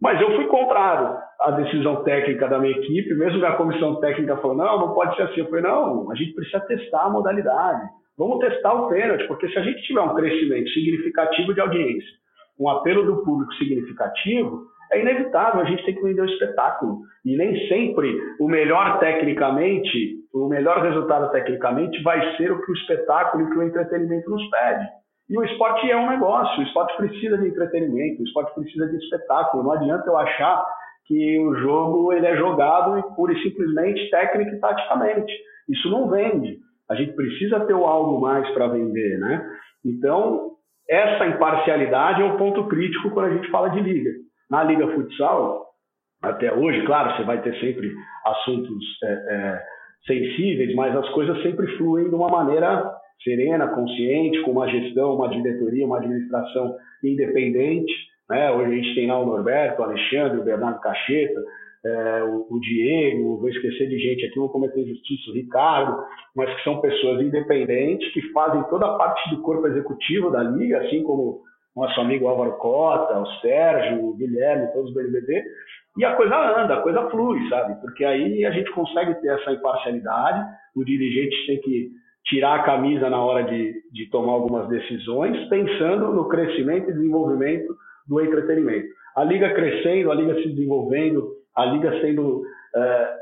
Mas 0.00 0.20
eu 0.20 0.34
fui 0.34 0.46
contrário 0.46 1.18
à 1.40 1.50
decisão 1.50 2.02
técnica 2.04 2.48
da 2.48 2.58
minha 2.58 2.76
equipe, 2.76 3.14
mesmo 3.14 3.44
a 3.44 3.56
comissão 3.56 4.00
técnica 4.00 4.36
falou, 4.38 4.56
não, 4.56 4.78
não 4.78 4.94
pode 4.94 5.14
ser 5.16 5.22
assim. 5.22 5.40
Eu 5.40 5.48
falei, 5.48 5.62
não, 5.62 6.10
a 6.10 6.14
gente 6.14 6.34
precisa 6.34 6.60
testar 6.60 7.04
a 7.04 7.10
modalidade. 7.10 7.86
Vamos 8.16 8.38
testar 8.38 8.72
o 8.74 8.88
pênalti, 8.88 9.26
porque 9.26 9.48
se 9.48 9.58
a 9.58 9.62
gente 9.62 9.82
tiver 9.82 10.00
um 10.00 10.14
crescimento 10.14 10.68
significativo 10.70 11.54
de 11.54 11.60
audiência, 11.60 12.10
um 12.58 12.68
apelo 12.68 13.04
do 13.04 13.22
público 13.24 13.52
significativo, 13.54 14.62
é 14.92 15.00
inevitável, 15.00 15.60
a 15.60 15.64
gente 15.64 15.84
tem 15.84 15.94
que 15.94 16.02
vender 16.02 16.20
o 16.20 16.26
espetáculo. 16.26 16.98
E 17.24 17.36
nem 17.36 17.68
sempre 17.68 18.18
o 18.40 18.48
melhor 18.48 18.98
tecnicamente, 18.98 20.16
o 20.34 20.48
melhor 20.48 20.82
resultado 20.82 21.30
tecnicamente 21.30 22.02
vai 22.02 22.36
ser 22.36 22.50
o 22.52 22.60
que 22.60 22.72
o 22.72 22.74
espetáculo 22.74 23.44
e 23.44 23.50
que 23.50 23.58
o 23.58 23.62
entretenimento 23.62 24.30
nos 24.30 24.48
pede. 24.50 24.86
E 25.30 25.38
o 25.38 25.44
esporte 25.44 25.88
é 25.88 25.96
um 25.96 26.10
negócio, 26.10 26.58
o 26.58 26.62
esporte 26.64 26.96
precisa 26.96 27.38
de 27.38 27.46
entretenimento, 27.46 28.20
o 28.20 28.24
esporte 28.24 28.52
precisa 28.52 28.88
de 28.88 28.96
espetáculo. 28.96 29.62
Não 29.62 29.72
adianta 29.72 30.10
eu 30.10 30.16
achar 30.16 30.66
que 31.06 31.38
o 31.38 31.54
jogo 31.56 32.12
ele 32.12 32.26
é 32.26 32.36
jogado 32.36 33.00
pura 33.14 33.32
e 33.32 33.42
simplesmente 33.42 34.10
técnica 34.10 34.56
e 34.56 34.58
taticamente. 34.58 35.32
Isso 35.68 35.88
não 35.88 36.10
vende. 36.10 36.58
A 36.90 36.96
gente 36.96 37.12
precisa 37.12 37.60
ter 37.60 37.74
algo 37.74 38.20
mais 38.20 38.48
para 38.50 38.66
vender, 38.66 39.18
né? 39.20 39.48
Então, 39.84 40.50
essa 40.88 41.24
imparcialidade 41.28 42.20
é 42.20 42.24
o 42.24 42.34
um 42.34 42.36
ponto 42.36 42.66
crítico 42.66 43.10
quando 43.10 43.26
a 43.26 43.34
gente 43.36 43.48
fala 43.52 43.70
de 43.70 43.80
liga. 43.80 44.10
Na 44.50 44.64
liga 44.64 44.88
futsal, 44.88 45.64
até 46.20 46.52
hoje, 46.52 46.84
claro, 46.84 47.16
você 47.16 47.22
vai 47.22 47.40
ter 47.40 47.54
sempre 47.60 47.94
assuntos 48.26 48.84
é, 49.04 49.06
é, 49.12 49.62
sensíveis, 50.08 50.74
mas 50.74 50.96
as 50.96 51.08
coisas 51.10 51.40
sempre 51.44 51.68
fluem 51.76 52.08
de 52.08 52.14
uma 52.16 52.28
maneira 52.28 52.99
serena, 53.22 53.68
consciente, 53.68 54.40
com 54.42 54.52
uma 54.52 54.68
gestão, 54.68 55.14
uma 55.14 55.28
diretoria, 55.28 55.86
uma 55.86 55.98
administração 55.98 56.76
independente. 57.02 57.92
Né? 58.28 58.50
Hoje 58.50 58.72
a 58.72 58.76
gente 58.76 58.94
tem 58.94 59.06
lá 59.08 59.18
o 59.18 59.26
Norberto, 59.26 59.80
o 59.80 59.84
Alexandre, 59.84 60.38
o 60.38 60.44
Bernardo 60.44 60.80
Cacheta, 60.80 61.40
é, 61.84 62.22
o, 62.24 62.46
o, 62.50 62.60
Diego, 62.60 63.38
vou 63.38 63.48
esquecer 63.48 63.88
de 63.88 63.98
gente 63.98 64.26
aqui, 64.26 64.38
vou 64.38 64.50
cometer 64.50 64.84
justiça, 64.86 65.30
o 65.30 65.34
Ricardo, 65.34 66.04
mas 66.36 66.54
que 66.54 66.62
são 66.62 66.80
pessoas 66.80 67.22
independentes 67.22 68.12
que 68.12 68.20
fazem 68.32 68.62
toda 68.64 68.86
a 68.86 68.96
parte 68.98 69.30
do 69.30 69.40
corpo 69.40 69.66
executivo 69.66 70.30
da 70.30 70.42
Liga, 70.42 70.78
assim 70.82 71.02
como 71.02 71.40
nosso 71.74 71.98
amigo 72.00 72.28
Álvaro 72.28 72.52
Cota, 72.58 73.18
o 73.18 73.26
Sérgio, 73.40 74.04
o 74.04 74.14
Guilherme, 74.14 74.72
todos 74.72 74.92
do 74.92 74.94
BNBD, 74.94 75.42
e 75.96 76.04
a 76.04 76.14
coisa 76.14 76.62
anda, 76.62 76.74
a 76.74 76.82
coisa 76.82 77.08
flui, 77.10 77.48
sabe? 77.48 77.80
Porque 77.80 78.04
aí 78.04 78.44
a 78.44 78.50
gente 78.50 78.70
consegue 78.72 79.14
ter 79.20 79.28
essa 79.28 79.52
imparcialidade, 79.52 80.46
o 80.76 80.84
dirigente 80.84 81.46
tem 81.46 81.60
que 81.60 81.90
tirar 82.30 82.60
a 82.60 82.62
camisa 82.62 83.10
na 83.10 83.20
hora 83.22 83.42
de, 83.42 83.74
de 83.92 84.08
tomar 84.08 84.32
algumas 84.32 84.68
decisões, 84.68 85.48
pensando 85.48 86.12
no 86.12 86.28
crescimento 86.28 86.88
e 86.88 86.94
desenvolvimento 86.94 87.74
do 88.08 88.20
entretenimento. 88.20 88.88
A 89.16 89.24
liga 89.24 89.52
crescendo, 89.52 90.12
a 90.12 90.14
liga 90.14 90.34
se 90.36 90.48
desenvolvendo, 90.48 91.28
a 91.56 91.66
liga 91.66 92.00
sendo 92.00 92.42
é, 92.74 93.14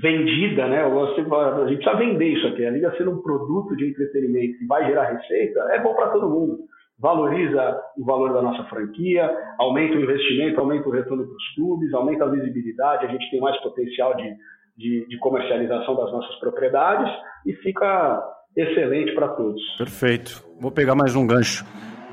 vendida, 0.00 0.66
né? 0.66 0.82
A 0.82 1.66
gente 1.68 1.76
precisa 1.76 1.96
vender 1.96 2.28
isso 2.28 2.46
aqui. 2.46 2.64
A 2.64 2.70
liga 2.70 2.94
sendo 2.96 3.10
um 3.12 3.22
produto 3.22 3.76
de 3.76 3.86
entretenimento 3.86 4.58
que 4.58 4.66
vai 4.66 4.86
gerar 4.86 5.12
receita, 5.12 5.60
é 5.72 5.80
bom 5.80 5.94
para 5.94 6.08
todo 6.08 6.30
mundo. 6.30 6.58
Valoriza 6.98 7.82
o 7.98 8.04
valor 8.04 8.32
da 8.32 8.40
nossa 8.40 8.64
franquia, 8.64 9.30
aumenta 9.58 9.98
o 9.98 10.00
investimento, 10.00 10.58
aumenta 10.58 10.88
o 10.88 10.92
retorno 10.92 11.26
para 11.26 11.36
os 11.36 11.54
clubes, 11.54 11.92
aumenta 11.92 12.24
a 12.24 12.30
visibilidade, 12.30 13.04
a 13.04 13.08
gente 13.08 13.30
tem 13.30 13.40
mais 13.40 13.60
potencial 13.60 14.16
de, 14.16 14.34
de, 14.78 15.06
de 15.06 15.18
comercialização 15.18 15.96
das 15.96 16.10
nossas 16.10 16.34
propriedades 16.36 17.12
e 17.44 17.52
fica 17.54 18.22
excelente 18.56 19.14
para 19.14 19.28
todos. 19.28 19.60
Perfeito. 19.76 20.44
Vou 20.60 20.70
pegar 20.70 20.94
mais 20.94 21.14
um 21.14 21.26
gancho 21.26 21.64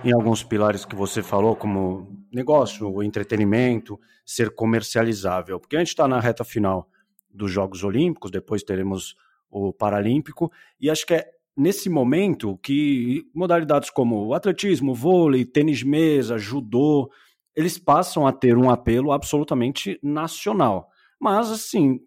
em 0.03 0.11
alguns 0.13 0.43
pilares 0.43 0.83
que 0.83 0.95
você 0.95 1.21
falou, 1.21 1.55
como 1.55 2.07
negócio, 2.31 3.03
entretenimento, 3.03 3.99
ser 4.25 4.49
comercializável. 4.51 5.59
Porque 5.59 5.75
a 5.75 5.79
gente 5.79 5.89
está 5.89 6.07
na 6.07 6.19
reta 6.19 6.43
final 6.43 6.87
dos 7.29 7.51
Jogos 7.51 7.83
Olímpicos, 7.83 8.31
depois 8.31 8.63
teremos 8.63 9.15
o 9.49 9.71
Paralímpico, 9.73 10.51
e 10.79 10.89
acho 10.89 11.05
que 11.05 11.13
é 11.13 11.29
nesse 11.55 11.89
momento 11.89 12.57
que 12.57 13.25
modalidades 13.33 13.89
como 13.89 14.33
atletismo, 14.33 14.93
vôlei, 14.93 15.45
tênis 15.45 15.83
mesa, 15.83 16.37
judô, 16.37 17.11
eles 17.55 17.77
passam 17.77 18.25
a 18.25 18.31
ter 18.31 18.57
um 18.57 18.69
apelo 18.69 19.11
absolutamente 19.11 19.99
nacional. 20.01 20.89
Mas, 21.19 21.51
assim, 21.51 21.99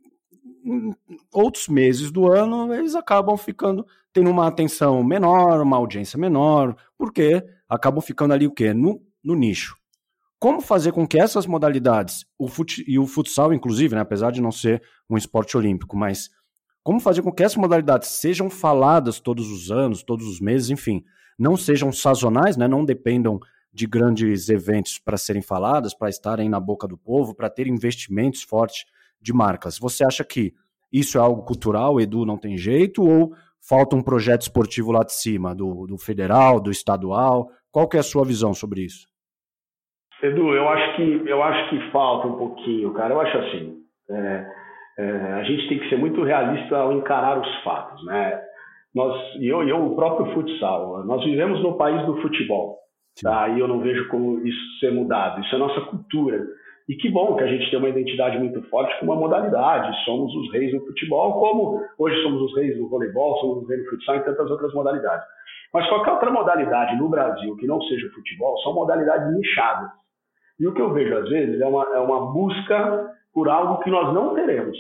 outros 1.33 1.68
meses 1.68 2.11
do 2.11 2.30
ano, 2.30 2.72
eles 2.74 2.94
acabam 2.94 3.37
ficando 3.37 3.87
tendo 4.12 4.30
uma 4.30 4.46
atenção 4.46 5.02
menor, 5.02 5.61
uma 5.61 5.76
audiência 5.76 6.16
menor, 6.16 6.76
porque 6.96 7.44
acabam 7.68 8.00
ficando 8.00 8.33
ali 8.33 8.46
o 8.46 8.52
quê? 8.52 8.72
No, 8.72 9.02
no 9.22 9.35
nicho. 9.35 9.76
Como 10.38 10.61
fazer 10.61 10.92
com 10.92 11.07
que 11.07 11.18
essas 11.18 11.46
modalidades, 11.46 12.24
o 12.38 12.46
fut, 12.46 12.85
e 12.87 12.96
o 12.96 13.07
futsal, 13.07 13.52
inclusive, 13.52 13.94
né, 13.94 14.00
apesar 14.00 14.30
de 14.30 14.40
não 14.40 14.52
ser 14.52 14.80
um 15.11 15.16
esporte 15.16 15.57
olímpico, 15.57 15.96
mas 15.96 16.30
como 16.83 17.00
fazer 17.00 17.22
com 17.22 17.33
que 17.33 17.42
essas 17.42 17.57
modalidades 17.57 18.09
sejam 18.09 18.48
faladas 18.48 19.18
todos 19.18 19.50
os 19.50 19.72
anos, 19.72 20.04
todos 20.04 20.28
os 20.28 20.40
meses, 20.40 20.70
enfim, 20.70 21.02
não 21.37 21.57
sejam 21.57 21.90
sazonais, 21.90 22.57
né, 22.57 22.68
não 22.68 22.85
dependam 22.85 23.40
de 23.72 23.87
grandes 23.87 24.48
eventos 24.48 24.98
para 24.98 25.16
serem 25.16 25.42
faladas, 25.42 25.92
para 25.92 26.09
estarem 26.09 26.48
na 26.48 26.61
boca 26.61 26.87
do 26.87 26.96
povo, 26.96 27.35
para 27.35 27.50
ter 27.50 27.66
investimentos 27.66 28.42
fortes 28.42 28.85
de 29.24 29.32
marcas. 29.32 29.78
Você 29.78 30.04
acha 30.04 30.22
que 30.22 30.52
isso 30.92 31.18
é 31.18 31.20
algo 31.20 31.42
cultural, 31.42 32.00
Edu, 32.00 32.24
não 32.24 32.38
tem 32.38 32.56
jeito, 32.56 33.02
ou 33.02 33.32
falta 33.68 33.96
um 33.96 34.02
projeto 34.02 34.42
esportivo 34.42 34.92
lá 34.92 35.02
de 35.02 35.14
cima, 35.14 35.54
do, 35.54 35.87
do 35.87 35.98
federal, 35.98 36.60
do 36.60 36.70
estadual? 36.70 37.48
Qual 37.72 37.88
que 37.88 37.96
é 37.96 38.00
a 38.00 38.04
sua 38.04 38.24
visão 38.24 38.54
sobre 38.54 38.82
isso? 38.82 39.08
Edu, 40.22 40.54
eu 40.54 40.68
acho 40.68 40.96
que 40.96 41.28
eu 41.28 41.42
acho 41.42 41.70
que 41.70 41.90
falta 41.90 42.28
um 42.28 42.38
pouquinho, 42.38 42.92
cara. 42.92 43.14
Eu 43.14 43.20
acho 43.20 43.37
assim, 43.37 43.76
é, 44.10 44.46
é, 44.98 45.32
a 45.32 45.42
gente 45.42 45.68
tem 45.68 45.78
que 45.80 45.88
ser 45.88 45.96
muito 45.96 46.22
realista 46.22 46.76
ao 46.76 46.92
encarar 46.92 47.40
os 47.40 47.62
fatos, 47.64 48.04
né? 48.04 48.40
Nós, 48.94 49.12
e 49.40 49.48
eu, 49.48 49.66
eu, 49.68 49.84
o 49.84 49.96
próprio 49.96 50.32
futsal, 50.32 51.04
nós 51.04 51.24
vivemos 51.24 51.60
no 51.60 51.76
país 51.76 52.06
do 52.06 52.22
futebol, 52.22 52.78
tá? 53.20 53.48
E 53.48 53.58
eu 53.58 53.66
não 53.66 53.80
vejo 53.80 54.08
como 54.08 54.46
isso 54.46 54.78
ser 54.78 54.92
mudado. 54.92 55.40
Isso 55.40 55.54
é 55.54 55.58
nossa 55.58 55.80
cultura. 55.80 56.40
E 56.88 56.94
que 56.96 57.10
bom 57.10 57.34
que 57.36 57.42
a 57.42 57.46
gente 57.46 57.70
tem 57.70 57.78
uma 57.78 57.88
identidade 57.88 58.38
muito 58.38 58.62
forte 58.68 58.98
com 58.98 59.06
uma 59.06 59.16
modalidade. 59.16 59.96
Somos 60.04 60.34
os 60.34 60.52
reis 60.52 60.70
do 60.70 60.84
futebol, 60.84 61.40
como 61.40 61.80
hoje 61.98 62.22
somos 62.22 62.42
os 62.42 62.54
reis 62.56 62.76
do 62.76 62.88
voleibol, 62.88 63.38
somos 63.38 63.62
os 63.62 63.68
reis 63.68 63.84
do 63.84 63.90
futsal 63.90 64.16
e 64.16 64.24
tantas 64.24 64.50
outras 64.50 64.72
modalidades. 64.74 65.24
Mas 65.72 65.88
qualquer 65.88 66.12
outra 66.12 66.30
modalidade 66.30 66.96
no 66.96 67.08
Brasil 67.08 67.56
que 67.56 67.66
não 67.66 67.80
seja 67.82 68.06
o 68.06 68.12
futebol 68.12 68.58
são 68.58 68.74
modalidades 68.74 69.34
nichadas. 69.34 69.90
E 70.60 70.66
o 70.66 70.74
que 70.74 70.80
eu 70.80 70.92
vejo 70.92 71.16
às 71.16 71.28
vezes 71.28 71.60
é 71.60 71.66
uma, 71.66 71.84
é 71.96 71.98
uma 71.98 72.32
busca 72.32 73.10
por 73.32 73.48
algo 73.48 73.82
que 73.82 73.90
nós 73.90 74.12
não 74.14 74.34
teremos. 74.34 74.76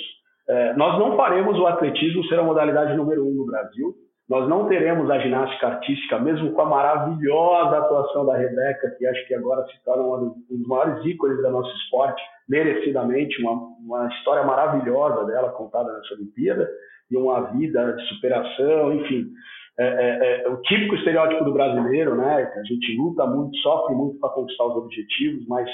É, 0.46 0.74
nós 0.74 0.98
não 0.98 1.16
faremos 1.16 1.58
o 1.58 1.66
atletismo 1.66 2.22
ser 2.26 2.38
a 2.38 2.42
modalidade 2.42 2.96
número 2.96 3.26
um 3.26 3.34
no 3.34 3.46
Brasil. 3.46 3.94
Nós 4.28 4.48
não 4.48 4.66
teremos 4.68 5.10
a 5.10 5.18
ginástica 5.18 5.66
artística, 5.66 6.18
mesmo 6.18 6.52
com 6.52 6.62
a 6.62 6.66
maravilhosa 6.66 7.78
atuação 7.78 8.24
da 8.24 8.36
Rebeca, 8.36 8.94
que 8.96 9.06
acho 9.06 9.26
que 9.26 9.34
agora 9.34 9.64
se 9.66 9.84
torna 9.84 10.02
um 10.02 10.34
dos 10.48 10.66
maiores 10.66 11.04
ícones 11.04 11.36
do 11.42 11.50
nosso 11.50 11.70
esporte, 11.76 12.22
merecidamente, 12.48 13.40
uma, 13.42 13.52
uma 13.52 14.08
história 14.08 14.42
maravilhosa 14.42 15.26
dela 15.26 15.50
contada 15.52 15.92
nessa 15.92 16.14
Olimpíada, 16.14 16.68
e 17.10 17.16
uma 17.16 17.52
vida 17.52 17.92
de 17.92 18.08
superação, 18.08 18.94
enfim 18.94 19.30
é, 19.78 19.84
é, 19.84 20.44
é, 20.44 20.48
o 20.48 20.60
típico 20.62 20.94
estereótipo 20.94 21.44
do 21.44 21.52
brasileiro, 21.52 22.14
né? 22.14 22.52
A 22.54 22.62
gente 22.62 22.96
luta 22.96 23.26
muito, 23.26 23.56
sofre 23.58 23.94
muito 23.94 24.18
para 24.20 24.30
conquistar 24.30 24.64
os 24.66 24.76
objetivos, 24.76 25.46
mas 25.48 25.68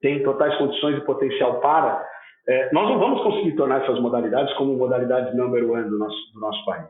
tem 0.00 0.22
totais 0.22 0.56
condições 0.56 0.96
e 0.96 1.04
potencial 1.04 1.60
para. 1.60 2.02
É, 2.48 2.72
nós 2.72 2.88
não 2.88 2.98
vamos 2.98 3.22
conseguir 3.22 3.54
tornar 3.56 3.82
essas 3.82 4.00
modalidades 4.00 4.52
como 4.54 4.76
modalidades 4.76 5.34
number 5.34 5.70
one 5.70 5.88
do 5.88 5.98
nosso, 5.98 6.16
do 6.32 6.40
nosso 6.40 6.64
país. 6.64 6.88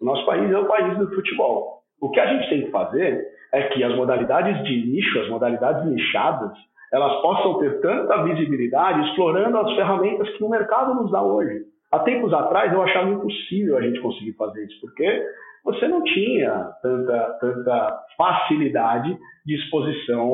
O 0.00 0.04
nosso 0.04 0.24
país 0.26 0.50
é 0.50 0.58
o 0.58 0.66
país 0.66 0.96
do 0.98 1.14
futebol. 1.14 1.80
O 2.00 2.10
que 2.10 2.20
a 2.20 2.26
gente 2.26 2.48
tem 2.48 2.62
que 2.64 2.70
fazer 2.70 3.24
é 3.52 3.62
que 3.68 3.82
as 3.82 3.94
modalidades 3.96 4.62
de 4.64 4.86
nicho, 4.86 5.20
as 5.20 5.28
modalidades 5.28 5.84
nichadas, 5.86 6.52
elas 6.92 7.20
possam 7.22 7.58
ter 7.58 7.80
tanta 7.80 8.22
visibilidade 8.24 9.08
explorando 9.08 9.58
as 9.58 9.74
ferramentas 9.74 10.28
que 10.30 10.44
o 10.44 10.48
mercado 10.48 10.94
nos 10.94 11.10
dá 11.10 11.22
hoje. 11.22 11.62
Há 11.92 12.00
tempos 12.00 12.32
atrás 12.32 12.72
eu 12.72 12.82
achava 12.82 13.10
impossível 13.10 13.76
a 13.76 13.82
gente 13.82 14.00
conseguir 14.00 14.32
fazer 14.32 14.64
isso, 14.64 14.80
porque 14.80 15.22
você 15.64 15.88
não 15.88 16.02
tinha 16.02 16.70
tanta, 16.82 17.38
tanta 17.40 18.00
facilidade 18.16 19.16
de 19.46 19.54
exposição 19.54 20.28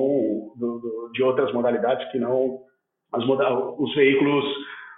do, 0.57 0.79
do, 0.79 1.11
de 1.13 1.23
outras 1.23 1.53
modalidades 1.53 2.11
que 2.11 2.19
não 2.19 2.59
as, 3.13 3.25
os 3.25 3.95
veículos 3.95 4.45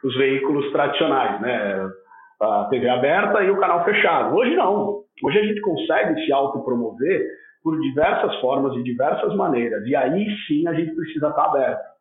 os 0.05 0.17
veículos 0.17 0.71
tradicionais, 0.73 1.41
né? 1.41 1.89
A 2.43 2.65
TV 2.65 2.89
aberta 2.89 3.43
e 3.43 3.51
o 3.51 3.61
canal 3.61 3.85
fechado. 3.85 4.35
Hoje 4.35 4.55
não. 4.57 5.03
Hoje 5.23 5.39
a 5.39 5.45
gente 5.45 5.61
consegue 5.61 6.25
se 6.25 6.33
autopromover 6.33 7.25
por 7.63 7.81
diversas 7.81 8.35
formas 8.41 8.77
e 8.77 8.83
diversas 8.83 9.35
maneiras. 9.37 9.87
E 9.87 9.95
aí 9.95 10.27
sim 10.47 10.67
a 10.67 10.75
gente 10.75 10.95
precisa 10.95 11.29
estar 11.29 11.45
aberto. 11.45 11.93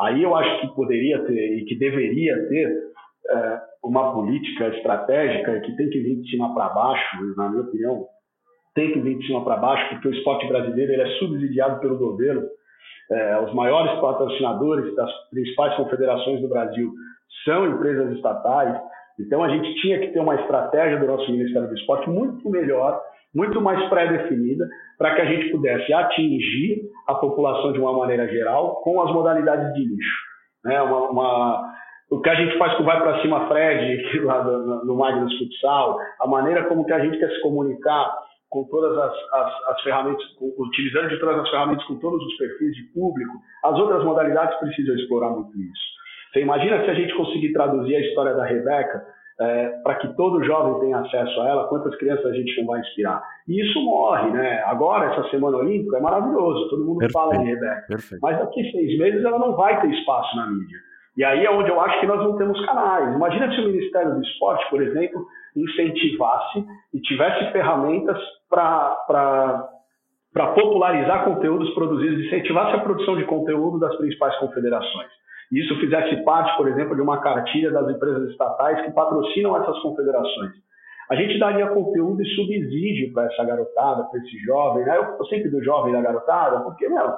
Aí 0.00 0.22
eu 0.22 0.36
acho 0.36 0.60
que 0.60 0.74
poderia 0.74 1.24
ter 1.24 1.58
e 1.58 1.64
que 1.64 1.78
deveria 1.78 2.36
ter 2.48 2.68
é, 3.30 3.60
uma 3.82 4.12
política 4.12 4.68
estratégica 4.68 5.60
que 5.60 5.74
tem 5.76 5.88
que 5.88 6.00
vir 6.00 6.20
de 6.20 6.30
cima 6.30 6.54
para 6.54 6.68
baixo, 6.68 7.34
na 7.36 7.48
minha 7.48 7.62
opinião, 7.62 8.04
tem 8.74 8.92
que 8.92 9.00
vir 9.00 9.16
de 9.16 9.26
cima 9.26 9.42
para 9.42 9.56
baixo, 9.56 9.88
porque 9.88 10.08
o 10.08 10.14
esporte 10.14 10.46
brasileiro 10.46 10.92
ele 10.92 11.02
é 11.02 11.18
subsidiado 11.18 11.80
pelo 11.80 11.96
governo. 11.96 12.42
É, 13.10 13.40
os 13.40 13.54
maiores 13.54 13.98
patrocinadores 14.00 14.94
das 14.94 15.10
principais 15.30 15.74
confederações 15.76 16.42
do 16.42 16.48
Brasil 16.48 16.92
são 17.44 17.66
empresas 17.66 18.14
estatais. 18.14 18.78
Então 19.18 19.42
a 19.42 19.48
gente 19.48 19.74
tinha 19.80 19.98
que 19.98 20.08
ter 20.08 20.20
uma 20.20 20.34
estratégia 20.34 20.98
do 20.98 21.06
nosso 21.06 21.30
Ministério 21.30 21.68
do 21.68 21.74
Esporte 21.74 22.08
muito 22.08 22.48
melhor, 22.50 23.00
muito 23.34 23.60
mais 23.60 23.82
pré-definida, 23.88 24.68
para 24.98 25.14
que 25.14 25.22
a 25.22 25.24
gente 25.24 25.50
pudesse 25.50 25.92
atingir 25.92 26.82
a 27.06 27.14
população 27.14 27.72
de 27.72 27.78
uma 27.78 27.92
maneira 27.92 28.28
geral 28.28 28.80
com 28.82 29.00
as 29.00 29.12
modalidades 29.12 29.72
de 29.74 29.80
nicho. 29.80 30.16
Né? 30.64 30.80
Uma, 30.82 31.10
uma, 31.10 31.72
o 32.10 32.20
que 32.20 32.30
a 32.30 32.34
gente 32.34 32.58
faz 32.58 32.74
com 32.76 32.82
o 32.82 32.86
Vai 32.86 33.00
para 33.00 33.20
Cima 33.22 33.46
Fred, 33.48 34.20
lá 34.24 34.42
no, 34.42 34.84
no 34.84 34.96
Magnus 34.96 35.36
Futsal, 35.38 35.98
a 36.20 36.26
maneira 36.26 36.64
como 36.64 36.84
que 36.84 36.92
a 36.92 37.00
gente 37.00 37.18
quer 37.18 37.30
se 37.30 37.40
comunicar 37.40 38.14
com 38.48 38.64
todas 38.64 38.96
as, 38.96 39.12
as, 39.32 39.68
as 39.68 39.82
ferramentas, 39.82 40.24
utilizando 40.40 41.08
de 41.08 41.18
todas 41.18 41.40
as 41.40 41.50
ferramentas 41.50 41.84
com 41.86 41.98
todos 41.98 42.24
os 42.24 42.36
perfis 42.36 42.74
de 42.74 42.82
público, 42.94 43.32
as 43.64 43.78
outras 43.78 44.04
modalidades 44.04 44.56
precisam 44.58 44.94
explorar 44.94 45.30
muito 45.30 45.50
isso. 45.58 45.95
Você 46.36 46.42
imagina 46.42 46.84
se 46.84 46.90
a 46.90 46.94
gente 46.94 47.16
conseguir 47.16 47.50
traduzir 47.54 47.96
a 47.96 48.00
história 48.00 48.34
da 48.34 48.44
Rebeca 48.44 49.06
é, 49.40 49.68
para 49.82 49.94
que 49.94 50.14
todo 50.16 50.44
jovem 50.44 50.80
tenha 50.80 50.98
acesso 50.98 51.40
a 51.40 51.48
ela, 51.48 51.68
quantas 51.68 51.96
crianças 51.96 52.26
a 52.26 52.34
gente 52.34 52.60
não 52.60 52.66
vai 52.66 52.80
inspirar? 52.80 53.22
E 53.48 53.58
isso 53.58 53.80
morre, 53.82 54.30
né? 54.32 54.62
Agora, 54.66 55.14
essa 55.14 55.30
Semana 55.30 55.56
Olímpica 55.56 55.96
é 55.96 56.00
maravilhoso, 56.00 56.68
todo 56.68 56.84
mundo 56.84 56.98
perfeito, 56.98 57.14
fala 57.14 57.38
de 57.38 57.44
Rebeca. 57.46 57.84
Perfeito. 57.88 58.20
Mas 58.20 58.38
daqui 58.38 58.70
seis 58.70 58.98
meses 58.98 59.24
ela 59.24 59.38
não 59.38 59.56
vai 59.56 59.80
ter 59.80 59.88
espaço 59.88 60.36
na 60.36 60.46
mídia. 60.46 60.78
E 61.16 61.24
aí 61.24 61.42
é 61.42 61.50
onde 61.50 61.70
eu 61.70 61.80
acho 61.80 62.00
que 62.00 62.06
nós 62.06 62.18
não 62.18 62.36
temos 62.36 62.62
canais. 62.66 63.14
Imagina 63.14 63.50
se 63.54 63.60
o 63.62 63.68
Ministério 63.68 64.14
do 64.14 64.20
Esporte, 64.20 64.68
por 64.68 64.82
exemplo, 64.82 65.24
incentivasse 65.56 66.66
e 66.92 67.00
tivesse 67.00 67.50
ferramentas 67.50 68.18
para 68.50 69.70
popularizar 70.54 71.24
conteúdos 71.24 71.70
produzidos, 71.70 72.26
incentivasse 72.26 72.76
a 72.76 72.80
produção 72.80 73.16
de 73.16 73.24
conteúdo 73.24 73.78
das 73.78 73.96
principais 73.96 74.36
confederações. 74.36 75.16
Isso 75.52 75.78
fizesse 75.78 76.24
parte, 76.24 76.56
por 76.56 76.68
exemplo, 76.68 76.94
de 76.94 77.02
uma 77.02 77.20
cartilha 77.20 77.70
das 77.70 77.88
empresas 77.88 78.30
estatais 78.30 78.82
que 78.82 78.92
patrocinam 78.92 79.56
essas 79.56 79.78
confederações. 79.80 80.52
A 81.08 81.14
gente 81.14 81.38
daria 81.38 81.68
conteúdo 81.68 82.20
e 82.20 82.26
subsídio 82.34 83.12
para 83.12 83.26
essa 83.26 83.44
garotada, 83.44 84.04
para 84.04 84.18
esse 84.18 84.38
jovem. 84.38 84.84
Né? 84.84 84.96
Eu 84.96 85.24
sempre 85.26 85.48
do 85.48 85.62
jovem 85.62 85.92
da 85.92 86.00
garotada, 86.00 86.60
porque, 86.60 86.88
meu, 86.88 87.14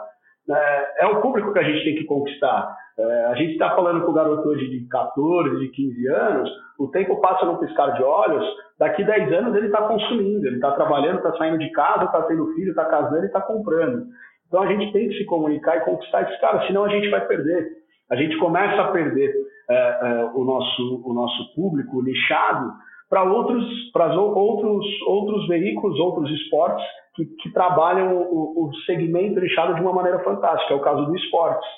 é, 0.51 1.05
é 1.05 1.07
o 1.07 1.21
público 1.21 1.53
que 1.53 1.59
a 1.59 1.63
gente 1.63 1.85
tem 1.85 1.97
que 1.97 2.05
conquistar. 2.05 2.75
É, 2.99 3.25
a 3.27 3.35
gente 3.35 3.53
está 3.53 3.75
falando 3.75 4.05
com 4.05 4.11
o 4.11 4.15
garoto 4.15 4.49
hoje 4.49 4.69
de 4.69 4.87
14, 4.89 5.59
de 5.59 5.69
15 5.69 6.09
anos, 6.09 6.51
o 6.79 6.89
tempo 6.89 7.21
passa 7.21 7.47
num 7.47 7.57
piscar 7.57 7.93
de 7.95 8.03
olhos, 8.03 8.45
daqui 8.79 9.05
10 9.05 9.33
anos 9.33 9.57
ele 9.57 9.67
está 9.67 9.83
consumindo, 9.83 10.47
ele 10.47 10.57
está 10.57 10.73
trabalhando, 10.73 11.19
está 11.19 11.33
saindo 11.37 11.59
de 11.59 11.71
casa, 11.71 12.05
está 12.05 12.23
tendo 12.23 12.53
filho, 12.55 12.71
está 12.71 12.85
casando 12.87 13.23
e 13.23 13.27
está 13.27 13.41
comprando. 13.41 14.07
Então 14.49 14.63
a 14.63 14.67
gente 14.67 14.93
tem 14.93 15.09
que 15.09 15.19
se 15.19 15.25
comunicar 15.27 15.77
e 15.77 15.81
conquistar 15.81 16.23
esses 16.23 16.41
caras, 16.41 16.67
senão 16.67 16.85
a 16.85 16.89
gente 16.89 17.09
vai 17.09 17.25
perder. 17.27 17.78
A 18.11 18.17
gente 18.17 18.37
começa 18.39 18.81
a 18.83 18.91
perder 18.91 19.35
é, 19.71 19.75
é, 19.75 20.31
o, 20.35 20.45
nosso, 20.45 21.03
o 21.05 21.13
nosso 21.13 21.55
público 21.55 22.03
nichado 22.03 22.73
para 23.09 23.23
outros, 23.23 23.65
outros, 23.95 24.87
outros 25.07 25.49
veículos, 25.49 25.99
outros 25.99 26.31
esportes 26.31 26.85
que, 27.15 27.25
que 27.25 27.53
trabalham 27.53 28.17
o, 28.17 28.67
o, 28.67 28.75
segmento 28.87 29.41
nichado 29.41 29.75
de 29.75 29.81
uma 29.81 29.93
maneira 29.93 30.21
fantástica. 30.21 30.73
É 30.73 30.77
o 30.77 30.81
caso 30.81 31.05
do 31.07 31.17
esportes. 31.17 31.69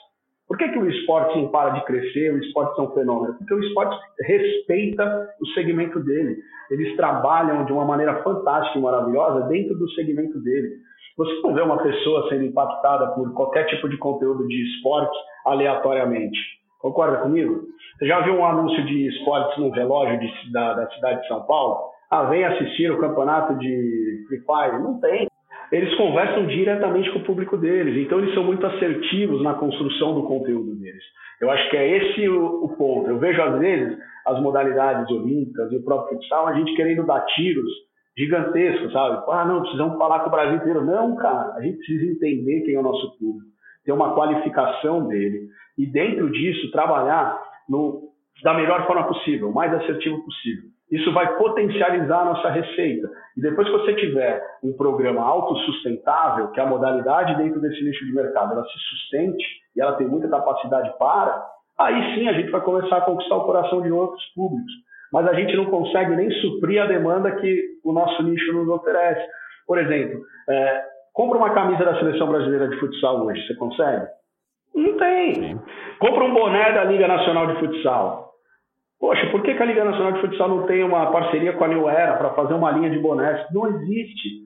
Por 0.46 0.58
que, 0.58 0.68
que 0.68 0.78
o 0.78 0.88
esporte 0.88 1.38
não 1.38 1.48
para 1.48 1.70
de 1.70 1.84
crescer, 1.84 2.32
o 2.32 2.38
esporte 2.38 2.78
é 2.78 2.82
um 2.82 2.90
fenômeno? 2.90 3.34
Porque 3.34 3.54
o 3.54 3.62
esporte 3.62 3.96
respeita 4.20 5.28
o 5.40 5.46
segmento 5.48 6.00
dele. 6.00 6.36
Eles 6.70 6.96
trabalham 6.96 7.64
de 7.64 7.72
uma 7.72 7.84
maneira 7.84 8.22
fantástica 8.22 8.78
e 8.78 8.82
maravilhosa 8.82 9.46
dentro 9.48 9.76
do 9.78 9.88
segmento 9.92 10.40
dele. 10.40 10.76
Você 11.20 11.38
não 11.42 11.52
vê 11.52 11.60
uma 11.60 11.76
pessoa 11.76 12.30
sendo 12.30 12.44
impactada 12.44 13.08
por 13.08 13.30
qualquer 13.34 13.66
tipo 13.66 13.90
de 13.90 13.98
conteúdo 13.98 14.48
de 14.48 14.62
esporte 14.74 15.14
aleatoriamente. 15.44 16.38
Concorda 16.78 17.18
comigo? 17.18 17.60
Você 17.98 18.06
já 18.06 18.20
viu 18.20 18.36
um 18.36 18.44
anúncio 18.46 18.82
de 18.86 19.06
esportes 19.06 19.58
no 19.58 19.68
relógio 19.68 20.18
de, 20.18 20.50
da, 20.50 20.72
da 20.72 20.88
cidade 20.88 21.20
de 21.20 21.28
São 21.28 21.42
Paulo? 21.42 21.90
Ah, 22.10 22.22
vem 22.22 22.42
assistir 22.42 22.90
o 22.90 22.98
campeonato 22.98 23.54
de 23.58 24.24
Free 24.28 24.40
Fire? 24.40 24.82
Não 24.82 24.98
tem 24.98 25.28
eles 25.70 25.94
conversam 25.96 26.46
diretamente 26.46 27.12
com 27.12 27.18
o 27.20 27.24
público 27.24 27.56
deles, 27.56 27.96
então 27.96 28.18
eles 28.18 28.34
são 28.34 28.42
muito 28.42 28.66
assertivos 28.66 29.40
na 29.42 29.54
construção 29.54 30.14
do 30.14 30.24
conteúdo 30.24 30.74
deles. 30.74 31.04
Eu 31.38 31.50
acho 31.50 31.68
que 31.68 31.76
é 31.76 31.98
esse 31.98 32.28
o, 32.28 32.64
o 32.64 32.76
ponto. 32.76 33.08
Eu 33.08 33.18
vejo, 33.18 33.40
às 33.40 33.58
vezes, 33.58 33.96
as 34.26 34.40
modalidades 34.40 35.08
olímpicas 35.10 35.70
e 35.70 35.76
o 35.76 35.84
próprio 35.84 36.16
futsal, 36.16 36.48
a 36.48 36.54
gente 36.54 36.74
querendo 36.74 37.04
dar 37.06 37.20
tiros 37.26 37.70
gigantescos, 38.20 38.92
sabe? 38.92 39.24
Ah, 39.30 39.44
não, 39.44 39.62
precisamos 39.62 39.96
falar 39.96 40.20
com 40.20 40.28
o 40.28 40.30
Brasil 40.30 40.56
inteiro. 40.56 40.84
Não, 40.84 41.16
cara, 41.16 41.54
a 41.54 41.62
gente 41.62 41.78
precisa 41.78 42.12
entender 42.12 42.60
quem 42.62 42.74
é 42.74 42.78
o 42.78 42.82
nosso 42.82 43.18
público, 43.18 43.50
ter 43.84 43.92
uma 43.92 44.14
qualificação 44.14 45.06
dele 45.08 45.48
e, 45.78 45.86
dentro 45.86 46.30
disso, 46.30 46.70
trabalhar 46.70 47.40
no, 47.68 48.10
da 48.42 48.52
melhor 48.52 48.86
forma 48.86 49.06
possível, 49.08 49.48
o 49.48 49.54
mais 49.54 49.72
assertivo 49.72 50.22
possível. 50.22 50.70
Isso 50.90 51.12
vai 51.12 51.36
potencializar 51.36 52.22
a 52.22 52.24
nossa 52.24 52.50
receita. 52.50 53.08
E 53.36 53.40
depois 53.40 53.68
que 53.68 53.72
você 53.72 53.94
tiver 53.94 54.42
um 54.62 54.72
programa 54.72 55.22
autossustentável, 55.22 56.48
que 56.48 56.60
a 56.60 56.66
modalidade 56.66 57.36
dentro 57.36 57.60
desse 57.60 57.82
nicho 57.82 58.04
de 58.04 58.12
mercado 58.12 58.52
ela 58.52 58.64
se 58.64 58.78
sustente 58.90 59.44
e 59.76 59.80
ela 59.80 59.92
tem 59.92 60.08
muita 60.08 60.28
capacidade 60.28 60.92
para, 60.98 61.46
aí 61.78 62.14
sim 62.14 62.28
a 62.28 62.32
gente 62.32 62.50
vai 62.50 62.60
começar 62.60 62.96
a 62.96 63.02
conquistar 63.02 63.36
o 63.36 63.44
coração 63.44 63.80
de 63.82 63.90
outros 63.92 64.24
públicos. 64.34 64.72
Mas 65.12 65.26
a 65.26 65.34
gente 65.34 65.56
não 65.56 65.66
consegue 65.66 66.14
nem 66.16 66.30
suprir 66.40 66.82
a 66.82 66.86
demanda 66.86 67.32
que 67.32 67.70
o 67.84 67.92
nosso 67.92 68.22
nicho 68.22 68.52
nos 68.52 68.68
oferece. 68.68 69.26
Por 69.66 69.78
exemplo, 69.78 70.20
é, 70.48 70.82
compra 71.12 71.38
uma 71.38 71.54
camisa 71.54 71.84
da 71.84 71.98
seleção 71.98 72.28
brasileira 72.28 72.68
de 72.68 72.78
futsal 72.78 73.24
hoje, 73.24 73.46
você 73.46 73.54
consegue? 73.54 74.06
Não 74.74 74.96
tem. 74.96 75.58
Compra 75.98 76.24
um 76.24 76.34
boné 76.34 76.72
da 76.72 76.84
Liga 76.84 77.08
Nacional 77.08 77.48
de 77.48 77.58
Futsal. 77.58 78.30
Poxa, 78.98 79.26
por 79.30 79.42
que, 79.42 79.54
que, 79.54 79.62
a 79.62 79.66
Liga 79.66 79.84
Nacional 79.84 80.12
de 80.12 80.20
Futsal 80.20 80.48
não 80.48 80.66
tem 80.66 80.84
uma 80.84 81.10
parceria 81.10 81.54
com 81.54 81.64
a 81.64 81.68
New 81.68 81.88
Era 81.88 82.16
para 82.16 82.34
fazer 82.34 82.54
uma 82.54 82.70
linha 82.70 82.90
de 82.90 82.98
bonés? 82.98 83.44
Não 83.52 83.66
existe. 83.66 84.40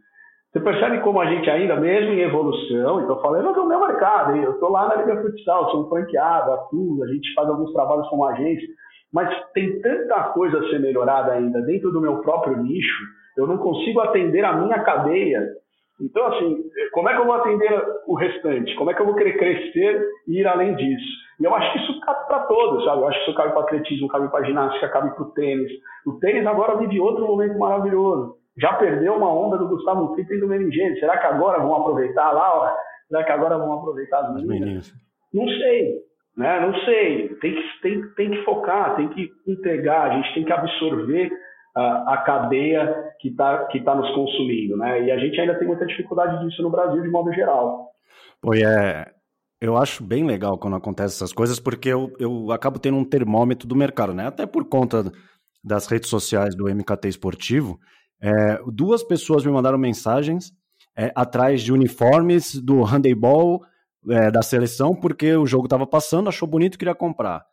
Você 0.51 0.61
percebe 0.61 1.01
como 1.01 1.21
a 1.21 1.27
gente 1.27 1.51
ainda, 1.51 1.75
mesmo 1.75 2.13
em 2.13 2.21
evolução, 2.21 3.01
estou 3.01 3.21
falando 3.21 3.53
do 3.53 3.67
meu 3.67 3.81
mercado, 3.81 4.37
eu 4.37 4.53
estou 4.53 4.71
lá 4.71 4.89
na 4.89 4.95
Liga 4.95 5.21
Futsal, 5.21 5.71
sou 5.71 5.85
um 5.85 5.89
franqueado, 5.89 6.53
atuo, 6.53 7.03
a 7.03 7.09
gente 7.09 7.35
faz 7.35 7.49
alguns 7.49 7.73
trabalhos 7.73 8.09
como 8.09 8.25
agência, 8.25 8.69
mas 9.15 9.31
tem 9.53 9.81
tanta 9.81 10.25
coisa 10.35 10.59
a 10.59 10.69
ser 10.69 10.81
melhorada 10.81 11.33
ainda 11.33 11.63
dentro 11.63 11.91
do 11.91 12.01
meu 12.01 12.19
próprio 12.19 12.61
nicho, 12.63 13.03
eu 13.39 13.47
não 13.47 13.57
consigo 13.57 14.01
atender 14.01 14.45
a 14.45 14.53
minha 14.53 14.83
cadeia 14.83 15.41
então, 16.01 16.27
assim, 16.27 16.65
como 16.93 17.09
é 17.09 17.15
que 17.15 17.21
eu 17.21 17.27
vou 17.27 17.35
atender 17.35 17.85
o 18.07 18.15
restante? 18.15 18.75
Como 18.75 18.91
é 18.91 18.95
que 18.95 19.01
eu 19.01 19.07
vou 19.07 19.15
querer 19.15 19.39
crescer 19.39 20.05
e 20.27 20.41
ir 20.41 20.47
além 20.47 20.75
disso? 20.75 21.25
E 21.41 21.45
eu 21.45 21.55
acho 21.55 21.73
que 21.73 21.79
isso 21.79 22.01
cabe 22.01 22.27
para 22.27 22.41
todos, 22.41 22.85
sabe? 22.85 23.03
Eu 23.03 23.09
acho 23.09 23.19
que 23.19 23.31
isso 23.31 23.37
cabe 23.37 23.53
para 23.53 23.63
atletismo, 23.63 24.09
cabe 24.09 24.29
para 24.29 24.45
ginástica, 24.45 24.89
cabe 24.89 25.15
para 25.15 25.23
o 25.23 25.31
tênis. 25.33 25.71
O 26.07 26.19
tênis 26.19 26.47
agora 26.47 26.77
vive 26.77 27.01
outro 27.01 27.27
momento 27.27 27.59
maravilhoso. 27.59 28.37
Já 28.59 28.75
perdeu 28.75 29.15
uma 29.15 29.33
onda 29.33 29.57
do 29.57 29.69
Gustavo 29.69 30.15
Fitto 30.15 30.35
e 30.35 30.41
do 30.41 30.49
Meningene. 30.49 30.99
Será 30.99 31.19
que 31.19 31.27
agora 31.27 31.61
vão 31.61 31.75
aproveitar 31.77 32.27
a 32.27 32.33
Laura? 32.33 32.75
Será 33.09 33.25
que 33.25 33.33
agora 33.33 33.59
vão 33.59 33.73
aproveitar 33.79 34.21
as 34.21 34.35
meninas? 34.35 34.93
Não 35.33 35.47
sei, 35.47 35.97
né? 36.37 36.61
Não 36.61 36.75
sei. 36.85 37.29
Tem 37.37 37.55
que, 37.55 37.81
tem, 37.83 38.09
tem 38.15 38.31
que 38.31 38.45
focar, 38.45 38.97
tem 38.97 39.09
que 39.09 39.31
entregar, 39.47 40.11
a 40.11 40.17
gente 40.17 40.35
tem 40.35 40.45
que 40.45 40.53
absorver 40.53 41.31
a, 41.75 42.15
a 42.15 42.17
cadeia 42.19 43.13
que 43.21 43.29
está 43.29 43.67
que 43.67 43.81
tá 43.81 43.95
nos 43.95 44.11
consumindo, 44.15 44.77
né? 44.77 45.05
E 45.05 45.11
a 45.11 45.19
gente 45.19 45.41
ainda 45.41 45.59
tem 45.59 45.67
muita 45.67 45.87
dificuldade 45.87 46.45
disso 46.45 46.63
no 46.63 46.71
Brasil 46.71 47.03
de 47.03 47.09
modo 47.09 47.33
geral. 47.33 47.91
Pô, 48.41 48.55
é, 48.55 49.11
eu 49.61 49.77
acho 49.77 50.05
bem 50.05 50.25
legal 50.25 50.59
quando 50.59 50.77
acontecem 50.77 51.17
essas 51.17 51.33
coisas, 51.33 51.59
porque 51.59 51.89
eu, 51.89 52.13
eu 52.19 52.53
acabo 52.53 52.79
tendo 52.79 52.99
um 52.99 53.05
termômetro 53.05 53.67
do 53.67 53.77
mercado, 53.77 54.15
né? 54.15 54.27
Até 54.27 54.47
por 54.47 54.69
conta 54.69 55.11
das 55.63 55.87
redes 55.87 56.11
sociais 56.11 56.55
do 56.55 56.67
MKT 56.67 57.09
Esportivo, 57.09 57.79
é, 58.21 58.61
duas 58.67 59.03
pessoas 59.03 59.45
me 59.45 59.51
mandaram 59.51 59.79
mensagens 59.79 60.53
é, 60.97 61.11
atrás 61.15 61.63
de 61.63 61.73
uniformes 61.73 62.55
do 62.55 62.83
handebol 62.83 63.63
é, 64.09 64.31
da 64.31 64.43
seleção, 64.43 64.95
porque 64.95 65.35
o 65.35 65.47
jogo 65.47 65.67
estava 65.67 65.87
passando, 65.87 66.29
achou 66.29 66.49
bonito 66.49 66.75
e 66.75 66.79
queria 66.79 66.95
comprar. 66.95 67.45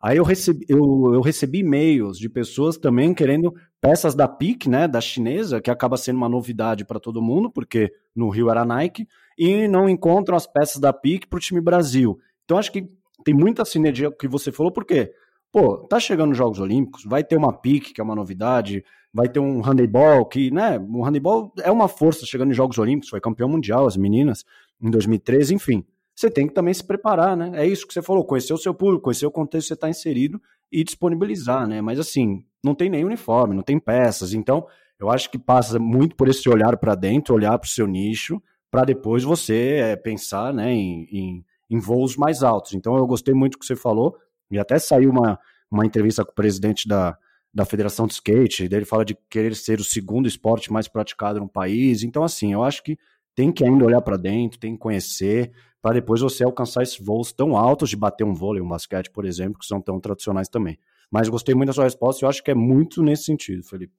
Aí 0.00 0.16
eu 0.16 0.24
recebi, 0.24 0.64
eu, 0.68 1.12
eu 1.12 1.20
recebi 1.20 1.58
e-mails 1.58 2.18
de 2.18 2.28
pessoas 2.28 2.76
também 2.76 3.12
querendo 3.12 3.52
peças 3.80 4.14
da 4.14 4.28
PIC, 4.28 4.68
né, 4.68 4.86
da 4.86 5.00
chinesa, 5.00 5.60
que 5.60 5.70
acaba 5.70 5.96
sendo 5.96 6.16
uma 6.16 6.28
novidade 6.28 6.84
para 6.84 7.00
todo 7.00 7.20
mundo, 7.20 7.50
porque 7.50 7.92
no 8.14 8.28
Rio 8.28 8.48
era 8.48 8.64
Nike, 8.64 9.08
e 9.36 9.66
não 9.66 9.88
encontram 9.88 10.36
as 10.36 10.46
peças 10.46 10.80
da 10.80 10.92
PIC 10.92 11.26
para 11.26 11.36
o 11.36 11.40
time 11.40 11.60
Brasil. 11.60 12.18
Então 12.44 12.58
acho 12.58 12.70
que 12.70 12.88
tem 13.24 13.34
muita 13.34 13.64
sinergia 13.64 14.10
que 14.12 14.28
você 14.28 14.52
falou, 14.52 14.70
porque, 14.70 15.12
pô, 15.50 15.78
tá 15.78 15.98
chegando 15.98 16.30
os 16.30 16.38
Jogos 16.38 16.60
Olímpicos, 16.60 17.04
vai 17.04 17.24
ter 17.24 17.36
uma 17.36 17.52
PIC, 17.52 17.92
que 17.92 18.00
é 18.00 18.04
uma 18.04 18.14
novidade, 18.14 18.84
vai 19.12 19.28
ter 19.28 19.40
um 19.40 19.60
handebol, 19.60 20.24
que, 20.26 20.48
né, 20.52 20.78
o 20.78 21.02
handebol 21.02 21.52
é 21.60 21.72
uma 21.72 21.88
força 21.88 22.24
chegando 22.24 22.52
em 22.52 22.54
Jogos 22.54 22.78
Olímpicos, 22.78 23.10
foi 23.10 23.20
campeão 23.20 23.48
mundial, 23.48 23.84
as 23.84 23.96
meninas, 23.96 24.44
em 24.80 24.90
2013, 24.92 25.54
enfim 25.54 25.84
você 26.18 26.28
tem 26.28 26.48
que 26.48 26.52
também 26.52 26.74
se 26.74 26.82
preparar, 26.82 27.36
né? 27.36 27.52
É 27.54 27.64
isso 27.64 27.86
que 27.86 27.94
você 27.94 28.02
falou, 28.02 28.24
conhecer 28.24 28.52
o 28.52 28.58
seu 28.58 28.74
público, 28.74 29.04
conhecer 29.04 29.24
o 29.24 29.30
contexto 29.30 29.66
que 29.66 29.68
você 29.68 29.74
está 29.74 29.88
inserido 29.88 30.42
e 30.70 30.82
disponibilizar, 30.82 31.64
né? 31.64 31.80
Mas 31.80 32.00
assim, 32.00 32.44
não 32.62 32.74
tem 32.74 32.90
nem 32.90 33.04
uniforme, 33.04 33.54
não 33.54 33.62
tem 33.62 33.78
peças. 33.78 34.32
Então, 34.32 34.66
eu 34.98 35.08
acho 35.10 35.30
que 35.30 35.38
passa 35.38 35.78
muito 35.78 36.16
por 36.16 36.26
esse 36.26 36.48
olhar 36.48 36.76
para 36.76 36.96
dentro, 36.96 37.36
olhar 37.36 37.56
para 37.56 37.68
o 37.68 37.70
seu 37.70 37.86
nicho, 37.86 38.42
para 38.68 38.84
depois 38.84 39.22
você 39.22 39.76
é, 39.76 39.94
pensar 39.94 40.52
né, 40.52 40.72
em, 40.72 41.04
em, 41.04 41.44
em, 41.70 41.78
voos 41.78 42.16
mais 42.16 42.42
altos. 42.42 42.74
Então, 42.74 42.96
eu 42.96 43.06
gostei 43.06 43.32
muito 43.32 43.52
do 43.52 43.60
que 43.60 43.66
você 43.66 43.76
falou, 43.76 44.16
e 44.50 44.58
até 44.58 44.76
saiu 44.76 45.10
uma, 45.10 45.38
uma 45.70 45.86
entrevista 45.86 46.24
com 46.24 46.32
o 46.32 46.34
presidente 46.34 46.88
da, 46.88 47.16
da 47.54 47.64
Federação 47.64 48.08
de 48.08 48.14
Skate, 48.14 48.64
ele 48.64 48.84
fala 48.84 49.04
de 49.04 49.16
querer 49.30 49.54
ser 49.54 49.78
o 49.78 49.84
segundo 49.84 50.26
esporte 50.26 50.72
mais 50.72 50.88
praticado 50.88 51.38
no 51.38 51.48
país. 51.48 52.02
Então, 52.02 52.24
assim, 52.24 52.52
eu 52.52 52.64
acho 52.64 52.82
que 52.82 52.98
tem 53.36 53.52
que 53.52 53.64
ainda 53.64 53.84
olhar 53.84 54.00
para 54.00 54.16
dentro, 54.16 54.58
tem 54.58 54.72
que 54.72 54.80
conhecer, 54.80 55.52
para 55.82 55.94
depois 55.94 56.20
você 56.20 56.44
alcançar 56.44 56.82
esses 56.82 57.04
voos 57.04 57.32
tão 57.32 57.56
altos 57.56 57.90
de 57.90 57.96
bater 57.96 58.24
um 58.24 58.34
vôlei, 58.34 58.62
um 58.62 58.68
basquete, 58.68 59.10
por 59.10 59.24
exemplo, 59.24 59.58
que 59.58 59.66
são 59.66 59.80
tão 59.80 60.00
tradicionais 60.00 60.48
também. 60.48 60.76
Mas 61.12 61.28
gostei 61.28 61.54
muito 61.54 61.68
da 61.68 61.72
sua 61.72 61.84
resposta 61.84 62.22
e 62.22 62.24
eu 62.24 62.28
acho 62.28 62.42
que 62.42 62.50
é 62.50 62.54
muito 62.54 63.02
nesse 63.02 63.24
sentido, 63.24 63.62
Felipe. 63.62 63.92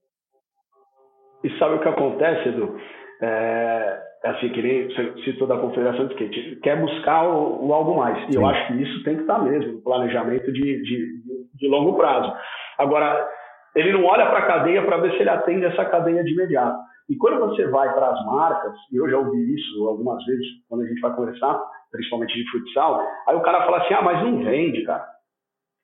E 1.44 1.58
sabe 1.58 1.76
o 1.76 1.80
que 1.80 1.88
acontece, 1.88 2.50
Edu? 2.50 2.78
É, 3.22 4.02
assim, 4.26 4.50
que 4.50 4.62
nem 4.62 4.88
você 4.88 5.13
citou 5.24 5.48
da 5.48 5.58
Confederação 5.58 6.08
de 6.08 6.13
Skate, 6.13 6.60
quer 6.62 6.80
buscar 6.80 7.28
o, 7.28 7.68
o 7.68 7.74
algo 7.74 7.98
mais. 7.98 8.18
E 8.30 8.34
Sim. 8.34 8.39
eu 8.39 8.46
acho 8.46 8.68
que 8.68 8.84
isso 8.84 9.04
tem 9.04 9.15
que 9.15 9.22
estar 9.22 9.39
mesmo 9.39 9.74
no 9.74 9.82
planejamento 9.82 10.52
de, 10.52 10.82
de, 10.84 11.22
de 11.56 11.68
longo 11.68 11.98
prazo. 11.98 12.32
Agora, 12.78 13.28
ele 13.76 13.94
não 13.94 14.06
olha 14.06 14.26
para 14.28 14.39
a 14.39 14.48
cadeia 14.48 14.84
para 14.84 14.98
ver 14.98 15.12
se 15.12 15.18
ele 15.18 15.30
atende 15.30 15.65
essa 15.65 15.86
cadeia 15.86 16.24
de 16.24 16.34
imediato. 16.34 16.78
E 17.10 17.17
quando 17.17 17.39
você 17.39 17.65
vai 17.67 17.91
para 17.93 18.12
as 18.12 18.26
marcas, 18.26 18.74
e 18.91 18.98
eu 18.98 19.10
já 19.10 19.17
ouvi 19.17 19.56
isso 19.56 19.88
algumas 19.88 20.24
vezes 20.26 20.45
quando 20.67 20.82
a 20.82 20.88
gente 20.88 21.02
vai 21.02 21.15
conversar, 21.15 21.60
principalmente 21.91 22.36
de 22.36 22.50
futsal, 22.52 23.02
aí 23.28 23.36
o 23.36 23.41
cara 23.41 23.65
fala 23.65 23.78
assim: 23.80 23.93
ah, 23.95 24.02
mas 24.02 24.24
não 24.24 24.43
vende, 24.43 24.84
cara. 24.84 25.06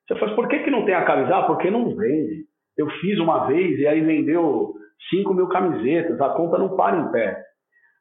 Você 0.06 0.14
fala, 0.20 0.36
por 0.36 0.48
que, 0.48 0.60
que 0.60 0.70
não 0.70 0.84
tem 0.84 0.94
a 0.94 1.04
camisa? 1.04 1.36
Ah, 1.36 1.42
porque 1.42 1.68
não 1.68 1.94
vende. 1.96 2.44
Eu 2.78 2.88
fiz 3.00 3.18
uma 3.18 3.46
vez 3.46 3.78
e 3.80 3.86
aí 3.88 4.00
vendeu 4.02 4.72
5 5.10 5.34
mil 5.34 5.48
camisetas, 5.48 6.20
a 6.20 6.28
conta 6.30 6.58
não 6.58 6.76
para 6.76 6.96
em 6.96 7.10
pé. 7.10 7.42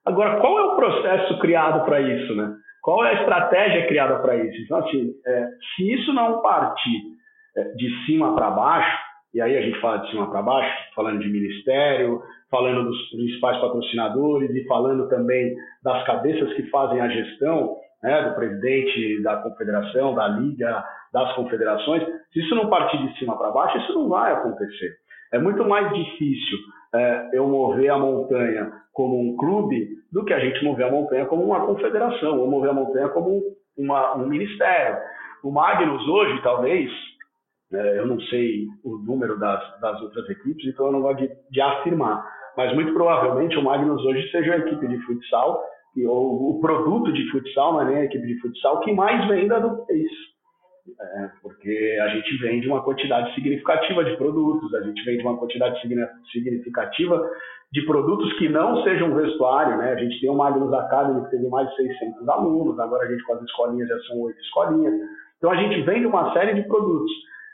Agora, 0.06 0.40
qual 0.40 0.60
é 0.60 0.64
o 0.64 0.76
processo 0.76 1.40
criado 1.40 1.84
para 1.84 2.00
isso, 2.00 2.36
né? 2.36 2.54
Qual 2.84 3.04
é 3.04 3.10
a 3.10 3.22
estratégia 3.22 3.88
criada 3.88 4.20
para 4.20 4.36
isso? 4.36 4.62
Então, 4.62 4.78
assim, 4.78 5.12
é, 5.26 5.50
se 5.76 5.92
isso 5.92 6.14
não 6.14 6.42
partir 6.44 7.02
é, 7.58 7.64
de 7.70 8.06
cima 8.06 8.36
para 8.36 8.52
baixo, 8.52 9.05
e 9.36 9.42
aí 9.42 9.58
a 9.58 9.62
gente 9.62 9.82
fala 9.82 9.98
de 9.98 10.12
cima 10.12 10.30
para 10.32 10.42
baixo, 10.42 10.74
falando 10.96 11.20
de 11.20 11.28
ministério, 11.28 12.24
falando 12.50 12.86
dos 12.86 13.10
principais 13.10 13.60
patrocinadores 13.60 14.50
e 14.56 14.66
falando 14.66 15.10
também 15.10 15.54
das 15.84 16.06
cabeças 16.06 16.54
que 16.54 16.64
fazem 16.70 17.02
a 17.02 17.10
gestão, 17.10 17.76
né, 18.02 18.30
do 18.30 18.36
presidente 18.36 19.22
da 19.22 19.36
confederação, 19.36 20.16
da 20.16 20.30
liga, 20.30 20.86
das 21.12 21.34
confederações. 21.36 22.04
Se 22.32 22.40
isso 22.40 22.56
não 22.56 22.70
partir 22.70 22.98
de 22.98 23.20
cima 23.20 23.38
para 23.38 23.52
baixo, 23.52 23.78
isso 23.80 23.94
não 23.94 24.08
vai 24.08 24.32
acontecer. 24.32 24.94
É 25.34 25.38
muito 25.38 25.66
mais 25.66 25.94
difícil 25.94 26.58
é, 26.94 27.30
eu 27.34 27.46
mover 27.46 27.92
a 27.92 28.00
montanha 28.00 28.72
como 28.94 29.20
um 29.20 29.36
clube 29.36 29.90
do 30.14 30.24
que 30.24 30.34
a 30.34 30.40
gente 30.40 30.64
mover 30.64 30.86
a 30.86 30.92
montanha 30.92 31.26
como 31.26 31.44
uma 31.44 31.66
confederação, 31.66 32.40
ou 32.40 32.50
mover 32.50 32.70
a 32.70 32.74
montanha 32.74 33.10
como 33.10 33.42
uma, 33.78 34.16
um 34.16 34.28
ministério. 34.28 34.98
O 35.44 35.52
Magnus 35.52 36.08
hoje, 36.08 36.42
talvez, 36.42 36.90
é, 37.76 38.00
eu 38.00 38.08
não 38.08 38.20
sei 38.22 38.68
o 38.84 38.98
número 38.98 39.38
das, 39.40 39.80
das 39.80 40.02
outras 40.02 40.30
equipes, 40.30 40.66
então 40.68 40.88
eu 40.88 40.92
não 40.92 41.02
gosto 41.02 41.20
de, 41.20 41.30
de, 41.52 41.62
afirmar. 41.62 42.26
Mas 42.56 42.74
muito 42.74 42.94
provavelmente 42.94 43.58
o 43.58 43.64
Magnus 43.64 44.04
hoje 44.06 44.30
seja 44.32 44.54
a 44.54 44.58
equipe 44.58 44.88
de 44.88 44.98
futsal, 45.00 45.64
ou 46.08 46.58
o 46.58 46.62
produto 46.62 47.12
de 47.14 47.30
futsal, 47.32 47.74
não 47.74 47.82
é 47.82 47.86
nem 47.86 47.98
a 47.98 48.06
equipe 48.06 48.26
de 48.26 48.40
futsal, 48.40 48.80
que 48.82 48.94
mais 48.94 49.28
venda 49.28 49.60
do 49.60 49.86
país. 49.86 50.12
É, 51.00 51.30
porque 51.42 51.98
a 52.02 52.10
gente 52.10 52.38
vende 52.38 52.68
uma 52.68 52.84
quantidade 52.84 53.34
significativa 53.34 54.04
de 54.04 54.16
produtos, 54.18 54.74
a 54.76 54.82
gente 54.82 55.04
vende 55.04 55.24
uma 55.24 55.38
quantidade 55.38 55.82
significativa 56.32 57.28
de 57.72 57.82
produtos 57.82 58.32
que 58.38 58.48
não 58.48 58.84
sejam 58.84 59.16
vestuário, 59.16 59.78
né? 59.78 59.94
A 59.94 59.96
gente 59.96 60.22
tem 60.22 60.30
o 60.30 60.36
Magnus 60.36 60.72
Academy 60.72 61.24
que 61.26 61.32
teve 61.32 61.50
mais 61.50 61.68
de 61.70 61.76
600 61.76 62.30
alunos, 62.30 62.80
agora 62.80 63.06
a 63.06 63.12
gente 63.12 63.24
com 63.24 63.34
as 63.34 63.42
escolinhas 63.42 63.90
já 63.90 64.00
são 64.08 64.22
oito 64.22 64.40
escolinhas. 64.40 64.94
Então 65.38 65.50
a 65.50 65.56
gente 65.56 65.82
vende 65.82 66.06
uma 66.06 66.32
série 66.34 66.54
de 66.54 66.68
produtos. 66.68 67.12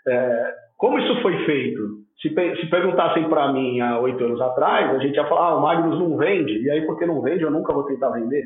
É, 0.07 0.53
como 0.77 0.99
isso 0.99 1.21
foi 1.21 1.45
feito? 1.45 2.01
Se, 2.21 2.29
se 2.29 2.69
perguntassem 2.69 3.27
para 3.29 3.51
mim 3.51 3.79
há 3.81 3.99
oito 3.99 4.23
anos 4.23 4.41
atrás, 4.41 4.95
a 4.95 4.99
gente 4.99 5.15
ia 5.15 5.27
falar, 5.27 5.49
ah, 5.49 5.55
o 5.57 5.61
Magnus 5.61 5.99
não 5.99 6.17
vende, 6.17 6.61
e 6.63 6.69
aí 6.69 6.85
porque 6.85 7.05
não 7.05 7.21
vende 7.21 7.43
eu 7.43 7.51
nunca 7.51 7.73
vou 7.73 7.83
tentar 7.83 8.09
vender. 8.09 8.43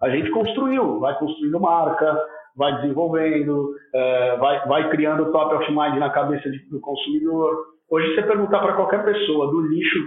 A 0.00 0.08
gente 0.10 0.30
construiu, 0.30 1.00
vai 1.00 1.18
construindo 1.18 1.60
marca, 1.60 2.18
vai 2.56 2.74
desenvolvendo, 2.80 3.74
é, 3.94 4.36
vai, 4.36 4.66
vai 4.66 4.90
criando 4.90 5.30
top 5.32 5.54
of 5.54 5.70
mind 5.70 5.98
na 5.98 6.10
cabeça 6.10 6.50
de, 6.50 6.58
do 6.70 6.80
consumidor. 6.80 7.66
Hoje, 7.90 8.14
você 8.14 8.22
perguntar 8.22 8.60
para 8.60 8.74
qualquer 8.74 9.04
pessoa 9.04 9.50
do 9.50 9.62
nicho 9.68 9.98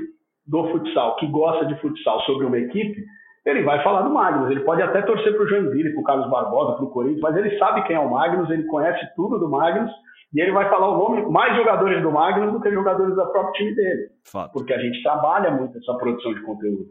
do 0.46 0.68
futsal, 0.70 1.16
que 1.16 1.28
gosta 1.28 1.66
de 1.66 1.80
futsal, 1.80 2.20
sobre 2.22 2.46
uma 2.46 2.58
equipe, 2.58 3.04
ele 3.46 3.64
vai 3.64 3.84
falar 3.84 4.02
do 4.04 4.14
Magnus. 4.14 4.52
Ele 4.52 4.62
pode 4.62 4.82
até 4.82 5.02
torcer 5.02 5.34
para 5.34 5.44
o 5.44 5.48
Joinville, 5.48 5.94
para 5.94 6.02
o 6.02 6.04
Carlos 6.04 6.30
Barbosa, 6.30 6.76
para 6.76 6.86
o 6.86 6.92
Corinthians, 6.92 7.22
mas 7.22 7.36
ele 7.36 7.58
sabe 7.58 7.84
quem 7.84 7.96
é 7.96 8.00
o 8.00 8.12
Magnus, 8.12 8.50
ele 8.50 8.64
conhece 8.64 9.06
tudo 9.16 9.40
do 9.40 9.50
Magnus 9.50 9.92
e 10.34 10.40
ele 10.40 10.52
vai 10.52 10.70
falar 10.70 10.90
o 10.90 10.98
nome 10.98 11.30
mais 11.30 11.56
jogadores 11.56 12.02
do 12.02 12.12
Magnus 12.12 12.54
do 12.54 12.62
que 12.62 12.72
jogadores 12.72 13.16
do 13.16 13.32
próprio 13.32 13.54
time 13.54 13.76
dele. 13.76 14.10
Fato. 14.24 14.54
Porque 14.54 14.74
a 14.74 14.80
gente 14.80 15.02
trabalha 15.04 15.52
muito 15.52 15.78
essa 15.78 15.94
produção 15.98 16.34
de 16.34 16.42
conteúdo. 16.42 16.86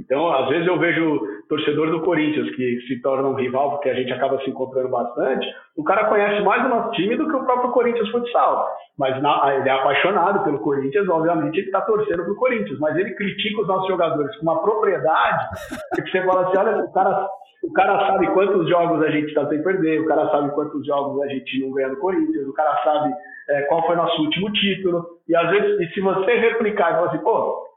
Então, 0.00 0.32
às 0.32 0.48
vezes 0.48 0.66
eu 0.66 0.78
vejo 0.78 1.20
torcedor 1.48 1.90
do 1.90 2.00
Corinthians 2.00 2.48
que 2.56 2.80
se 2.88 3.02
torna 3.02 3.28
um 3.28 3.34
rival, 3.34 3.72
porque 3.72 3.90
a 3.90 3.94
gente 3.94 4.12
acaba 4.12 4.38
se 4.38 4.48
encontrando 4.48 4.88
bastante, 4.88 5.46
o 5.76 5.84
cara 5.84 6.06
conhece 6.06 6.42
mais 6.42 6.64
o 6.64 6.68
nosso 6.68 6.92
time 6.92 7.16
do 7.16 7.28
que 7.28 7.36
o 7.36 7.44
próprio 7.44 7.70
Corinthians 7.72 8.08
Futsal. 8.10 8.66
Mas 8.98 9.20
na, 9.20 9.54
ele 9.56 9.68
é 9.68 9.72
apaixonado 9.72 10.42
pelo 10.44 10.60
Corinthians, 10.60 11.08
obviamente 11.08 11.58
ele 11.58 11.66
está 11.66 11.82
torcendo 11.82 12.22
para 12.24 12.32
o 12.32 12.36
Corinthians, 12.36 12.78
mas 12.78 12.96
ele 12.96 13.14
critica 13.14 13.60
os 13.60 13.68
nossos 13.68 13.88
jogadores 13.88 14.34
com 14.36 14.42
uma 14.42 14.62
propriedade 14.62 15.48
que 15.94 16.10
você 16.10 16.24
fala 16.24 16.48
assim, 16.48 16.56
olha, 16.56 16.84
o 16.84 16.92
cara, 16.92 17.28
o 17.62 17.72
cara 17.72 18.06
sabe 18.06 18.26
quantos 18.28 18.68
jogos 18.68 19.02
a 19.02 19.10
gente 19.10 19.28
está 19.28 19.46
sem 19.48 19.62
perder, 19.62 20.00
o 20.00 20.06
cara 20.06 20.30
sabe 20.30 20.50
quantos 20.54 20.86
jogos 20.86 21.20
a 21.22 21.28
gente 21.28 21.60
não 21.60 21.72
ganha 21.72 21.88
no 21.88 21.96
Corinthians, 21.96 22.46
o 22.46 22.54
cara 22.54 22.74
sabe 22.82 23.12
é, 23.50 23.62
qual 23.62 23.86
foi 23.86 23.96
nosso 23.96 24.22
último 24.22 24.50
título, 24.52 25.04
e 25.28 25.36
às 25.36 25.50
vezes, 25.50 25.80
e 25.80 25.92
se 25.92 26.00
você 26.00 26.32
replicar 26.36 26.92
e 26.92 26.94
falar 26.94 27.08
assim, 27.08 27.18
pô, 27.18 27.69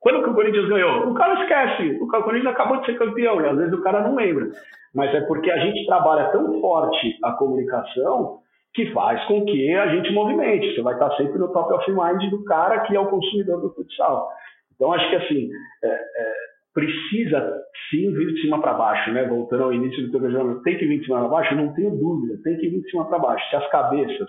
quando 0.00 0.22
que 0.22 0.30
o 0.30 0.34
Corinthians 0.34 0.68
ganhou? 0.68 1.10
O 1.10 1.14
cara 1.14 1.42
esquece. 1.42 1.98
O 2.00 2.08
Corinthians 2.08 2.52
acabou 2.52 2.78
de 2.78 2.86
ser 2.86 2.98
campeão 2.98 3.40
e 3.40 3.46
às 3.46 3.56
vezes 3.56 3.72
o 3.74 3.82
cara 3.82 4.00
não 4.00 4.16
lembra. 4.16 4.48
Mas 4.94 5.14
é 5.14 5.20
porque 5.22 5.50
a 5.50 5.58
gente 5.58 5.86
trabalha 5.86 6.30
tão 6.30 6.60
forte 6.60 7.18
a 7.22 7.32
comunicação 7.32 8.38
que 8.72 8.90
faz 8.92 9.22
com 9.26 9.44
que 9.44 9.74
a 9.74 9.88
gente 9.88 10.12
movimente. 10.12 10.74
Você 10.74 10.82
vai 10.82 10.94
estar 10.94 11.10
sempre 11.16 11.38
no 11.38 11.52
top 11.52 11.74
of 11.74 11.90
mind 11.90 12.30
do 12.30 12.42
cara 12.44 12.80
que 12.80 12.96
é 12.96 13.00
o 13.00 13.08
consumidor 13.08 13.60
do 13.60 13.74
futsal. 13.74 14.30
Então 14.74 14.92
acho 14.92 15.08
que 15.10 15.16
assim 15.16 15.50
é, 15.84 15.88
é, 15.88 16.32
precisa 16.72 17.62
sim 17.90 18.10
vir 18.12 18.32
de 18.32 18.40
cima 18.40 18.58
para 18.60 18.72
baixo, 18.72 19.12
né? 19.12 19.26
Voltando 19.26 19.64
ao 19.64 19.72
início 19.72 20.08
do 20.08 20.18
teu 20.18 20.62
tem 20.62 20.78
que 20.78 20.86
vir 20.86 21.00
de 21.00 21.04
cima 21.04 21.18
para 21.18 21.28
baixo. 21.28 21.54
Não 21.54 21.74
tenho 21.74 21.90
dúvida, 21.90 22.40
tem 22.42 22.56
que 22.56 22.68
vir 22.70 22.80
de 22.80 22.90
cima 22.90 23.04
para 23.06 23.18
baixo. 23.18 23.50
Se 23.50 23.56
as 23.56 23.68
cabeças 23.68 24.28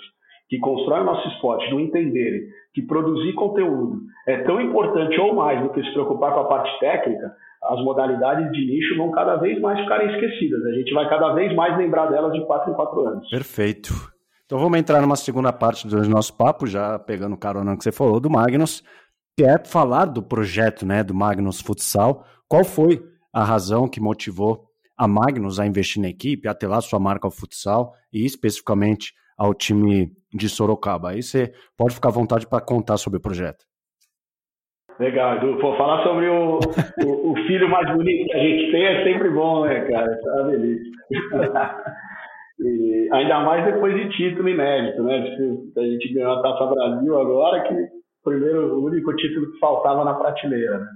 que 0.52 0.60
constroem 0.60 1.04
o 1.04 1.06
nosso 1.06 1.26
esporte 1.30 1.72
não 1.72 1.80
entenderem 1.80 2.50
que 2.74 2.82
produzir 2.82 3.32
conteúdo 3.36 4.02
é 4.28 4.44
tão 4.44 4.60
importante 4.60 5.18
ou 5.18 5.34
mais 5.34 5.64
do 5.64 5.70
que 5.70 5.82
se 5.82 5.94
preocupar 5.94 6.34
com 6.34 6.42
a 6.42 6.48
parte 6.50 6.78
técnica, 6.82 7.34
as 7.64 7.82
modalidades 7.86 8.52
de 8.52 8.66
nicho 8.66 8.98
vão 8.98 9.12
cada 9.12 9.38
vez 9.38 9.62
mais 9.62 9.80
ficarem 9.80 10.14
esquecidas. 10.14 10.62
A 10.66 10.74
gente 10.74 10.94
vai 10.94 11.08
cada 11.08 11.32
vez 11.32 11.56
mais 11.56 11.78
lembrar 11.78 12.08
delas 12.08 12.34
de 12.34 12.46
quatro 12.46 12.70
em 12.70 12.76
quatro 12.76 13.00
anos. 13.08 13.30
Perfeito. 13.30 13.94
Então 14.46 14.60
vamos 14.60 14.78
entrar 14.78 15.02
numa 15.02 15.16
segunda 15.16 15.54
parte 15.54 15.88
do 15.88 16.10
nosso 16.10 16.36
papo, 16.36 16.68
já 16.68 17.00
pegando 17.00 17.36
o 17.36 17.40
carona 17.40 17.78
que 17.78 17.84
você 17.86 17.92
falou 17.94 18.20
do 18.20 18.30
Magnus, 18.30 18.84
que 19.38 19.46
é 19.46 19.58
falar 19.58 20.04
do 20.04 20.22
projeto 20.22 20.86
né, 20.86 21.02
do 21.02 21.14
Magnus 21.14 21.62
Futsal. 21.62 22.26
Qual 22.50 22.66
foi 22.66 23.02
a 23.32 23.42
razão 23.42 23.88
que 23.88 24.02
motivou 24.02 24.66
a 24.98 25.08
Magnus 25.08 25.62
a 25.62 25.66
investir 25.66 26.02
na 26.02 26.10
equipe, 26.10 26.50
a 26.50 26.54
ter 26.54 26.68
lá 26.68 26.82
sua 26.82 27.00
marca 27.00 27.26
ao 27.26 27.32
futsal 27.32 27.94
e 28.12 28.26
especificamente 28.26 29.14
ao 29.38 29.54
time 29.54 30.12
de 30.34 30.50
Sorocaba. 30.50 31.10
Aí 31.12 31.22
você 31.22 31.54
pode 31.78 31.96
ficar 31.96 32.10
à 32.10 32.14
vontade 32.14 32.48
para 32.48 32.64
contar 32.64 32.98
sobre 32.98 33.18
o 33.18 33.22
projeto. 33.22 33.66
Legal, 35.00 35.38
Edu. 35.38 35.58
Pô, 35.60 35.76
falar 35.78 36.04
sobre 36.04 36.28
o, 36.28 36.60
o, 37.04 37.32
o, 37.32 37.36
filho 37.48 37.68
mais 37.70 37.92
bonito 37.96 38.28
que 38.28 38.38
a 38.38 38.40
gente 38.40 38.72
tem 38.72 38.86
é 38.86 39.04
sempre 39.04 39.30
bom, 39.30 39.66
né, 39.66 39.82
cara? 39.86 40.20
Uma 40.24 40.52
delícia. 40.52 40.92
e 42.60 43.10
ainda 43.12 43.40
mais 43.40 43.66
depois 43.66 43.96
de 43.96 44.10
título 44.10 44.48
inédito, 44.48 45.02
né? 45.04 45.26
A 45.78 45.82
gente 45.82 46.14
ganhou 46.14 46.34
a 46.34 46.42
Taça 46.44 46.68
Brasil 46.68 47.20
agora, 47.20 47.64
que 47.64 47.74
primeiro, 48.24 48.76
o 48.76 48.86
único 48.86 49.16
título 49.16 49.52
que 49.52 49.60
faltava 49.60 50.04
na 50.06 50.14
prateleira, 50.14 50.80
né? 50.80 50.88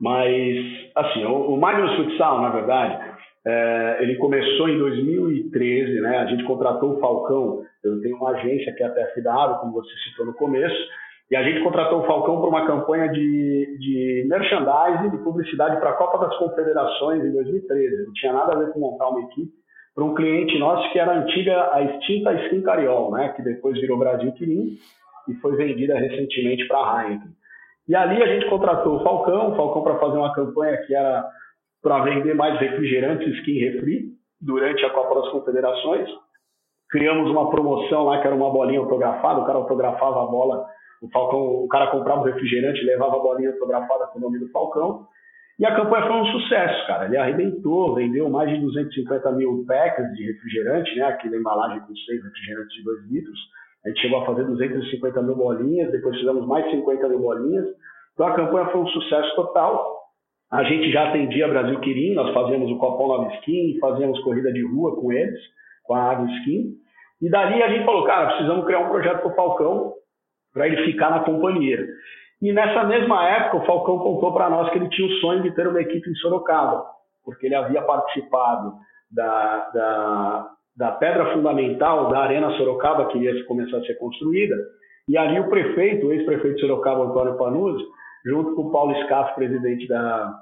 Mas, 0.00 0.56
assim, 0.94 1.24
o, 1.24 1.54
o 1.54 1.56
Magnus 1.58 1.96
Futsal, 1.96 2.42
na 2.42 2.50
verdade, 2.50 3.15
é, 3.46 3.98
ele 4.00 4.16
começou 4.16 4.68
em 4.68 4.76
2013, 4.76 6.00
né? 6.00 6.18
A 6.18 6.26
gente 6.26 6.42
contratou 6.42 6.94
o 6.96 7.00
Falcão. 7.00 7.62
Eu 7.84 8.00
tenho 8.00 8.16
uma 8.16 8.30
agência 8.30 8.72
que 8.74 8.82
é 8.82 8.86
a 8.86 8.90
TFW, 8.90 9.60
como 9.60 9.72
você 9.72 9.92
citou 10.08 10.26
no 10.26 10.34
começo, 10.34 10.76
e 11.30 11.36
a 11.36 11.42
gente 11.44 11.62
contratou 11.62 12.00
o 12.00 12.06
Falcão 12.06 12.40
para 12.40 12.48
uma 12.48 12.66
campanha 12.66 13.08
de, 13.08 13.78
de 13.78 14.26
merchandising, 14.28 15.10
de 15.10 15.22
publicidade 15.22 15.78
para 15.78 15.90
a 15.90 15.94
Copa 15.94 16.26
das 16.26 16.36
Confederações 16.38 17.24
em 17.24 17.32
2013. 17.32 18.06
Não 18.06 18.12
tinha 18.14 18.32
nada 18.32 18.52
a 18.52 18.58
ver 18.58 18.72
com 18.72 18.80
montar 18.80 19.08
uma 19.08 19.22
equipe 19.22 19.52
para 19.94 20.04
um 20.04 20.14
cliente 20.14 20.58
nosso 20.58 20.92
que 20.92 20.98
era 20.98 21.12
a 21.12 21.18
antiga, 21.18 21.70
a 21.72 21.82
extinta 21.82 22.34
Skin 22.34 22.62
Cariol, 22.62 23.12
né? 23.12 23.28
Que 23.30 23.42
depois 23.42 23.80
virou 23.80 23.98
Brasil 23.98 24.32
Quirim 24.32 24.76
e 25.28 25.34
foi 25.34 25.56
vendida 25.56 25.96
recentemente 25.96 26.66
para 26.66 26.78
a 26.78 27.04
Heineken. 27.04 27.30
E 27.88 27.94
ali 27.94 28.20
a 28.20 28.26
gente 28.26 28.48
contratou 28.48 28.96
o 28.96 29.04
Falcão, 29.04 29.52
o 29.52 29.56
Falcão 29.56 29.82
para 29.84 29.98
fazer 29.98 30.18
uma 30.18 30.34
campanha 30.34 30.76
que 30.78 30.94
era 30.94 31.24
para 31.86 32.02
vender 32.02 32.34
mais 32.34 32.58
refrigerantes 32.58 33.32
skin 33.38 33.60
refri 33.60 34.06
durante 34.40 34.84
a 34.84 34.90
Copa 34.90 35.20
das 35.20 35.30
Confederações. 35.30 36.10
Criamos 36.90 37.30
uma 37.30 37.48
promoção 37.48 38.06
lá 38.06 38.20
que 38.20 38.26
era 38.26 38.34
uma 38.34 38.50
bolinha 38.50 38.80
autografada, 38.80 39.40
o 39.40 39.46
cara 39.46 39.58
autografava 39.58 40.24
a 40.24 40.26
bola, 40.26 40.66
o 41.00 41.08
Falcão, 41.10 41.38
o 41.38 41.68
cara 41.68 41.86
comprava 41.92 42.22
o 42.22 42.24
refrigerante, 42.24 42.82
levava 42.82 43.14
a 43.14 43.20
bolinha 43.20 43.50
autografada 43.50 44.08
com 44.08 44.18
o 44.18 44.20
nome 44.20 44.40
do 44.40 44.48
Falcão. 44.48 45.06
E 45.60 45.64
a 45.64 45.76
campanha 45.76 46.08
foi 46.08 46.16
um 46.16 46.26
sucesso, 46.26 46.86
cara. 46.88 47.04
Ele 47.04 47.18
arrebentou, 47.18 47.94
vendeu 47.94 48.28
mais 48.28 48.50
de 48.50 48.60
250 48.62 49.30
mil 49.32 49.64
packs 49.64 50.12
de 50.14 50.26
refrigerante, 50.26 50.92
né? 50.96 51.04
Aquela 51.04 51.36
embalagem 51.36 51.78
com 51.82 51.94
seis 51.94 52.20
refrigerantes 52.20 52.76
de 52.76 52.82
2 52.82 53.10
litros. 53.12 53.38
A 53.84 53.90
gente 53.90 54.00
chegou 54.00 54.22
a 54.22 54.26
fazer 54.26 54.42
250 54.42 55.22
mil 55.22 55.36
bolinhas, 55.36 55.92
depois 55.92 56.18
fizemos 56.18 56.44
mais 56.48 56.68
50 56.68 57.08
mil 57.08 57.20
bolinhas. 57.20 57.64
Então 58.12 58.26
a 58.26 58.34
campanha 58.34 58.66
foi 58.70 58.80
um 58.80 58.88
sucesso 58.88 59.36
total. 59.36 59.95
A 60.50 60.62
gente 60.62 60.92
já 60.92 61.08
atendia 61.08 61.48
Brasil 61.48 61.80
Quirim, 61.80 62.14
nós 62.14 62.32
fazíamos 62.32 62.70
o 62.70 62.78
Copão 62.78 63.08
Nova 63.08 63.34
Skin, 63.34 63.78
fazíamos 63.80 64.20
corrida 64.22 64.52
de 64.52 64.64
rua 64.64 64.94
com 64.94 65.12
eles, 65.12 65.40
com 65.84 65.94
a 65.94 66.10
Água 66.10 66.26
Skin. 66.26 66.72
E 67.20 67.28
dali 67.28 67.62
a 67.62 67.68
gente 67.68 67.84
falou, 67.84 68.04
cara, 68.04 68.28
precisamos 68.28 68.64
criar 68.64 68.80
um 68.80 68.88
projeto 68.88 69.20
para 69.20 69.32
o 69.32 69.34
Falcão 69.34 69.92
para 70.52 70.66
ele 70.68 70.84
ficar 70.84 71.10
na 71.10 71.20
companhia. 71.20 71.84
E 72.40 72.52
nessa 72.52 72.84
mesma 72.84 73.28
época, 73.28 73.56
o 73.56 73.66
Falcão 73.66 73.98
contou 73.98 74.32
para 74.32 74.48
nós 74.50 74.70
que 74.70 74.78
ele 74.78 74.88
tinha 74.90 75.08
o 75.08 75.20
sonho 75.20 75.42
de 75.42 75.54
ter 75.54 75.66
uma 75.66 75.80
equipe 75.80 76.08
em 76.08 76.14
Sorocaba, 76.16 76.84
porque 77.24 77.46
ele 77.46 77.54
havia 77.54 77.82
participado 77.82 78.74
da, 79.10 79.70
da, 79.70 80.50
da 80.76 80.92
pedra 80.92 81.32
fundamental 81.32 82.08
da 82.08 82.20
Arena 82.20 82.52
Sorocaba, 82.52 83.06
que 83.06 83.18
ia 83.18 83.44
começar 83.46 83.78
a 83.78 83.82
ser 83.82 83.94
construída. 83.94 84.54
E 85.08 85.16
ali 85.16 85.40
o 85.40 85.48
prefeito, 85.48 86.06
o 86.06 86.12
ex-prefeito 86.12 86.56
de 86.56 86.60
Sorocaba, 86.60 87.04
Antônio 87.04 87.36
Panuzzi, 87.36 87.84
junto 88.26 88.54
com 88.54 88.62
o 88.62 88.72
Paulo 88.72 88.94
Scaff, 89.04 89.34
presidente 89.34 89.86
da, 89.86 90.34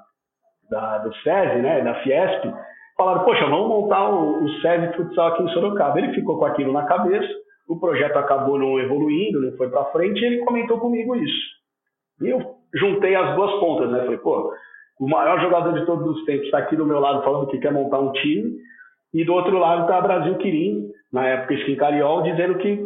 da, 0.69 0.97
do 0.99 1.13
SESI, 1.17 1.61
né, 1.61 1.81
da 1.81 1.95
Fiesp, 2.01 2.53
falaram, 2.97 3.23
poxa, 3.23 3.45
vamos 3.45 3.67
montar 3.67 4.09
o, 4.09 4.43
o 4.43 4.49
SESI 4.61 4.93
Futsal 4.97 5.27
aqui 5.27 5.43
em 5.43 5.49
Sorocaba. 5.49 5.99
Ele 5.99 6.13
ficou 6.13 6.39
com 6.39 6.45
aquilo 6.45 6.73
na 6.73 6.85
cabeça, 6.85 7.31
o 7.67 7.79
projeto 7.79 8.17
acabou 8.17 8.57
não 8.57 8.79
evoluindo, 8.79 9.41
não 9.41 9.55
foi 9.57 9.69
para 9.69 9.85
frente, 9.85 10.19
e 10.19 10.25
ele 10.25 10.45
comentou 10.45 10.79
comigo 10.79 11.15
isso. 11.15 11.55
E 12.21 12.29
eu 12.29 12.55
juntei 12.73 13.15
as 13.15 13.35
duas 13.35 13.51
pontas, 13.59 13.91
né? 13.91 13.99
Falei, 13.99 14.17
pô, 14.17 14.51
o 14.99 15.07
maior 15.07 15.39
jogador 15.41 15.73
de 15.73 15.85
todos 15.85 16.17
os 16.17 16.25
tempos 16.25 16.45
está 16.45 16.59
aqui 16.59 16.75
do 16.75 16.85
meu 16.85 16.99
lado 16.99 17.23
falando 17.23 17.47
que 17.47 17.59
quer 17.59 17.71
montar 17.71 17.99
um 17.99 18.11
time, 18.13 18.55
e 19.13 19.23
do 19.23 19.33
outro 19.33 19.57
lado 19.57 19.83
está 19.83 20.01
Brasil 20.01 20.35
Quirim, 20.37 20.89
na 21.11 21.27
época 21.27 21.53
Skin 21.53 21.75
Cariol, 21.75 22.23
dizendo 22.23 22.57
que 22.57 22.79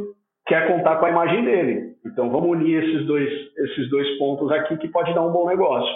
quer 0.46 0.68
contar 0.68 0.98
com 0.98 1.06
a 1.06 1.10
imagem 1.10 1.44
dele. 1.44 1.89
Então 2.06 2.30
vamos 2.30 2.50
unir 2.52 2.84
esses 2.84 3.06
dois, 3.06 3.30
esses 3.58 3.90
dois 3.90 4.18
pontos 4.18 4.52
aqui 4.52 4.78
que 4.78 4.88
pode 4.88 5.14
dar 5.14 5.22
um 5.22 5.32
bom 5.32 5.48
negócio. 5.48 5.94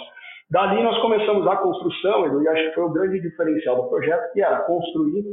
Dali 0.50 0.82
nós 0.82 0.98
começamos 1.00 1.46
a 1.46 1.56
construção, 1.56 2.42
e 2.42 2.48
acho 2.48 2.68
que 2.68 2.74
foi 2.74 2.84
o 2.84 2.92
grande 2.92 3.20
diferencial 3.20 3.76
do 3.76 3.88
projeto, 3.88 4.32
que 4.32 4.42
era 4.42 4.58
construir 4.60 5.24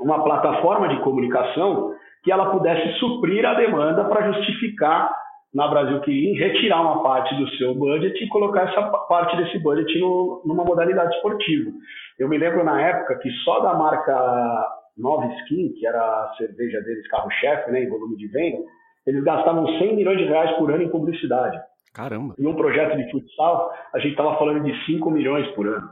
uma 0.00 0.24
plataforma 0.24 0.88
de 0.88 1.00
comunicação 1.02 1.94
que 2.24 2.32
ela 2.32 2.50
pudesse 2.50 2.98
suprir 2.98 3.44
a 3.44 3.54
demanda 3.54 4.04
para 4.04 4.32
justificar 4.32 5.12
na 5.54 5.68
Brasil 5.68 6.00
que 6.00 6.32
retirar 6.32 6.80
uma 6.80 7.02
parte 7.02 7.34
do 7.34 7.46
seu 7.56 7.74
budget 7.74 8.24
e 8.24 8.28
colocar 8.28 8.70
essa 8.70 8.82
parte 9.06 9.36
desse 9.36 9.58
budget 9.58 9.98
no, 10.00 10.42
numa 10.46 10.64
modalidade 10.64 11.14
esportiva. 11.14 11.70
Eu 12.18 12.28
me 12.28 12.38
lembro 12.38 12.64
na 12.64 12.80
época 12.80 13.18
que 13.18 13.30
só 13.44 13.60
da 13.60 13.74
marca 13.74 14.66
Nova 14.96 15.26
Skin, 15.26 15.74
que 15.74 15.86
era 15.86 16.00
a 16.00 16.34
cerveja 16.38 16.80
deles, 16.80 17.06
carro-chefe, 17.08 17.70
né, 17.70 17.84
em 17.84 17.88
volume 17.88 18.16
de 18.16 18.28
venda, 18.28 18.62
eles 19.06 19.24
gastavam 19.24 19.66
100 19.66 19.96
milhões 19.96 20.18
de 20.18 20.24
reais 20.24 20.56
por 20.56 20.70
ano 20.70 20.82
em 20.82 20.90
publicidade. 20.90 21.58
Caramba! 21.94 22.34
E 22.38 22.46
um 22.46 22.54
projeto 22.54 22.96
de 22.96 23.10
futsal, 23.10 23.70
a 23.92 23.98
gente 23.98 24.12
estava 24.12 24.38
falando 24.38 24.64
de 24.64 24.86
5 24.86 25.10
milhões 25.10 25.46
por 25.48 25.66
ano. 25.66 25.88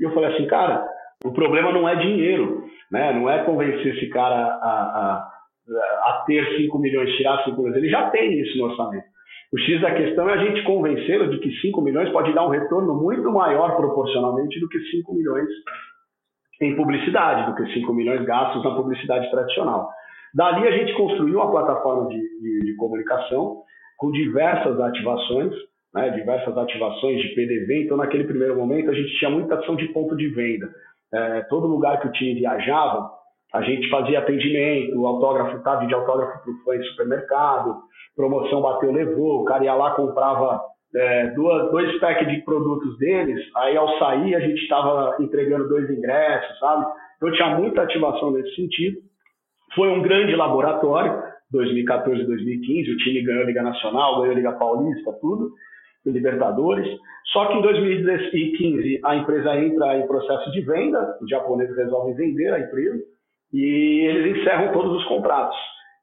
E 0.00 0.02
eu 0.02 0.12
falei 0.12 0.34
assim, 0.34 0.46
cara, 0.46 0.84
o 1.24 1.32
problema 1.32 1.72
não 1.72 1.88
é 1.88 1.94
dinheiro, 1.96 2.64
né? 2.90 3.12
não 3.12 3.30
é 3.30 3.44
convencer 3.44 3.94
esse 3.94 4.08
cara 4.08 4.34
a, 4.34 4.70
a, 4.70 6.10
a 6.10 6.24
ter 6.26 6.56
5 6.56 6.78
milhões, 6.78 7.14
tirar 7.16 7.44
5 7.44 7.56
milhões. 7.56 7.76
Ele 7.76 7.88
já 7.88 8.10
tem 8.10 8.40
isso 8.40 8.58
no 8.58 8.64
orçamento. 8.64 9.06
O 9.52 9.58
X 9.58 9.80
da 9.80 9.94
questão 9.94 10.28
é 10.28 10.32
a 10.32 10.44
gente 10.44 10.64
convencê-lo 10.64 11.30
de 11.30 11.38
que 11.38 11.50
5 11.60 11.80
milhões 11.80 12.10
pode 12.10 12.32
dar 12.34 12.44
um 12.44 12.50
retorno 12.50 13.00
muito 13.00 13.30
maior 13.30 13.76
proporcionalmente 13.76 14.58
do 14.58 14.68
que 14.68 14.80
5 14.80 15.14
milhões 15.14 15.48
em 16.60 16.74
publicidade, 16.74 17.46
do 17.46 17.54
que 17.54 17.72
5 17.72 17.92
milhões 17.92 18.24
gastos 18.24 18.64
na 18.64 18.74
publicidade 18.74 19.30
tradicional. 19.30 19.90
Dali 20.34 20.66
a 20.66 20.72
gente 20.72 20.92
construiu 20.94 21.36
uma 21.36 21.50
plataforma 21.50 22.08
de, 22.08 22.18
de, 22.18 22.60
de 22.60 22.76
comunicação 22.76 23.62
com 23.96 24.10
diversas 24.10 24.80
ativações 24.80 25.54
né, 25.94 26.10
diversas 26.10 26.58
ativações 26.58 27.22
de 27.22 27.28
PDV. 27.28 27.84
Então, 27.84 27.96
naquele 27.96 28.24
primeiro 28.24 28.56
momento, 28.56 28.90
a 28.90 28.94
gente 28.94 29.16
tinha 29.16 29.30
muita 29.30 29.54
ação 29.54 29.76
de 29.76 29.86
ponto 29.88 30.16
de 30.16 30.28
venda. 30.28 30.68
É, 31.12 31.42
todo 31.42 31.68
lugar 31.68 32.00
que 32.00 32.08
o 32.08 32.12
time 32.12 32.34
viajava, 32.34 33.08
a 33.54 33.62
gente 33.62 33.88
fazia 33.88 34.18
atendimento, 34.18 35.06
autógrafo, 35.06 35.62
tá, 35.62 35.76
de 35.76 35.94
autógrafo 35.94 36.42
para 36.42 36.52
o 36.52 36.64
fã 36.64 36.76
em 36.76 36.82
supermercado, 36.88 37.76
promoção 38.16 38.60
bateu, 38.60 38.90
levou, 38.90 39.42
o 39.42 39.44
cara 39.44 39.64
ia 39.64 39.74
lá, 39.74 39.92
comprava 39.92 40.60
é, 40.96 41.28
duas, 41.28 41.70
dois 41.70 42.00
packs 42.00 42.26
de 42.26 42.42
produtos 42.42 42.98
deles, 42.98 43.40
aí 43.56 43.76
ao 43.76 43.96
sair 43.98 44.34
a 44.34 44.40
gente 44.40 44.60
estava 44.60 45.16
entregando 45.20 45.68
dois 45.68 45.88
ingressos, 45.88 46.58
sabe? 46.58 46.84
Então 47.16 47.32
tinha 47.32 47.56
muita 47.56 47.82
ativação 47.82 48.32
nesse 48.32 48.56
sentido. 48.56 48.98
Foi 49.74 49.88
um 49.88 50.02
grande 50.02 50.34
laboratório, 50.36 51.22
2014 51.50 52.24
2015, 52.24 52.90
o 52.90 52.96
time 52.98 53.22
ganhou 53.22 53.42
a 53.42 53.46
Liga 53.46 53.62
Nacional, 53.62 54.20
ganhou 54.20 54.32
a 54.32 54.36
Liga 54.36 54.52
Paulista, 54.52 55.12
tudo, 55.20 55.52
Libertadores. 56.06 56.86
Só 57.32 57.46
que 57.46 57.54
em 57.54 57.62
2015 57.62 59.00
a 59.04 59.16
empresa 59.16 59.56
entra 59.58 59.98
em 59.98 60.06
processo 60.06 60.50
de 60.52 60.60
venda, 60.60 61.18
os 61.20 61.28
japoneses 61.28 61.76
resolvem 61.76 62.14
vender 62.14 62.52
a 62.52 62.60
empresa 62.60 63.02
e 63.52 64.06
eles 64.06 64.36
encerram 64.36 64.72
todos 64.72 64.96
os 64.96 65.04
contratos. 65.06 65.56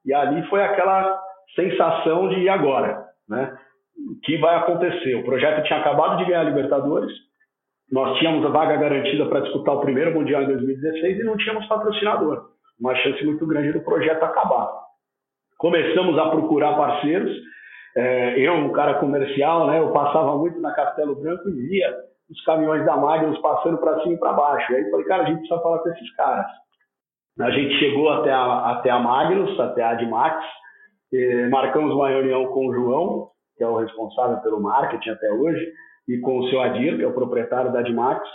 E 0.04 0.12
ali 0.12 0.42
foi 0.48 0.62
aquela 0.62 1.20
sensação 1.54 2.28
de 2.28 2.40
e 2.40 2.48
agora, 2.48 3.04
né? 3.28 3.56
O 3.96 4.20
que 4.20 4.36
vai 4.38 4.56
acontecer? 4.56 5.14
O 5.14 5.24
projeto 5.24 5.64
tinha 5.64 5.78
acabado 5.78 6.18
de 6.18 6.24
ganhar 6.24 6.40
a 6.40 6.44
Libertadores, 6.44 7.12
nós 7.90 8.18
tínhamos 8.18 8.44
a 8.44 8.48
vaga 8.48 8.76
garantida 8.76 9.26
para 9.26 9.40
disputar 9.40 9.76
o 9.76 9.80
primeiro 9.80 10.14
Mundial 10.14 10.42
em 10.42 10.46
2016 10.46 11.20
e 11.20 11.24
não 11.24 11.36
tínhamos 11.36 11.66
patrocinador. 11.66 12.52
Uma 12.80 12.94
chance 12.96 13.24
muito 13.24 13.46
grande 13.46 13.72
do 13.72 13.80
projeto 13.80 14.22
acabar. 14.22 14.70
Começamos 15.58 16.18
a 16.18 16.30
procurar 16.30 16.76
parceiros. 16.76 17.32
É, 17.96 18.38
eu, 18.40 18.54
um 18.54 18.72
cara 18.72 18.94
comercial, 18.94 19.66
né, 19.66 19.78
eu 19.78 19.92
passava 19.92 20.36
muito 20.36 20.60
na 20.60 20.72
Castelo 20.72 21.14
Branco 21.14 21.48
e 21.48 21.68
via 21.68 21.94
os 22.30 22.42
caminhões 22.44 22.84
da 22.86 22.96
Magnus 22.96 23.38
passando 23.40 23.78
para 23.78 24.00
cima 24.00 24.14
e 24.14 24.18
para 24.18 24.32
baixo. 24.32 24.74
Aí 24.74 24.90
falei, 24.90 25.06
cara, 25.06 25.22
a 25.22 25.26
gente 25.26 25.38
precisa 25.38 25.60
falar 25.60 25.78
com 25.80 25.88
esses 25.90 26.14
caras. 26.16 26.46
A 27.38 27.50
gente 27.50 27.74
chegou 27.78 28.10
até 28.10 28.32
a, 28.32 28.70
até 28.70 28.90
a 28.90 28.98
Magnus, 28.98 29.58
até 29.60 29.82
a 29.82 29.90
Admax, 29.90 30.44
marcamos 31.50 31.94
uma 31.94 32.08
reunião 32.08 32.46
com 32.46 32.66
o 32.66 32.74
João, 32.74 33.28
que 33.56 33.64
é 33.64 33.66
o 33.66 33.76
responsável 33.76 34.38
pelo 34.38 34.60
marketing 34.60 35.10
até 35.10 35.30
hoje, 35.30 35.72
e 36.08 36.18
com 36.18 36.38
o 36.38 36.48
seu 36.48 36.60
Adir, 36.60 36.96
que 36.96 37.04
é 37.04 37.06
o 37.06 37.14
proprietário 37.14 37.72
da 37.72 37.80
Admax. 37.80 38.26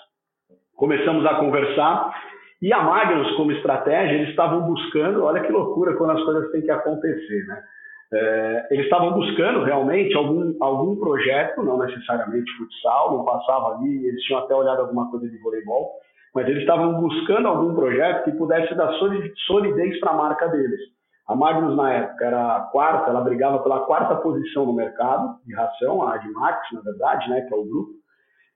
Começamos 0.75 1.25
a 1.25 1.35
conversar 1.35 2.13
e 2.61 2.73
a 2.73 2.81
Magnus, 2.81 3.35
como 3.35 3.51
estratégia, 3.51 4.15
eles 4.15 4.29
estavam 4.29 4.61
buscando, 4.61 5.23
olha 5.23 5.41
que 5.41 5.51
loucura 5.51 5.95
quando 5.95 6.11
as 6.11 6.23
coisas 6.23 6.51
têm 6.51 6.61
que 6.61 6.71
acontecer, 6.71 7.45
né? 7.45 7.63
É, 8.11 8.67
eles 8.71 8.85
estavam 8.85 9.11
buscando 9.13 9.63
realmente 9.63 10.15
algum, 10.15 10.55
algum 10.61 10.95
projeto, 10.95 11.61
não 11.61 11.77
necessariamente 11.77 12.49
futsal, 12.57 13.17
não 13.17 13.25
passava 13.25 13.75
ali, 13.75 14.07
eles 14.07 14.21
tinham 14.23 14.39
até 14.39 14.55
olhado 14.55 14.79
alguma 14.79 15.11
coisa 15.11 15.29
de 15.29 15.37
voleibol, 15.39 15.91
mas 16.33 16.47
eles 16.47 16.61
estavam 16.61 17.01
buscando 17.01 17.47
algum 17.47 17.75
projeto 17.75 18.23
que 18.23 18.31
pudesse 18.31 18.73
dar 18.75 18.93
solidez 19.45 19.99
para 19.99 20.11
a 20.11 20.17
marca 20.17 20.47
deles. 20.47 20.79
A 21.27 21.35
Magnus, 21.35 21.75
na 21.75 21.91
época, 21.91 22.25
era 22.25 22.55
a 22.55 22.61
quarta, 22.61 23.09
ela 23.09 23.19
brigava 23.19 23.59
pela 23.59 23.81
quarta 23.81 24.15
posição 24.15 24.65
no 24.65 24.73
mercado 24.73 25.35
de 25.45 25.53
ração, 25.53 26.01
a 26.07 26.15
Admax, 26.15 26.59
na 26.71 26.79
verdade, 26.79 27.29
né, 27.29 27.41
que 27.41 27.53
é 27.53 27.57
o 27.57 27.65
grupo. 27.65 27.91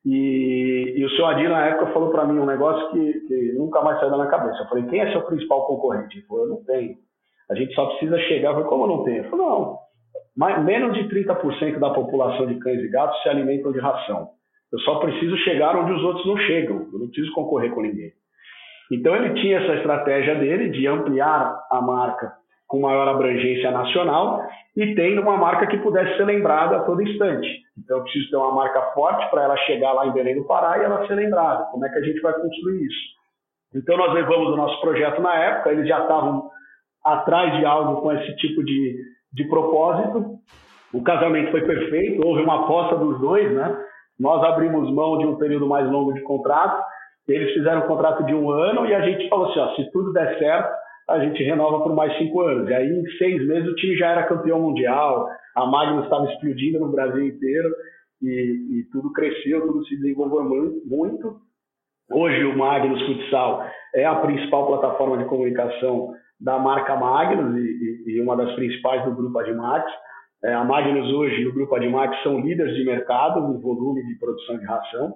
E, 0.05 0.95
e 0.97 1.05
o 1.05 1.09
seu 1.11 1.25
Adir, 1.27 1.49
na 1.49 1.65
época, 1.65 1.93
falou 1.93 2.09
para 2.09 2.25
mim 2.25 2.39
um 2.39 2.45
negócio 2.45 2.91
que, 2.91 3.19
que, 3.21 3.53
nunca 3.53 3.81
mais 3.81 3.99
saiu 3.99 4.09
da 4.09 4.17
minha 4.17 4.29
cabeça. 4.29 4.63
Eu 4.63 4.67
falei, 4.67 4.85
quem 4.85 4.99
é 4.99 5.11
seu 5.11 5.21
principal 5.23 5.65
concorrente? 5.67 6.17
Ele 6.17 6.25
falou, 6.25 6.43
eu 6.43 6.49
não 6.49 6.63
tenho. 6.63 6.95
A 7.49 7.55
gente 7.55 7.73
só 7.75 7.85
precisa 7.87 8.17
chegar. 8.19 8.49
Eu 8.49 8.53
falei, 8.55 8.69
como 8.69 8.87
não 8.87 9.03
tenho? 9.03 9.17
Ele 9.17 9.29
falou, 9.29 9.49
não. 9.49 9.77
Mais, 10.35 10.63
menos 10.63 10.93
de 10.95 11.07
30% 11.07 11.77
da 11.77 11.91
população 11.91 12.47
de 12.47 12.55
cães 12.55 12.81
e 12.81 12.89
gatos 12.89 13.21
se 13.21 13.29
alimentam 13.29 13.71
de 13.71 13.79
ração. 13.79 14.29
Eu 14.71 14.79
só 14.79 14.95
preciso 14.99 15.35
chegar 15.37 15.75
onde 15.75 15.91
os 15.91 16.03
outros 16.03 16.25
não 16.25 16.37
chegam. 16.37 16.87
Eu 16.91 16.99
não 16.99 17.07
preciso 17.07 17.33
concorrer 17.33 17.71
com 17.71 17.81
ninguém. 17.81 18.11
Então 18.91 19.15
ele 19.15 19.39
tinha 19.39 19.59
essa 19.59 19.75
estratégia 19.75 20.35
dele 20.35 20.69
de 20.69 20.87
ampliar 20.87 21.59
a 21.69 21.81
marca 21.81 22.40
com 22.71 22.79
maior 22.79 23.05
abrangência 23.05 23.69
nacional 23.69 24.47
e 24.77 24.95
tendo 24.95 25.21
uma 25.21 25.35
marca 25.35 25.67
que 25.67 25.77
pudesse 25.79 26.15
ser 26.15 26.23
lembrada 26.23 26.77
a 26.77 26.83
todo 26.83 27.01
instante. 27.01 27.45
Então 27.77 27.97
eu 27.97 28.03
preciso 28.03 28.29
ter 28.29 28.37
uma 28.37 28.53
marca 28.53 28.81
forte 28.93 29.29
para 29.29 29.43
ela 29.43 29.57
chegar 29.57 29.91
lá 29.91 30.07
em 30.07 30.13
Belém 30.13 30.37
do 30.37 30.45
Pará 30.45 30.79
e 30.79 30.85
ela 30.85 31.05
ser 31.05 31.15
lembrada. 31.15 31.65
Como 31.65 31.85
é 31.85 31.89
que 31.89 31.99
a 31.99 32.01
gente 32.01 32.21
vai 32.21 32.31
construir 32.31 32.81
isso? 32.85 33.11
Então 33.75 33.97
nós 33.97 34.13
levamos 34.13 34.53
o 34.53 34.55
nosso 34.55 34.79
projeto 34.79 35.21
na 35.21 35.35
época, 35.35 35.71
eles 35.71 35.85
já 35.85 35.99
estavam 35.99 36.49
atrás 37.03 37.57
de 37.57 37.65
algo 37.65 38.01
com 38.01 38.13
esse 38.13 38.33
tipo 38.37 38.63
de, 38.63 39.03
de 39.33 39.43
propósito. 39.49 40.37
O 40.93 41.03
casamento 41.03 41.51
foi 41.51 41.61
perfeito, 41.65 42.25
houve 42.25 42.41
uma 42.41 42.63
aposta 42.63 42.95
dos 42.95 43.19
dois, 43.19 43.51
né? 43.53 43.77
Nós 44.17 44.41
abrimos 44.45 44.89
mão 44.93 45.17
de 45.17 45.25
um 45.25 45.35
período 45.35 45.67
mais 45.67 45.89
longo 45.91 46.13
de 46.13 46.21
contrato, 46.21 46.81
eles 47.27 47.53
fizeram 47.53 47.81
um 47.81 47.87
contrato 47.87 48.23
de 48.23 48.33
um 48.33 48.49
ano 48.49 48.85
e 48.85 48.95
a 48.95 49.01
gente 49.01 49.27
falou 49.27 49.49
assim, 49.49 49.59
ó, 49.59 49.75
se 49.75 49.91
tudo 49.91 50.13
der 50.13 50.37
certo, 50.39 50.73
a 51.09 51.19
gente 51.19 51.43
renova 51.43 51.83
por 51.83 51.95
mais 51.95 52.17
cinco 52.17 52.41
anos. 52.41 52.69
E 52.69 52.73
aí, 52.73 52.87
em 52.87 53.05
seis 53.17 53.45
meses, 53.47 53.69
o 53.69 53.75
time 53.75 53.97
já 53.97 54.11
era 54.11 54.27
campeão 54.27 54.61
mundial, 54.61 55.27
a 55.55 55.65
Magnus 55.65 56.05
estava 56.05 56.31
explodindo 56.31 56.79
no 56.79 56.91
Brasil 56.91 57.25
inteiro 57.25 57.69
e, 58.21 58.79
e 58.79 58.83
tudo 58.91 59.11
cresceu, 59.11 59.65
tudo 59.65 59.85
se 59.85 59.95
desenvolveu 59.97 60.43
muito. 60.85 61.39
Hoje, 62.11 62.43
o 62.43 62.57
Magnus 62.57 63.01
Futsal 63.05 63.65
é 63.95 64.05
a 64.05 64.15
principal 64.15 64.67
plataforma 64.67 65.17
de 65.17 65.25
comunicação 65.25 66.13
da 66.39 66.57
marca 66.57 66.95
Magnus 66.95 67.57
e, 67.57 68.03
e 68.07 68.21
uma 68.21 68.35
das 68.35 68.53
principais 68.55 69.03
do 69.05 69.15
grupo 69.15 69.37
Admax. 69.39 69.89
É, 70.43 70.53
a 70.53 70.63
Magnus 70.63 71.11
hoje 71.13 71.41
e 71.41 71.47
o 71.47 71.53
grupo 71.53 71.75
Admax 71.75 72.21
são 72.23 72.39
líderes 72.39 72.75
de 72.75 72.83
mercado 72.83 73.41
no 73.41 73.59
volume 73.59 74.05
de 74.07 74.15
produção 74.15 74.57
de 74.57 74.65
ração. 74.65 75.15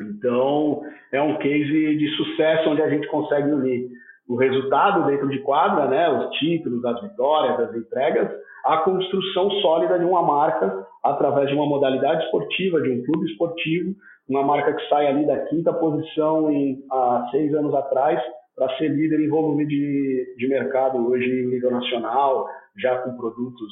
Então, 0.00 0.82
é 1.12 1.20
um 1.20 1.38
case 1.38 1.96
de 1.96 2.08
sucesso 2.16 2.70
onde 2.70 2.82
a 2.82 2.88
gente 2.88 3.06
consegue 3.08 3.48
unir 3.48 3.88
o 4.28 4.36
resultado 4.36 5.06
dentro 5.06 5.28
de 5.28 5.40
quadra, 5.40 5.86
né, 5.86 6.10
os 6.10 6.30
títulos, 6.38 6.84
as 6.84 7.00
vitórias, 7.02 7.60
as 7.60 7.76
entregas, 7.76 8.30
a 8.64 8.78
construção 8.78 9.50
sólida 9.60 9.98
de 9.98 10.04
uma 10.04 10.22
marca 10.22 10.86
através 11.02 11.48
de 11.48 11.54
uma 11.54 11.66
modalidade 11.66 12.24
esportiva, 12.24 12.80
de 12.80 12.90
um 12.90 13.04
clube 13.04 13.26
esportivo, 13.30 13.94
uma 14.28 14.42
marca 14.42 14.72
que 14.72 14.88
sai 14.88 15.06
ali 15.06 15.26
da 15.26 15.38
quinta 15.46 15.72
posição 15.72 16.50
em, 16.50 16.78
há 16.90 17.28
seis 17.30 17.54
anos 17.54 17.74
atrás 17.74 18.20
para 18.56 18.74
ser 18.78 18.88
líder 18.88 19.20
em 19.20 19.28
volume 19.28 19.66
de, 19.66 20.34
de 20.38 20.48
mercado 20.48 21.06
hoje 21.06 21.26
em 21.26 21.46
nível 21.46 21.70
nacional, 21.70 22.46
já 22.78 22.98
com 22.98 23.16
produtos 23.16 23.70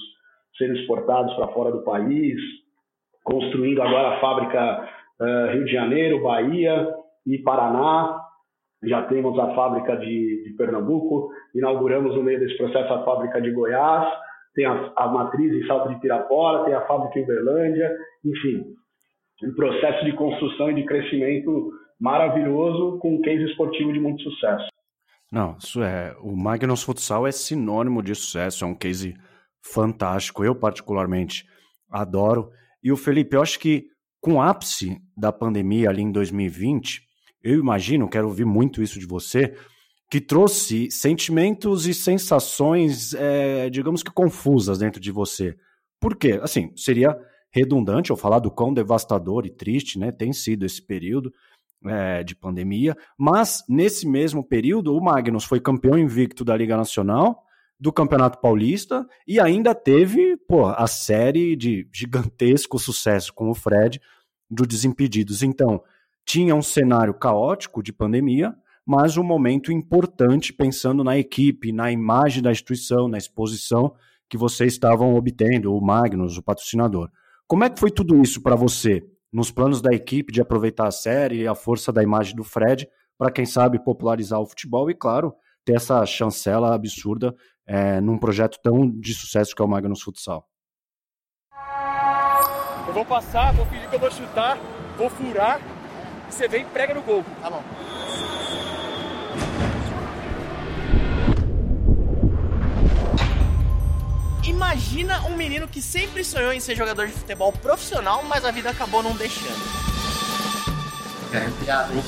sendo 0.59 0.75
exportados 0.75 1.35
para 1.35 1.49
fora 1.49 1.73
do 1.73 1.83
país, 1.83 2.37
construindo 3.25 3.81
agora 3.81 4.17
a 4.17 4.21
fábrica 4.21 4.89
uh, 5.21 5.53
Rio 5.53 5.65
de 5.65 5.73
Janeiro, 5.73 6.23
Bahia 6.23 6.95
e 7.27 7.39
Paraná, 7.39 8.22
já 8.83 9.03
temos 9.03 9.39
a 9.39 9.55
fábrica 9.55 9.97
de, 9.97 10.45
de, 10.45 10.55
Pernambuco, 10.57 11.31
inauguramos 11.55 12.15
no 12.15 12.23
meio 12.23 12.41
desse 12.41 12.57
processo 12.57 12.93
a 12.93 13.05
fábrica 13.05 13.41
de 13.41 13.51
Goiás, 13.53 14.13
tem 14.55 14.67
a, 14.67 14.93
a 14.97 15.09
matriz 15.09 15.53
em 15.53 15.67
Salto 15.67 15.89
de 15.89 16.01
Pirapora, 16.01 16.65
tem 16.65 16.75
a 16.75 16.87
fábrica 16.87 17.19
em 17.19 17.23
Uberlândia, 17.23 17.91
enfim, 18.25 18.65
um 19.43 19.55
processo 19.55 20.05
de 20.05 20.13
construção 20.13 20.71
e 20.71 20.75
de 20.75 20.85
crescimento 20.85 21.71
maravilhoso 22.01 22.99
com 22.99 23.15
um 23.15 23.21
case 23.21 23.45
esportivo 23.45 23.93
de 23.93 24.01
muito 24.01 24.23
sucesso. 24.23 24.67
Não, 25.31 25.57
isso 25.57 25.83
é. 25.83 26.15
O 26.21 26.37
Magnus 26.37 26.83
Futsal 26.83 27.27
é 27.27 27.33
sinônimo 27.33 28.03
de 28.03 28.15
sucesso, 28.15 28.65
é 28.65 28.69
um 28.69 28.75
case 28.75 29.15
fantástico. 29.65 30.45
Eu, 30.45 30.55
particularmente, 30.55 31.45
adoro. 31.91 32.51
E 32.83 32.93
o 32.93 32.97
Felipe, 32.97 33.37
eu 33.37 33.43
acho 33.43 33.59
que 33.59 33.87
com 34.21 34.35
o 34.35 34.43
ápice 34.43 34.99
da 35.17 35.33
pandemia 35.33 35.89
ali 35.89 36.03
em 36.03 36.13
2020, 36.13 37.03
eu 37.43 37.59
imagino, 37.59 38.09
quero 38.09 38.29
ouvir 38.29 38.45
muito 38.45 38.83
isso 38.83 38.99
de 38.99 39.07
você, 39.07 39.55
que 40.11 40.21
trouxe 40.21 40.91
sentimentos 40.91 41.87
e 41.87 41.95
sensações, 41.95 43.15
é, 43.15 43.71
digamos 43.71 44.03
que 44.03 44.11
confusas 44.11 44.79
dentro 44.79 45.01
de 45.01 45.11
você. 45.11 45.57
Por 45.99 46.17
quê? 46.17 46.39
Assim, 46.43 46.73
seria 46.77 47.19
redundante 47.51 48.11
eu 48.11 48.17
falar 48.17 48.39
do 48.39 48.51
quão 48.51 48.75
devastador 48.75 49.47
e 49.47 49.51
triste 49.51 49.99
né, 49.99 50.11
tem 50.11 50.33
sido 50.33 50.67
esse 50.67 50.83
período 50.83 51.33
é, 51.85 52.23
de 52.23 52.35
pandemia, 52.35 52.97
mas 53.19 53.65
nesse 53.69 54.07
mesmo 54.07 54.43
período 54.43 54.97
o 54.97 55.01
Magnus 55.01 55.45
foi 55.45 55.61
campeão 55.61 55.99
invicto 55.99 56.45
da 56.45 56.57
Liga 56.57 56.77
Nacional, 56.77 57.43
do 57.79 57.93
Campeonato 57.93 58.39
Paulista 58.39 59.07
e 59.27 59.41
ainda 59.41 59.75
teve 59.75 60.37
pô, 60.47 60.67
a 60.67 60.87
série 60.87 61.57
de 61.57 61.89
gigantesco 61.93 62.79
sucesso 62.79 63.33
com 63.35 63.51
o 63.51 63.55
Fred 63.55 64.01
do 64.49 64.67
Desimpedidos. 64.67 65.43
Então, 65.43 65.83
tinha 66.25 66.55
um 66.55 66.63
cenário 66.63 67.15
caótico 67.15 67.83
de 67.83 67.93
pandemia, 67.93 68.55
mas 68.85 69.17
um 69.17 69.23
momento 69.23 69.73
importante 69.73 70.53
pensando 70.53 71.05
na 71.05 71.17
equipe, 71.17 71.73
na 71.73 71.91
imagem 71.91 72.43
da 72.43 72.51
instituição, 72.51 73.09
na 73.09 73.19
exposição 73.19 73.95
que 74.29 74.37
vocês 74.37 74.73
estavam 74.73 75.15
obtendo, 75.15 75.75
o 75.75 75.81
Magnus, 75.81 76.37
o 76.37 76.43
patrocinador. 76.43 77.11
Como 77.47 77.65
é 77.65 77.71
que 77.71 77.79
foi 77.79 77.91
tudo 77.91 78.21
isso 78.23 78.43
para 78.43 78.57
você, 78.57 79.07
nos 79.33 79.51
planos 79.51 79.81
da 79.81 79.93
equipe 79.93 80.33
de 80.33 80.41
aproveitar 80.41 80.87
a 80.87 80.93
série 80.93 81.43
e 81.43 81.47
a 81.47 81.55
força 81.55 81.93
da 81.93 82.03
imagem 82.03 82.35
do 82.35 82.43
Fred, 82.43 82.89
para 83.19 83.31
quem 83.31 83.45
sabe 83.45 83.79
popularizar 83.79 84.41
o 84.41 84.47
futebol 84.47 84.91
e, 84.91 84.95
claro, 84.95 85.35
ter 85.65 85.77
essa 85.77 86.05
chancela 86.07 86.75
absurda 86.75 87.35
é, 87.67 88.01
num 88.01 88.19
projeto 88.19 88.59
tão 88.63 88.91
de 88.91 89.15
sucesso 89.15 89.55
que 89.55 89.63
é 89.63 89.65
o 89.65 89.69
Magnus 89.69 90.03
Futsal? 90.03 90.49
Eu 92.87 92.95
vou 92.95 93.05
passar, 93.05 93.53
vou 93.53 93.65
fingir 93.67 93.89
que 93.89 93.95
eu 93.97 94.01
vou 94.01 94.11
chutar, 94.11 94.59
vou 94.99 95.09
furar, 95.09 95.61
você 96.33 96.49
vem 96.49 96.63
e 96.63 96.65
prega 96.65 96.95
no 96.95 97.03
gol. 97.03 97.25
Tá 97.41 97.51
bom. 97.51 97.63
Imagina 104.45 105.21
um 105.27 105.37
menino 105.37 105.69
que 105.69 105.83
sempre 105.83 106.25
sonhou 106.25 106.53
em 106.53 106.61
ser 106.61 106.75
jogador 106.75 107.07
de 107.07 107.13
futebol 107.13 107.53
profissional, 107.53 108.25
mas 108.25 108.45
a 108.45 108.51
vida 108.51 108.71
acabou 108.71 109.03
não 109.03 109.15
deixando. 109.15 109.61
É 111.33 111.65
piada, 111.65 111.93
hein? 111.95 112.03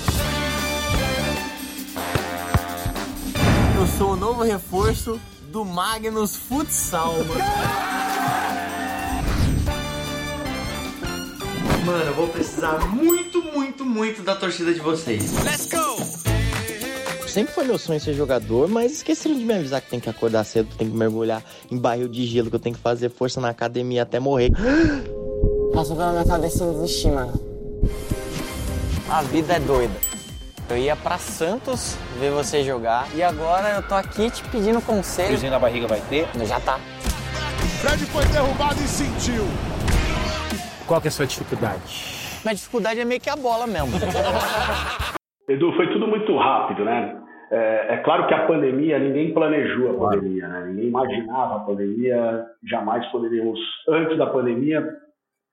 Eu 3.77 3.87
sou 3.99 4.13
o 4.13 4.17
novo 4.17 4.43
reforço 4.43 5.21
do 5.51 5.65
Magnus 5.65 6.37
Futsal, 6.37 7.13
mano. 7.25 8.04
Mano, 11.85 12.05
eu 12.05 12.15
vou 12.15 12.29
precisar 12.29 12.79
muito, 12.89 13.43
muito, 13.43 13.85
muito 13.85 14.23
da 14.23 14.35
torcida 14.35 14.73
de 14.73 14.81
vocês. 14.81 15.35
Let's 15.45 15.69
go! 15.69 17.29
Sempre 17.29 17.53
foi 17.53 17.65
meu 17.65 17.79
sonho 17.79 18.01
ser 18.01 18.15
jogador, 18.15 18.69
mas 18.69 18.93
esqueceram 18.93 19.37
de 19.37 19.45
me 19.45 19.53
avisar 19.53 19.83
que 19.83 19.91
tem 19.91 20.01
que 20.01 20.09
acordar 20.09 20.45
cedo, 20.45 20.69
que 20.71 20.77
tem 20.77 20.89
que 20.89 20.97
mergulhar 20.97 21.43
em 21.71 21.77
barril 21.77 22.09
de 22.09 22.25
gelo, 22.25 22.49
que 22.49 22.57
eu 22.57 22.61
tenho 22.61 22.75
que 22.75 22.81
fazer 22.81 23.11
força 23.11 23.39
na 23.39 23.51
academia 23.51 24.03
até 24.03 24.19
morrer. 24.19 24.51
Passou 25.75 25.95
pela 25.95 26.13
minha 26.13 26.25
cabeça 26.25 26.65
em 26.65 26.73
desistir, 26.73 27.11
mano. 27.11 27.33
A 29.11 29.21
vida 29.21 29.53
é 29.53 29.61
doida. 29.61 29.95
Eu 30.71 30.79
ia 30.79 30.97
pra 30.97 31.19
Santos 31.19 31.97
ver 32.19 32.31
você 32.31 32.65
jogar 32.65 33.09
e 33.15 33.23
agora 33.23 33.75
eu 33.75 33.83
tô 33.83 33.95
aqui 33.95 34.31
te 34.31 34.43
pedindo 34.45 34.81
conselho. 34.81 35.27
Friozinho 35.27 35.53
na 35.53 35.59
barriga 35.59 35.87
vai 35.87 36.01
ter? 36.09 36.27
Já 36.47 36.59
tá. 36.61 36.81
Fred 37.83 38.07
foi 38.07 38.25
derrubado 38.27 38.83
e 38.83 38.89
sentiu. 38.89 39.45
Qual 40.87 41.01
que 41.01 41.09
é 41.09 41.11
a 41.11 41.13
sua 41.13 41.27
dificuldade? 41.27 41.83
Minha 42.45 42.55
dificuldade 42.55 43.01
é 43.01 43.05
meio 43.05 43.21
que 43.21 43.31
a 43.31 43.37
bola 43.37 43.67
mesmo. 43.67 43.89
Edu, 45.49 45.73
foi 45.73 45.91
tudo 45.93 46.07
muito 46.07 46.37
rápido, 46.37 46.85
né? 46.85 47.21
É, 47.51 47.95
é, 47.95 47.97
claro 47.99 48.27
que 48.27 48.35
a 48.35 48.47
pandemia, 48.47 48.99
ninguém 48.99 49.33
planejou 49.33 49.91
a 49.91 50.11
pandemia, 50.11 50.49
né? 50.49 50.67
ninguém 50.69 50.89
imaginava 50.89 51.57
a 51.57 51.61
pandemia, 51.61 52.45
jamais 52.69 53.07
poderíamos, 53.13 53.59
antes 53.89 54.19
da 54.19 54.27
pandemia, 54.27 54.87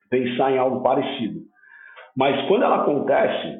pensar 0.09 0.51
em 0.51 0.57
algo 0.57 0.81
parecido. 0.81 1.41
Mas 2.15 2.47
quando 2.47 2.63
ela 2.63 2.81
acontece, 2.81 3.59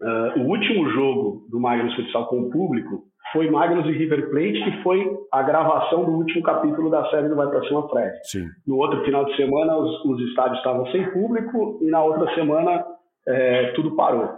uh, 0.00 0.40
o 0.40 0.48
último 0.48 0.88
jogo 0.90 1.46
do 1.50 1.58
Magnus 1.58 1.94
Futsal 1.94 2.26
com 2.28 2.42
o 2.42 2.50
público 2.50 3.04
foi 3.32 3.50
Magnus 3.50 3.86
e 3.86 3.92
River 3.92 4.30
Plate, 4.30 4.64
que 4.64 4.82
foi 4.82 5.06
a 5.32 5.42
gravação 5.42 6.04
do 6.04 6.12
último 6.12 6.42
capítulo 6.42 6.90
da 6.90 7.08
série 7.10 7.28
do 7.28 7.36
Vai 7.36 7.48
Pra 7.48 7.62
Cima 7.64 7.88
Fred. 7.88 8.12
Sim. 8.24 8.46
No 8.66 8.76
outro 8.76 9.04
final 9.04 9.24
de 9.24 9.36
semana, 9.36 9.76
os, 9.76 10.04
os 10.04 10.20
estádios 10.28 10.58
estavam 10.58 10.86
sem 10.92 11.10
público 11.10 11.78
e 11.82 11.90
na 11.90 12.02
outra 12.02 12.32
semana 12.34 12.84
é, 13.26 13.72
tudo 13.72 13.96
parou. 13.96 14.28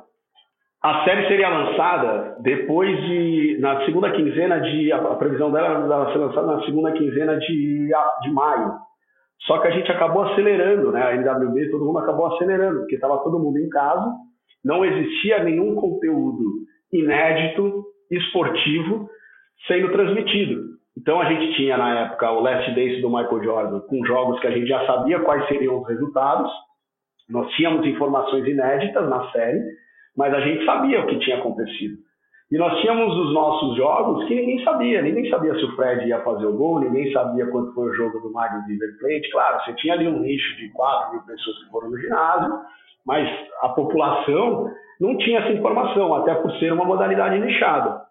A 0.83 1.05
série 1.05 1.27
seria 1.27 1.49
lançada 1.49 2.37
depois 2.41 2.97
de. 3.03 3.59
na 3.61 3.85
segunda 3.85 4.13
quinzena 4.13 4.61
de. 4.61 4.93
A, 4.93 5.17
previsão 5.17 5.51
dela 5.51 5.85
era 5.85 6.13
ser 6.13 6.19
lançada 6.19 6.47
na 6.47 6.65
segunda 6.65 6.93
quinzena 6.93 7.37
de, 7.37 7.91
de 8.23 8.31
maio. 8.31 8.75
Só 9.41 9.59
que 9.59 9.69
a 9.69 9.71
gente 9.71 9.91
acabou 9.91 10.23
acelerando, 10.23 10.93
né? 10.93 11.03
A 11.03 11.15
NWB, 11.17 11.71
todo 11.71 11.85
mundo 11.85 11.99
acabou 11.99 12.27
acelerando, 12.27 12.81
porque 12.81 12.95
estava 12.95 13.23
todo 13.25 13.39
mundo 13.41 13.59
em 13.59 13.69
casa, 13.69 14.09
não 14.65 14.85
existia 14.85 15.43
nenhum 15.43 15.75
conteúdo 15.75 16.45
inédito, 16.93 17.85
esportivo, 18.11 19.09
sendo 19.67 19.93
transmitido. 19.93 20.79
Então 20.97 21.21
a 21.21 21.27
gente 21.27 21.55
tinha 21.55 21.77
na 21.77 22.01
época 22.01 22.31
o 22.31 22.41
Last 22.41 22.75
Days 22.75 23.01
do 23.01 23.09
Michael 23.09 23.43
Jordan, 23.43 23.81
com 23.81 24.05
jogos 24.05 24.41
que 24.41 24.47
a 24.47 24.51
gente 24.51 24.67
já 24.67 24.85
sabia 24.87 25.21
quais 25.21 25.47
seriam 25.49 25.81
os 25.81 25.89
resultados, 25.89 26.51
nós 27.29 27.51
tínhamos 27.53 27.87
informações 27.87 28.47
inéditas 28.47 29.09
na 29.09 29.31
série 29.31 29.61
mas 30.19 30.35
a 30.35 30.41
gente 30.41 30.65
sabia 30.65 31.01
o 31.01 31.07
que 31.07 31.21
tinha 31.21 31.39
acontecido. 31.39 31.97
E 32.51 32.59
nós 32.59 32.81
tínhamos 32.81 33.15
os 33.17 33.33
nossos 33.33 33.77
jogos 33.77 34.27
que 34.27 34.35
ninguém 34.35 34.65
sabia, 34.65 35.01
ninguém 35.01 35.31
sabia 35.31 35.55
se 35.55 35.65
o 35.65 35.77
Fred 35.77 36.09
ia 36.09 36.21
fazer 36.23 36.45
o 36.45 36.57
gol, 36.57 36.81
ninguém 36.81 37.13
sabia 37.13 37.47
quanto 37.47 37.73
foi 37.73 37.91
o 37.91 37.95
jogo 37.95 38.19
do 38.19 38.33
Magnus 38.33 38.67
River 38.67 38.99
Plate. 38.99 39.31
Claro, 39.31 39.63
você 39.63 39.75
tinha 39.75 39.95
ali 39.95 40.09
um 40.09 40.19
nicho 40.19 40.57
de 40.57 40.71
4 40.71 41.13
mil 41.13 41.23
pessoas 41.23 41.59
que 41.63 41.71
foram 41.71 41.91
no 41.91 41.99
ginásio, 41.99 42.53
mas 43.07 43.29
a 43.63 43.69
população 43.69 44.73
não 45.01 45.17
tinha 45.17 45.41
essa 45.41 45.53
informação, 45.53 46.15
até 46.15 46.35
por 46.35 46.51
ser 46.59 46.73
uma 46.73 46.85
modalidade 46.85 47.39
nichada. 47.39 48.03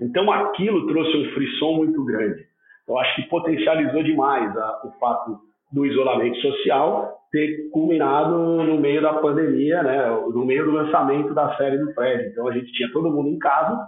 Então 0.00 0.30
aquilo 0.30 0.86
trouxe 0.86 1.16
um 1.16 1.30
frisson 1.32 1.76
muito 1.76 2.04
grande. 2.04 2.44
Eu 2.88 2.98
acho 2.98 3.16
que 3.16 3.28
potencializou 3.28 4.02
demais 4.02 4.56
a, 4.56 4.80
o 4.84 4.90
fato 4.98 5.38
do 5.72 5.84
isolamento 5.84 6.36
social 6.38 7.16
ter 7.32 7.70
culminado 7.70 8.36
no 8.62 8.78
meio 8.78 9.02
da 9.02 9.14
pandemia, 9.14 9.82
né, 9.82 10.08
no 10.32 10.44
meio 10.44 10.64
do 10.64 10.72
lançamento 10.72 11.34
da 11.34 11.56
série 11.56 11.78
do 11.78 11.92
Fred. 11.92 12.28
Então 12.30 12.46
a 12.46 12.52
gente 12.52 12.72
tinha 12.72 12.90
todo 12.92 13.10
mundo 13.10 13.28
em 13.28 13.38
casa, 13.38 13.78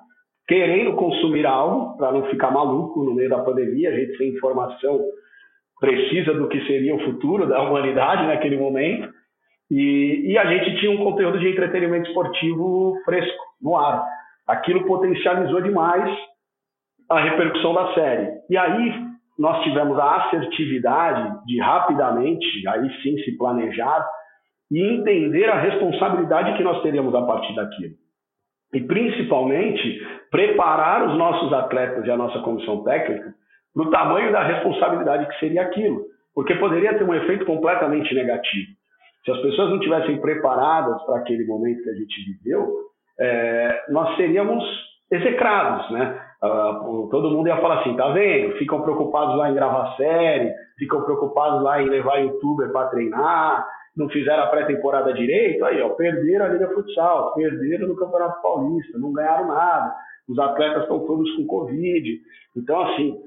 querendo 0.46 0.94
consumir 0.94 1.46
algo 1.46 1.96
para 1.96 2.12
não 2.12 2.24
ficar 2.24 2.50
maluco 2.50 3.04
no 3.04 3.14
meio 3.14 3.30
da 3.30 3.38
pandemia, 3.38 3.90
a 3.90 3.94
gente 3.94 4.16
sem 4.16 4.30
informação 4.30 5.00
precisa 5.80 6.34
do 6.34 6.48
que 6.48 6.60
seria 6.66 6.94
o 6.94 7.04
futuro 7.04 7.46
da 7.46 7.62
humanidade 7.62 8.26
naquele 8.26 8.56
momento. 8.56 9.08
E, 9.70 10.32
e 10.32 10.38
a 10.38 10.46
gente 10.46 10.78
tinha 10.80 10.90
um 10.90 11.04
conteúdo 11.04 11.38
de 11.38 11.48
entretenimento 11.48 12.08
esportivo 12.08 12.96
fresco 13.04 13.44
no 13.60 13.76
ar. 13.76 14.04
Aquilo 14.46 14.86
potencializou 14.86 15.60
demais 15.60 16.16
a 17.10 17.20
repercussão 17.20 17.74
da 17.74 17.94
série. 17.94 18.30
E 18.48 18.56
aí 18.56 19.08
nós 19.38 19.62
tivemos 19.62 19.98
a 19.98 20.16
assertividade 20.16 21.46
de 21.46 21.60
rapidamente, 21.60 22.66
aí 22.68 22.90
sim 23.02 23.18
se 23.18 23.36
planejar 23.36 24.06
e 24.70 24.80
entender 24.80 25.48
a 25.48 25.60
responsabilidade 25.60 26.56
que 26.56 26.64
nós 26.64 26.82
teríamos 26.82 27.14
a 27.14 27.22
partir 27.22 27.54
daquilo. 27.54 27.94
E 28.74 28.80
principalmente 28.80 30.06
preparar 30.30 31.08
os 31.08 31.16
nossos 31.16 31.52
atletas 31.52 32.04
e 32.04 32.10
a 32.10 32.16
nossa 32.16 32.40
comissão 32.40 32.82
técnica 32.84 33.34
para 33.72 33.82
o 33.82 33.90
tamanho 33.90 34.32
da 34.32 34.42
responsabilidade 34.42 35.26
que 35.26 35.38
seria 35.38 35.62
aquilo, 35.62 36.04
porque 36.34 36.54
poderia 36.56 36.98
ter 36.98 37.04
um 37.04 37.14
efeito 37.14 37.46
completamente 37.46 38.14
negativo. 38.14 38.77
Se 39.24 39.30
as 39.30 39.40
pessoas 39.40 39.70
não 39.70 39.80
tivessem 39.80 40.20
preparadas 40.20 41.02
para 41.04 41.18
aquele 41.18 41.44
momento 41.46 41.82
que 41.82 41.90
a 41.90 41.94
gente 41.94 42.24
viveu, 42.24 42.88
é, 43.20 43.84
nós 43.90 44.16
seríamos 44.16 44.64
execrados, 45.10 45.90
né? 45.90 46.20
Uh, 46.42 47.08
todo 47.10 47.30
mundo 47.30 47.48
ia 47.48 47.60
falar 47.60 47.80
assim, 47.80 47.96
tá 47.96 48.08
vendo? 48.10 48.56
Ficam 48.58 48.82
preocupados 48.82 49.36
lá 49.36 49.50
em 49.50 49.54
gravar 49.54 49.96
série, 49.96 50.52
ficam 50.78 51.02
preocupados 51.02 51.62
lá 51.62 51.82
em 51.82 51.88
levar 51.88 52.18
youtuber 52.18 52.70
para 52.70 52.88
treinar, 52.88 53.66
não 53.96 54.08
fizeram 54.08 54.44
a 54.44 54.46
pré-temporada 54.46 55.12
direito, 55.12 55.64
aí 55.64 55.82
ó, 55.82 55.88
perderam 55.90 56.44
a 56.44 56.48
Liga 56.48 56.68
Futsal, 56.68 57.34
perderam 57.34 57.88
no 57.88 57.96
Campeonato 57.96 58.40
Paulista, 58.40 58.98
não 58.98 59.12
ganharam 59.12 59.48
nada, 59.48 59.92
os 60.28 60.38
atletas 60.38 60.82
estão 60.82 61.04
todos 61.06 61.28
com 61.34 61.46
Covid. 61.46 62.20
Então, 62.56 62.80
assim, 62.82 63.18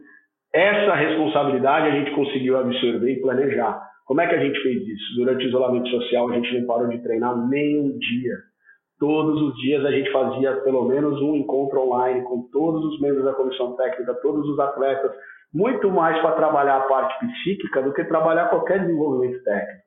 essa 0.53 0.95
responsabilidade 0.95 1.87
a 1.87 1.91
gente 1.91 2.11
conseguiu 2.11 2.57
absorver 2.57 3.11
e 3.11 3.21
planejar. 3.21 3.90
Como 4.11 4.19
é 4.19 4.27
que 4.27 4.35
a 4.35 4.43
gente 4.43 4.61
fez 4.61 4.85
isso? 4.85 5.15
Durante 5.15 5.45
o 5.45 5.47
isolamento 5.47 5.89
social, 5.89 6.29
a 6.29 6.35
gente 6.35 6.59
não 6.59 6.67
parou 6.67 6.89
de 6.89 7.01
treinar 7.01 7.47
nem 7.47 7.79
um 7.79 7.97
dia 7.97 8.35
Todos 9.01 9.41
os 9.41 9.55
dias 9.61 9.83
a 9.83 9.89
gente 9.89 10.11
fazia 10.11 10.57
pelo 10.57 10.85
menos 10.85 11.19
um 11.23 11.35
encontro 11.35 11.81
online 11.81 12.21
com 12.21 12.43
todos 12.51 12.85
os 12.85 13.01
membros 13.01 13.25
da 13.25 13.33
comissão 13.33 13.75
técnica, 13.75 14.13
todos 14.21 14.47
os 14.47 14.59
atletas, 14.59 15.11
muito 15.51 15.89
mais 15.89 16.21
para 16.21 16.35
trabalhar 16.35 16.77
a 16.77 16.87
parte 16.87 17.25
psíquica 17.25 17.81
do 17.81 17.93
que 17.93 18.03
trabalhar 18.03 18.49
qualquer 18.49 18.81
desenvolvimento 18.81 19.43
técnico. 19.43 19.81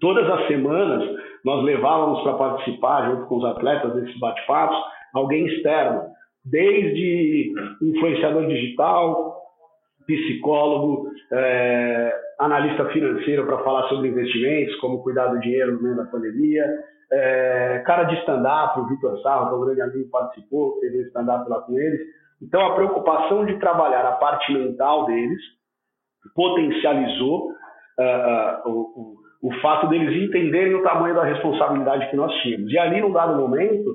Todas 0.00 0.30
as 0.30 0.46
semanas 0.46 1.16
nós 1.44 1.64
levávamos 1.64 2.22
para 2.22 2.34
participar, 2.34 3.10
junto 3.10 3.26
com 3.26 3.38
os 3.38 3.44
atletas 3.44 3.92
desses 3.94 4.16
bate-papos, 4.20 4.78
alguém 5.12 5.44
externo, 5.46 6.02
desde 6.44 7.52
influenciador 7.82 8.46
digital, 8.46 9.36
psicólogo, 10.06 11.10
é, 11.32 12.27
analista 12.38 12.84
financeiro 12.86 13.46
para 13.46 13.58
falar 13.64 13.88
sobre 13.88 14.08
investimentos, 14.08 14.76
como 14.76 15.02
cuidar 15.02 15.26
do 15.28 15.40
dinheiro 15.40 15.72
no 15.72 15.82
meio 15.82 15.96
da 15.96 16.04
pandemia, 16.04 16.64
é, 17.10 17.82
cara 17.86 18.04
de 18.04 18.16
stand-up, 18.20 18.78
o 18.78 18.86
Vitor 18.86 19.20
Sarro, 19.22 19.48
que 19.48 19.54
é 19.54 19.56
um 19.56 19.64
grande 19.64 19.80
amigo, 19.82 20.10
participou, 20.10 20.78
fez 20.80 20.94
um 20.94 21.06
stand-up 21.08 21.48
lá 21.48 21.60
com 21.62 21.78
eles. 21.78 22.00
Então, 22.42 22.64
a 22.66 22.74
preocupação 22.74 23.44
de 23.46 23.58
trabalhar 23.58 24.04
a 24.06 24.12
parte 24.12 24.52
mental 24.52 25.06
deles 25.06 25.40
potencializou 26.34 27.48
uh, 27.48 28.68
uh, 28.68 28.70
o, 28.70 29.16
o, 29.42 29.60
fato 29.60 29.88
deles 29.88 30.22
entenderem 30.22 30.74
o 30.74 30.82
tamanho 30.82 31.14
da 31.14 31.24
responsabilidade 31.24 32.10
que 32.10 32.16
nós 32.16 32.32
tínhamos. 32.42 32.70
E 32.70 32.78
ali, 32.78 33.00
num 33.00 33.12
dado 33.12 33.36
momento, 33.36 33.90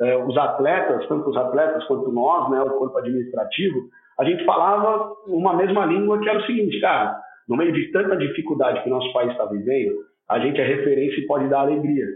uh, 0.00 0.26
os 0.26 0.36
atletas, 0.38 1.06
tanto 1.08 1.28
os 1.28 1.36
atletas 1.36 1.84
quanto 1.86 2.12
nós, 2.12 2.50
né, 2.50 2.62
o 2.62 2.78
corpo 2.78 2.96
administrativo, 2.96 3.80
a 4.18 4.24
gente 4.24 4.44
falava 4.44 5.12
uma 5.26 5.54
mesma 5.54 5.84
língua 5.84 6.20
que 6.20 6.28
era 6.28 6.38
o 6.38 6.46
seguinte, 6.46 6.80
cara, 6.80 7.20
no 7.48 7.56
meio 7.56 7.72
de 7.72 7.90
tanta 7.92 8.16
dificuldade 8.16 8.82
que 8.82 8.90
nosso 8.90 9.12
país 9.12 9.30
está 9.32 9.44
vivendo, 9.46 9.94
a 10.28 10.38
gente 10.38 10.60
é 10.60 10.64
referência 10.64 11.20
e 11.20 11.26
pode 11.26 11.48
dar 11.48 11.60
alegria. 11.60 12.06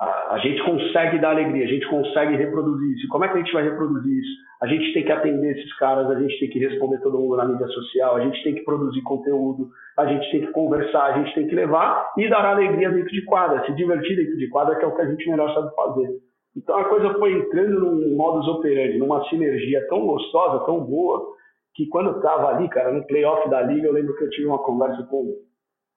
a, 0.00 0.34
a, 0.34 0.38
gente 0.38 0.62
consegue 0.62 1.18
dar 1.18 1.30
alegria, 1.30 1.64
a 1.64 1.68
gente 1.68 1.86
consegue 1.88 2.36
reproduzir 2.36 2.96
isso. 2.96 3.08
Como 3.08 3.24
é 3.24 3.28
que 3.28 3.34
a 3.34 3.38
gente 3.38 3.52
vai 3.52 3.64
reproduzir 3.64 4.18
isso? 4.18 4.50
A 4.62 4.66
gente 4.66 4.92
tem 4.92 5.04
que 5.04 5.12
atender 5.12 5.56
esses 5.56 5.76
caras, 5.78 6.10
a 6.10 6.20
gente 6.20 6.38
tem 6.38 6.50
que 6.50 6.58
responder 6.58 6.98
todo 7.00 7.18
mundo 7.18 7.36
na 7.36 7.46
mídia 7.46 7.66
social, 7.68 8.16
a 8.16 8.20
gente 8.20 8.42
tem 8.42 8.54
que 8.54 8.64
produzir 8.64 9.02
conteúdo, 9.02 9.68
a 9.98 10.06
gente 10.06 10.30
tem 10.30 10.40
que 10.42 10.52
conversar, 10.52 11.04
a 11.04 11.18
gente 11.18 11.34
tem 11.34 11.46
que 11.46 11.54
levar 11.54 12.12
e 12.16 12.28
dar 12.28 12.44
alegria 12.44 12.90
dentro 12.90 13.10
de 13.10 13.24
quadra, 13.24 13.64
se 13.64 13.74
divertir 13.74 14.16
dentro 14.16 14.36
de 14.36 14.48
quadra, 14.48 14.76
que 14.76 14.84
é 14.84 14.88
o 14.88 14.94
que 14.94 15.02
a 15.02 15.10
gente 15.10 15.28
melhor 15.30 15.52
sabe 15.54 15.74
fazer. 15.74 16.08
Então 16.56 16.76
a 16.76 16.84
coisa 16.84 17.14
foi 17.14 17.32
entrando 17.32 17.80
num 17.80 18.16
modus 18.16 18.48
operandi, 18.48 18.98
numa 18.98 19.24
sinergia 19.28 19.86
tão 19.88 20.06
gostosa, 20.06 20.64
tão 20.64 20.80
boa, 20.80 21.26
que 21.74 21.86
quando 21.88 22.10
eu 22.10 22.16
estava 22.16 22.48
ali, 22.48 22.68
cara, 22.68 22.92
no 22.92 23.06
playoff 23.06 23.48
da 23.48 23.62
liga, 23.62 23.86
eu 23.86 23.92
lembro 23.92 24.16
que 24.16 24.24
eu 24.24 24.30
tive 24.30 24.46
uma 24.46 24.62
conversa 24.62 25.02
com, 25.04 25.34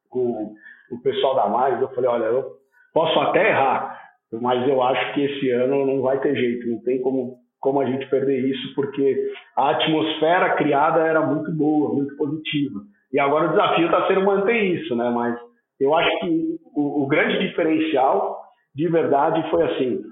com 0.09 0.53
o 0.91 1.01
pessoal 1.01 1.35
da 1.35 1.47
Mais, 1.47 1.81
eu 1.81 1.89
falei, 1.89 2.09
olha, 2.09 2.25
eu 2.25 2.63
Posso 2.93 3.19
até 3.19 3.49
errar, 3.49 3.99
mas 4.31 4.67
eu 4.67 4.81
acho 4.83 5.13
que 5.13 5.21
esse 5.23 5.49
ano 5.49 5.83
não 5.85 6.01
vai 6.01 6.19
ter 6.19 6.35
jeito, 6.35 6.69
não 6.69 6.79
tem 6.83 7.01
como, 7.01 7.37
como 7.59 7.81
a 7.81 7.85
gente 7.85 8.07
perder 8.07 8.45
isso, 8.45 8.75
porque 8.75 9.31
a 9.57 9.71
atmosfera 9.71 10.55
criada 10.55 10.99
era 11.01 11.25
muito 11.25 11.51
boa, 11.51 11.95
muito 11.95 12.15
positiva. 12.15 12.81
E 13.11 13.19
agora 13.19 13.47
o 13.47 13.49
desafio 13.49 13.85
está 13.85 14.07
sendo 14.07 14.21
manter 14.21 14.61
isso, 14.75 14.95
né? 14.95 15.09
Mas 15.09 15.35
eu 15.79 15.93
acho 15.95 16.19
que 16.19 16.57
o, 16.75 17.03
o 17.03 17.07
grande 17.07 17.47
diferencial, 17.47 18.43
de 18.75 18.87
verdade, 18.87 19.49
foi 19.49 19.63
assim, 19.63 20.03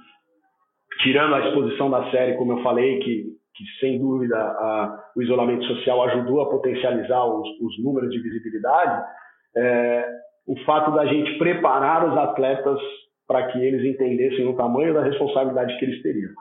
tirando 1.02 1.36
a 1.36 1.48
exposição 1.48 1.90
da 1.90 2.10
série, 2.12 2.38
como 2.38 2.54
eu 2.54 2.64
falei, 2.64 3.00
que, 3.00 3.26
que 3.56 3.64
sem 3.80 4.00
dúvida 4.00 4.38
a, 4.38 5.04
o 5.16 5.22
isolamento 5.22 5.66
social 5.66 6.04
ajudou 6.04 6.42
a 6.42 6.50
potencializar 6.50 7.26
os, 7.26 7.48
os 7.62 7.84
números 7.84 8.10
de 8.10 8.20
visibilidade, 8.20 9.04
é, 9.56 10.06
o 10.48 10.56
fato 10.66 10.92
da 10.92 11.06
gente 11.06 11.38
preparar 11.38 12.08
os 12.08 12.18
atletas 12.18 12.80
para 13.28 13.48
que 13.48 13.60
eles 13.60 13.86
entendessem 13.86 14.48
o 14.48 14.56
tamanho 14.56 14.94
da 14.94 15.04
responsabilidade 15.04 15.78
que 15.78 15.86
eles 15.86 16.02
teriam. 16.02 16.32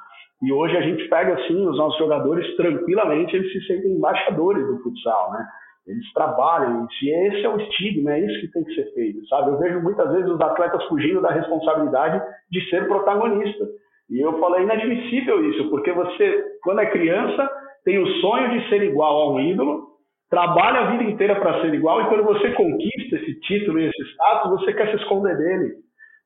E 0.43 0.53
hoje 0.53 0.77
a 0.77 0.81
gente 0.81 1.07
pega 1.09 1.35
assim 1.35 1.67
os 1.67 1.77
nossos 1.77 1.99
jogadores 1.99 2.57
tranquilamente, 2.57 3.37
eles 3.37 3.53
se 3.53 3.67
sentem 3.67 3.93
embaixadores 3.93 4.67
do 4.67 4.83
futsal, 4.83 5.33
né? 5.33 5.47
Eles 5.87 6.13
trabalham, 6.13 6.87
e 7.03 7.11
esse 7.27 7.45
é 7.45 7.49
o 7.49 7.61
estigma, 7.61 8.13
é 8.13 8.21
isso 8.21 8.41
que 8.41 8.53
tem 8.53 8.65
que 8.65 8.75
ser 8.75 8.93
feito, 8.95 9.27
sabe? 9.29 9.51
Eu 9.51 9.59
vejo 9.59 9.83
muitas 9.83 10.11
vezes 10.13 10.31
os 10.31 10.41
atletas 10.41 10.85
fugindo 10.85 11.21
da 11.21 11.31
responsabilidade 11.31 12.23
de 12.51 12.71
ser 12.71 12.87
protagonista. 12.87 13.67
E 14.11 14.21
eu 14.21 14.39
falo, 14.41 14.57
é 14.57 14.63
inadmissível 14.63 15.49
isso, 15.51 15.71
porque 15.71 15.93
você, 15.93 16.45
quando 16.63 16.81
é 16.81 16.91
criança, 16.91 17.49
tem 17.85 17.99
o 17.99 18.07
sonho 18.21 18.51
de 18.51 18.69
ser 18.69 18.83
igual 18.83 19.21
a 19.21 19.33
um 19.35 19.41
ídolo, 19.41 19.91
trabalha 20.29 20.81
a 20.81 20.91
vida 20.91 21.05
inteira 21.05 21.37
para 21.37 21.61
ser 21.61 21.73
igual 21.75 22.03
e 22.03 22.09
quando 22.09 22.25
você 22.25 22.51
conquista 22.53 23.17
esse 23.17 23.41
título 23.41 23.79
e 23.79 23.87
esse 23.87 24.03
status, 24.13 24.51
você 24.51 24.73
quer 24.73 24.91
se 24.91 24.97
esconder 24.97 25.37
dele. 25.37 25.75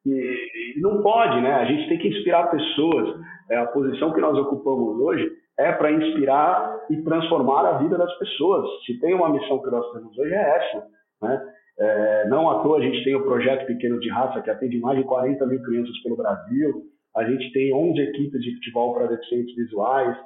E, 0.07 0.77
e 0.77 0.81
não 0.81 1.03
pode, 1.03 1.41
né? 1.41 1.55
A 1.55 1.65
gente 1.65 1.89
tem 1.89 1.99
que 1.99 2.09
inspirar 2.09 2.51
pessoas. 2.51 3.19
É, 3.51 3.57
a 3.57 3.67
posição 3.67 4.13
que 4.13 4.21
nós 4.21 4.37
ocupamos 4.39 5.01
hoje 5.01 5.31
é 5.59 5.73
para 5.73 5.93
inspirar 5.93 6.79
e 6.91 7.03
transformar 7.03 7.67
a 7.67 7.79
vida 7.79 7.97
das 7.97 8.13
pessoas. 8.19 8.67
Se 8.85 8.99
tem 9.01 9.15
uma 9.15 9.31
missão 9.31 9.63
que 9.63 9.71
nós 9.71 9.91
temos 9.93 10.17
hoje 10.19 10.33
é 10.33 10.57
essa, 10.57 10.87
né? 11.23 11.43
É, 11.77 12.29
não 12.29 12.49
à 12.49 12.63
toa 12.63 12.79
a 12.79 12.81
gente 12.81 13.03
tem 13.03 13.17
o 13.17 13.25
projeto 13.25 13.67
Pequeno 13.67 13.99
de 13.99 14.09
Raça, 14.09 14.41
que 14.41 14.51
atende 14.51 14.79
mais 14.79 14.99
de 14.99 15.05
40 15.05 15.45
mil 15.47 15.63
crianças 15.63 15.97
pelo 16.03 16.17
Brasil. 16.17 16.83
A 17.17 17.25
gente 17.25 17.53
tem 17.53 17.73
11 17.73 18.01
equipes 18.01 18.41
de 18.43 18.55
futebol 18.55 18.95
para 18.95 19.07
deficientes 19.07 19.55
visuais 19.55 20.17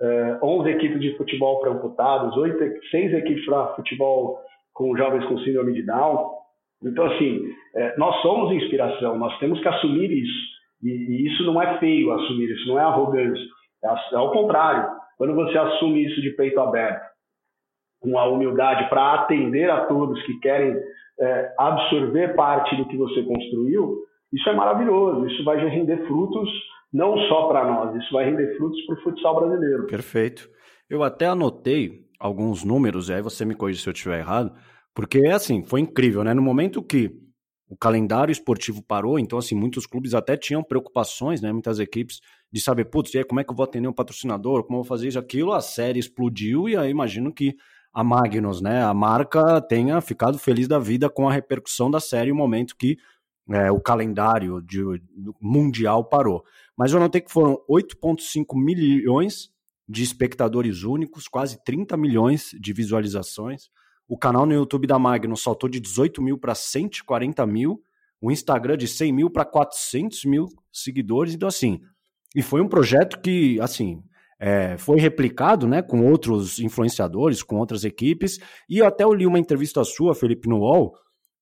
uh, 0.00 0.04
eh, 0.04 0.38
11 0.42 0.70
equipes 0.70 1.00
de 1.00 1.16
futebol 1.16 1.60
para 1.60 1.72
amputados, 1.72 2.36
8, 2.36 2.80
6 2.90 3.12
equipes 3.14 3.44
para 3.44 3.74
futebol 3.74 4.38
com 4.72 4.96
jovens 4.96 5.24
com 5.26 5.38
síndrome 5.38 5.72
de 5.74 5.82
Down. 5.82 6.30
Então, 6.84 7.06
assim, 7.06 7.52
é, 7.74 7.96
nós 7.98 8.22
somos 8.22 8.52
inspiração, 8.54 9.18
nós 9.18 9.36
temos 9.40 9.60
que 9.60 9.68
assumir 9.68 10.10
isso. 10.12 10.48
E, 10.82 11.26
isso 11.26 11.42
não 11.44 11.60
é 11.60 11.78
feio 11.78 12.12
assumir, 12.12 12.48
isso 12.50 12.68
não 12.68 12.78
é 12.78 12.82
arrogância. 12.82 13.44
É, 13.84 13.88
é 13.88 14.16
ao 14.16 14.30
contrário. 14.30 14.88
Quando 15.16 15.34
você 15.34 15.58
assume 15.58 16.06
isso 16.06 16.22
de 16.22 16.30
peito 16.30 16.60
aberto, 16.60 17.04
com 18.00 18.16
a 18.16 18.26
humildade 18.26 18.88
para 18.88 19.14
atender 19.14 19.68
a 19.68 19.86
todos 19.86 20.22
que 20.22 20.38
querem 20.38 20.76
é, 21.20 21.54
absorver 21.58 22.36
parte 22.36 22.76
do 22.76 22.86
que 22.86 22.96
você 22.96 23.24
construiu, 23.24 23.98
isso 24.32 24.48
é 24.48 24.54
maravilhoso. 24.54 25.26
Isso 25.26 25.44
vai 25.44 25.58
render 25.68 26.06
frutos 26.06 26.48
não 26.92 27.16
só 27.28 27.48
para 27.48 27.64
nós, 27.64 28.02
isso 28.02 28.12
vai 28.12 28.24
render 28.24 28.56
frutos 28.56 28.80
para 28.86 28.94
o 28.94 29.02
futsal 29.02 29.40
brasileiro. 29.40 29.86
Perfeito. 29.86 30.48
Eu 30.88 31.02
até 31.02 31.26
anotei 31.26 32.06
alguns 32.18 32.64
números, 32.64 33.08
e 33.08 33.14
aí 33.14 33.22
você 33.22 33.44
me 33.44 33.54
corrige 33.54 33.82
se 33.82 33.88
eu 33.88 33.92
estiver 33.92 34.18
errado, 34.20 34.52
porque 34.94 35.18
é 35.18 35.32
assim, 35.32 35.62
foi 35.62 35.80
incrível, 35.80 36.24
né? 36.24 36.32
No 36.32 36.42
momento 36.42 36.82
que 36.82 37.12
o 37.68 37.76
calendário 37.76 38.32
esportivo 38.32 38.82
parou, 38.82 39.18
então 39.18 39.38
assim, 39.38 39.54
muitos 39.54 39.86
clubes 39.86 40.14
até 40.14 40.36
tinham 40.36 40.62
preocupações, 40.62 41.42
né? 41.42 41.52
Muitas 41.52 41.78
equipes 41.78 42.20
de 42.50 42.60
saber, 42.60 42.86
putz, 42.86 43.12
e 43.12 43.18
aí, 43.18 43.24
como 43.24 43.40
é 43.40 43.44
que 43.44 43.50
eu 43.50 43.54
vou 43.56 43.64
atender 43.64 43.86
um 43.86 43.92
patrocinador, 43.92 44.64
como 44.64 44.78
eu 44.78 44.82
vou 44.82 44.88
fazer 44.88 45.08
isso, 45.08 45.18
aquilo, 45.18 45.52
a 45.52 45.60
série 45.60 45.98
explodiu 45.98 46.68
e 46.68 46.76
aí 46.76 46.90
imagino 46.90 47.32
que 47.32 47.54
a 47.92 48.02
Magnus, 48.02 48.60
né, 48.60 48.82
a 48.82 48.94
marca 48.94 49.60
tenha 49.60 50.00
ficado 50.00 50.38
feliz 50.38 50.66
da 50.66 50.78
vida 50.78 51.10
com 51.10 51.28
a 51.28 51.32
repercussão 51.32 51.90
da 51.90 52.00
série, 52.00 52.32
o 52.32 52.36
momento 52.36 52.76
que 52.76 52.96
é, 53.50 53.70
o 53.70 53.80
calendário 53.80 54.60
de, 54.60 54.82
mundial 55.40 56.04
parou. 56.04 56.44
Mas 56.76 56.92
eu 56.92 57.00
notei 57.00 57.20
que 57.20 57.32
foram 57.32 57.58
8,5 57.68 58.54
milhões 58.56 59.50
de 59.88 60.02
espectadores 60.02 60.82
únicos, 60.82 61.26
quase 61.26 61.62
30 61.64 61.96
milhões 61.96 62.50
de 62.60 62.72
visualizações. 62.72 63.70
O 64.06 64.18
canal 64.18 64.44
no 64.44 64.52
YouTube 64.52 64.86
da 64.86 64.98
Magnus 64.98 65.42
saltou 65.42 65.68
de 65.68 65.80
18 65.80 66.20
mil 66.22 66.38
para 66.38 66.54
140 66.54 67.46
mil, 67.46 67.82
o 68.20 68.30
Instagram 68.30 68.76
de 68.76 68.86
100 68.86 69.12
mil 69.12 69.30
para 69.30 69.44
400 69.44 70.24
mil 70.24 70.46
seguidores. 70.72 71.34
Então, 71.34 71.48
assim, 71.48 71.80
e 72.34 72.42
foi 72.42 72.60
um 72.60 72.68
projeto 72.68 73.20
que, 73.20 73.58
assim, 73.60 74.02
é, 74.38 74.76
foi 74.76 75.00
replicado 75.00 75.66
né, 75.66 75.82
com 75.82 76.06
outros 76.06 76.58
influenciadores, 76.58 77.42
com 77.42 77.56
outras 77.56 77.84
equipes. 77.84 78.38
E 78.68 78.78
eu 78.78 78.86
até 78.86 79.04
li 79.06 79.26
uma 79.26 79.38
entrevista 79.38 79.82
sua, 79.84 80.14
Felipe, 80.14 80.48
no 80.48 80.60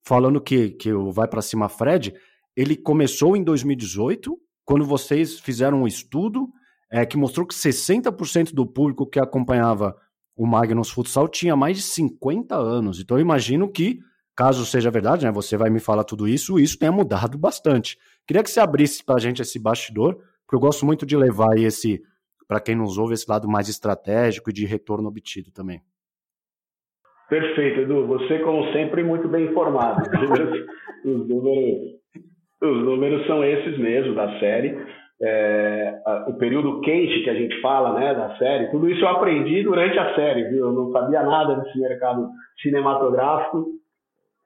falando 0.07 0.41
que, 0.41 0.71
que 0.71 0.93
o 0.93 1.11
Vai 1.11 1.27
para 1.27 1.43
Cima 1.43 1.69
Fred, 1.69 2.15
ele 2.55 2.77
começou 2.77 3.37
em 3.37 3.43
2018, 3.43 4.39
quando 4.65 4.85
vocês 4.85 5.41
fizeram 5.41 5.83
um 5.83 5.87
estudo 5.87 6.49
é, 6.91 7.05
que 7.05 7.17
mostrou 7.17 7.45
que 7.45 7.53
60% 7.53 8.55
do 8.55 8.65
público 8.65 9.05
que 9.05 9.19
acompanhava 9.19 9.97
o 10.37 10.47
Magnus 10.47 10.91
Futsal 10.91 11.27
tinha 11.27 11.57
mais 11.57 11.79
de 11.79 11.83
50 11.83 12.55
anos. 12.55 13.01
Então 13.01 13.17
eu 13.17 13.21
imagino 13.21 13.69
que, 13.69 13.99
caso 14.37 14.65
seja 14.65 14.93
verdade, 14.93 15.25
né, 15.25 15.33
você 15.33 15.57
vai 15.57 15.71
me 15.71 15.81
falar 15.81 16.05
tudo 16.05 16.29
isso, 16.29 16.57
isso 16.61 16.79
tenha 16.79 16.93
mudado 16.93 17.37
bastante. 17.37 17.99
Queria 18.25 18.45
que 18.45 18.51
você 18.51 18.61
abrisse 18.61 19.03
para 19.03 19.17
a 19.17 19.21
gente 19.21 19.43
esse 19.43 19.59
bastidor, 19.59 20.15
porque 20.15 20.55
eu 20.55 20.61
gosto 20.61 20.87
muito 20.87 21.05
de 21.05 21.17
levar 21.17 21.59
esse, 21.59 22.01
para 22.47 22.61
quem 22.61 22.77
nos 22.77 22.97
ouve, 22.97 23.15
esse 23.15 23.29
lado 23.29 23.49
mais 23.49 23.69
estratégico 23.69 24.51
e 24.51 24.53
de 24.53 24.67
retorno 24.67 25.09
obtido 25.09 25.51
também. 25.51 25.83
Perfeito, 27.29 27.81
Edu. 27.81 28.07
Você, 28.07 28.39
como 28.41 28.73
sempre, 28.73 29.03
muito 29.03 29.29
bem 29.29 29.47
informado. 29.47 30.03
os, 31.05 31.29
números, 31.29 31.81
os 32.63 32.85
números 32.85 33.27
são 33.27 33.45
esses 33.45 33.79
mesmo 33.79 34.15
da 34.15 34.39
série. 34.39 34.79
É, 35.21 35.95
o 36.29 36.35
período 36.35 36.81
quente 36.83 37.25
que 37.25 37.31
a 37.31 37.35
gente 37.35 37.59
fala 37.63 37.99
né, 37.99 38.15
da 38.15 38.37
série, 38.37 38.71
tudo 38.71 38.89
isso 38.89 39.03
eu 39.03 39.09
aprendi 39.09 39.63
durante 39.63 39.99
a 39.99 40.15
série, 40.15 40.45
viu? 40.45 40.67
Eu 40.67 40.73
não 40.73 40.93
sabia 40.93 41.23
nada 41.23 41.55
desse 41.57 41.79
mercado 41.81 42.29
cinematográfico, 42.61 43.67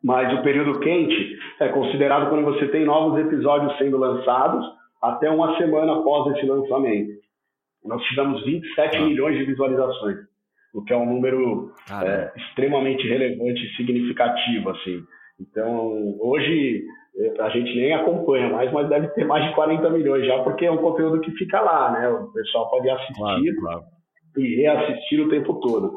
mas 0.03 0.33
o 0.39 0.43
período 0.43 0.79
quente 0.79 1.37
é 1.59 1.69
considerado 1.71 2.31
quando 2.31 2.45
você 2.45 2.69
tem 2.69 2.85
novos 2.85 3.19
episódios 3.19 3.77
sendo 3.79 3.99
lançados 3.99 4.65
até 5.03 5.29
uma 5.29 5.57
semana 5.59 5.97
após 5.97 6.37
esse 6.37 6.47
lançamento. 6.47 7.19
Nós 7.85 8.01
tivemos 8.05 8.45
27 8.45 8.97
ah. 8.97 9.01
milhões 9.01 9.39
de 9.39 9.47
visualizações 9.47 10.30
o 10.75 10.83
que 10.85 10.93
é 10.93 10.97
um 10.97 11.07
número 11.07 11.73
é, 11.91 12.33
extremamente 12.37 13.07
relevante 13.07 13.61
e 13.61 13.77
significativo, 13.77 14.71
assim. 14.71 15.01
Então, 15.41 16.17
hoje 16.21 16.85
a 17.41 17.49
gente 17.51 17.75
nem 17.75 17.93
acompanha 17.93 18.49
mais, 18.51 18.73
mas 18.73 18.89
deve 18.89 19.09
ter 19.09 19.25
mais 19.25 19.45
de 19.45 19.55
40 19.55 19.91
milhões 19.91 20.27
já, 20.27 20.43
porque 20.43 20.67
é 20.67 20.71
um 20.71 20.79
conteúdo 20.79 21.21
que 21.21 21.31
fica 21.33 21.61
lá, 21.61 21.93
né? 21.93 22.09
O 22.09 22.33
pessoal 22.33 22.71
pode 22.71 22.89
assistir 22.89 23.15
claro, 23.15 23.43
claro. 23.61 23.83
e 24.37 24.57
reassistir 24.57 25.21
o 25.21 25.29
tempo 25.29 25.55
todo. 25.61 25.93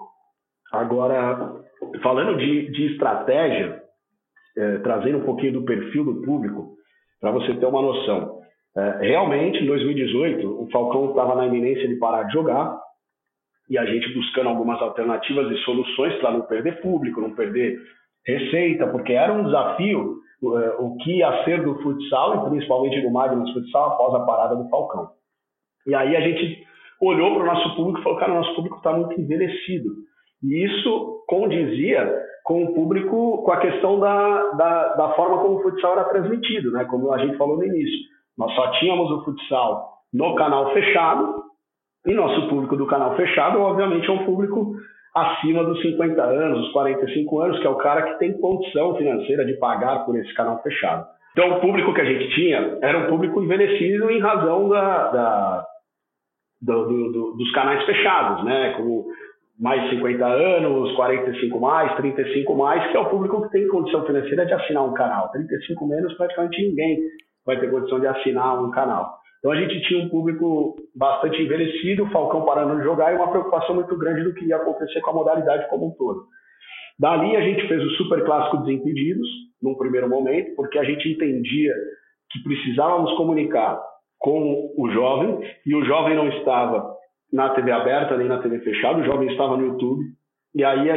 Agora, 0.71 1.61
falando 2.01 2.37
de, 2.37 2.71
de 2.71 2.93
estratégia, 2.93 3.81
é, 4.57 4.77
trazendo 4.79 5.19
um 5.19 5.25
pouquinho 5.25 5.53
do 5.53 5.65
perfil 5.65 6.03
do 6.03 6.21
público, 6.21 6.75
para 7.19 7.31
você 7.31 7.53
ter 7.55 7.65
uma 7.65 7.81
noção. 7.81 8.39
É, 8.75 9.07
realmente, 9.07 9.59
em 9.59 9.67
2018, 9.67 10.63
o 10.63 10.69
Falcão 10.71 11.09
estava 11.09 11.35
na 11.35 11.47
iminência 11.47 11.87
de 11.87 11.95
parar 11.95 12.23
de 12.23 12.33
jogar, 12.33 12.75
e 13.69 13.77
a 13.77 13.85
gente 13.85 14.13
buscando 14.13 14.49
algumas 14.49 14.81
alternativas 14.81 15.51
e 15.51 15.57
soluções 15.63 16.15
para 16.15 16.31
não 16.31 16.41
perder 16.41 16.81
público, 16.81 17.21
não 17.21 17.35
perder 17.35 17.79
receita, 18.25 18.87
porque 18.87 19.13
era 19.13 19.33
um 19.33 19.45
desafio 19.45 20.17
uh, 20.41 20.85
o 20.85 20.97
que 20.97 21.17
ia 21.17 21.43
ser 21.43 21.63
do 21.63 21.81
futsal 21.81 22.35
e 22.35 22.49
principalmente 22.49 23.01
do 23.01 23.11
Magnus 23.11 23.51
Futsal 23.53 23.91
após 23.91 24.15
a 24.15 24.25
parada 24.25 24.55
do 24.55 24.69
Falcão. 24.69 25.09
E 25.87 25.95
aí 25.95 26.15
a 26.15 26.21
gente 26.21 26.63
olhou 27.01 27.35
para 27.35 27.43
o 27.43 27.45
nosso 27.45 27.75
público 27.75 27.99
e 27.99 28.03
falou, 28.03 28.19
cara, 28.19 28.31
o 28.31 28.35
nosso 28.35 28.55
público 28.55 28.77
está 28.77 28.93
muito 28.93 29.19
envelhecido. 29.19 29.89
E 30.41 30.65
isso 30.65 31.23
condizia 31.27 32.21
com 32.43 32.63
o 32.63 32.73
público, 32.73 33.43
com 33.43 33.51
a 33.51 33.59
questão 33.59 33.99
da, 33.99 34.51
da, 34.51 34.93
da, 34.95 35.09
forma 35.13 35.39
como 35.39 35.55
o 35.55 35.61
futsal 35.61 35.93
era 35.93 36.09
transmitido, 36.09 36.71
né? 36.71 36.85
como 36.85 37.11
a 37.13 37.17
gente 37.17 37.37
falou 37.37 37.57
no 37.57 37.65
início. 37.65 37.99
Nós 38.37 38.53
só 38.53 38.71
tínhamos 38.71 39.09
o 39.11 39.23
futsal 39.23 39.93
no 40.13 40.35
canal 40.35 40.73
fechado, 40.73 41.42
e 42.05 42.13
nosso 42.13 42.47
público 42.49 42.75
do 42.75 42.85
canal 42.85 43.15
fechado, 43.15 43.59
obviamente, 43.61 44.09
é 44.09 44.11
um 44.11 44.25
público 44.25 44.75
acima 45.15 45.63
dos 45.63 45.81
50 45.81 46.21
anos, 46.21 46.67
os 46.67 46.71
45 46.73 47.39
anos, 47.39 47.59
que 47.59 47.67
é 47.67 47.69
o 47.69 47.77
cara 47.77 48.01
que 48.01 48.19
tem 48.19 48.37
condição 48.39 48.95
financeira 48.95 49.45
de 49.45 49.53
pagar 49.53 50.05
por 50.05 50.17
esse 50.17 50.33
canal 50.33 50.61
fechado. 50.61 51.05
Então, 51.31 51.57
o 51.57 51.61
público 51.61 51.93
que 51.93 52.01
a 52.01 52.05
gente 52.05 52.33
tinha 52.35 52.77
era 52.81 52.99
um 52.99 53.07
público 53.07 53.41
envelhecido 53.41 54.09
em 54.11 54.19
razão 54.19 54.69
da, 54.69 55.11
da 55.11 55.65
do, 56.61 56.85
do, 56.85 57.11
do, 57.11 57.31
dos 57.33 57.51
canais 57.51 57.83
fechados, 57.85 58.43
né? 58.45 58.73
Como 58.77 59.05
mais 59.59 59.83
de 59.83 59.95
50 59.97 60.25
anos, 60.25 60.95
45 60.95 61.59
mais, 61.59 61.95
35 61.95 62.55
mais, 62.55 62.91
que 62.91 62.97
é 62.97 62.99
o 62.99 63.09
público 63.09 63.43
que 63.43 63.51
tem 63.51 63.67
condição 63.67 64.05
financeira 64.05 64.45
de 64.45 64.53
assinar 64.53 64.83
um 64.83 64.93
canal. 64.93 65.29
35 65.31 65.87
menos, 65.87 66.13
praticamente 66.15 66.61
ninguém 66.61 66.99
vai 67.45 67.59
ter 67.59 67.69
condição 67.69 67.99
de 67.99 68.07
assinar 68.07 68.63
um 68.63 68.71
canal. 68.71 69.22
Então 69.43 69.51
a 69.51 69.57
gente 69.57 69.81
tinha 69.81 70.05
um 70.05 70.07
público 70.07 70.77
bastante 70.95 71.41
envelhecido, 71.41 72.05
o 72.05 72.09
Falcão 72.11 72.45
parando 72.45 72.77
de 72.77 72.83
jogar 72.85 73.11
e 73.11 73.17
uma 73.17 73.29
preocupação 73.29 73.75
muito 73.75 73.93
grande 73.97 74.23
do 74.23 74.33
que 74.33 74.45
ia 74.45 74.55
acontecer 74.55 75.01
com 75.01 75.09
a 75.09 75.13
modalidade 75.13 75.69
como 75.69 75.87
um 75.87 75.91
todo. 75.91 76.27
Dali 76.97 77.35
a 77.35 77.41
gente 77.41 77.67
fez 77.67 77.83
o 77.83 77.89
Super 77.97 78.23
Clássico 78.23 78.63
Desimpedidos, 78.63 79.27
num 79.61 79.75
primeiro 79.75 80.07
momento, 80.07 80.55
porque 80.55 80.79
a 80.79 80.83
gente 80.85 81.09
entendia 81.09 81.73
que 82.31 82.41
precisávamos 82.41 83.11
comunicar 83.17 83.81
com 84.17 84.73
o 84.77 84.89
jovem, 84.91 85.39
e 85.65 85.75
o 85.75 85.83
jovem 85.83 86.15
não 86.15 86.29
estava 86.29 86.95
na 87.33 87.49
TV 87.49 87.69
aberta 87.69 88.15
nem 88.15 88.29
na 88.29 88.41
TV 88.41 88.59
fechada, 88.59 88.99
o 88.99 89.03
jovem 89.03 89.29
estava 89.29 89.57
no 89.57 89.65
YouTube, 89.65 90.05
e 90.55 90.63
aí 90.63 90.89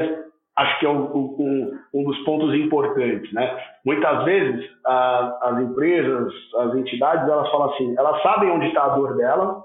acho 0.56 0.80
que 0.80 0.86
é 0.86 0.88
um, 0.88 1.14
um, 1.14 1.78
um 1.92 2.04
dos 2.04 2.18
pontos 2.24 2.54
importantes, 2.54 3.30
né? 3.32 3.62
Muitas 3.84 4.24
vezes 4.24 4.70
a, 4.86 5.38
as 5.42 5.60
empresas, 5.60 6.32
as 6.56 6.74
entidades, 6.74 7.28
elas 7.28 7.50
falam 7.50 7.72
assim, 7.72 7.94
elas 7.96 8.22
sabem 8.22 8.50
onde 8.50 8.66
está 8.66 8.84
a 8.84 8.96
dor 8.96 9.16
dela, 9.16 9.62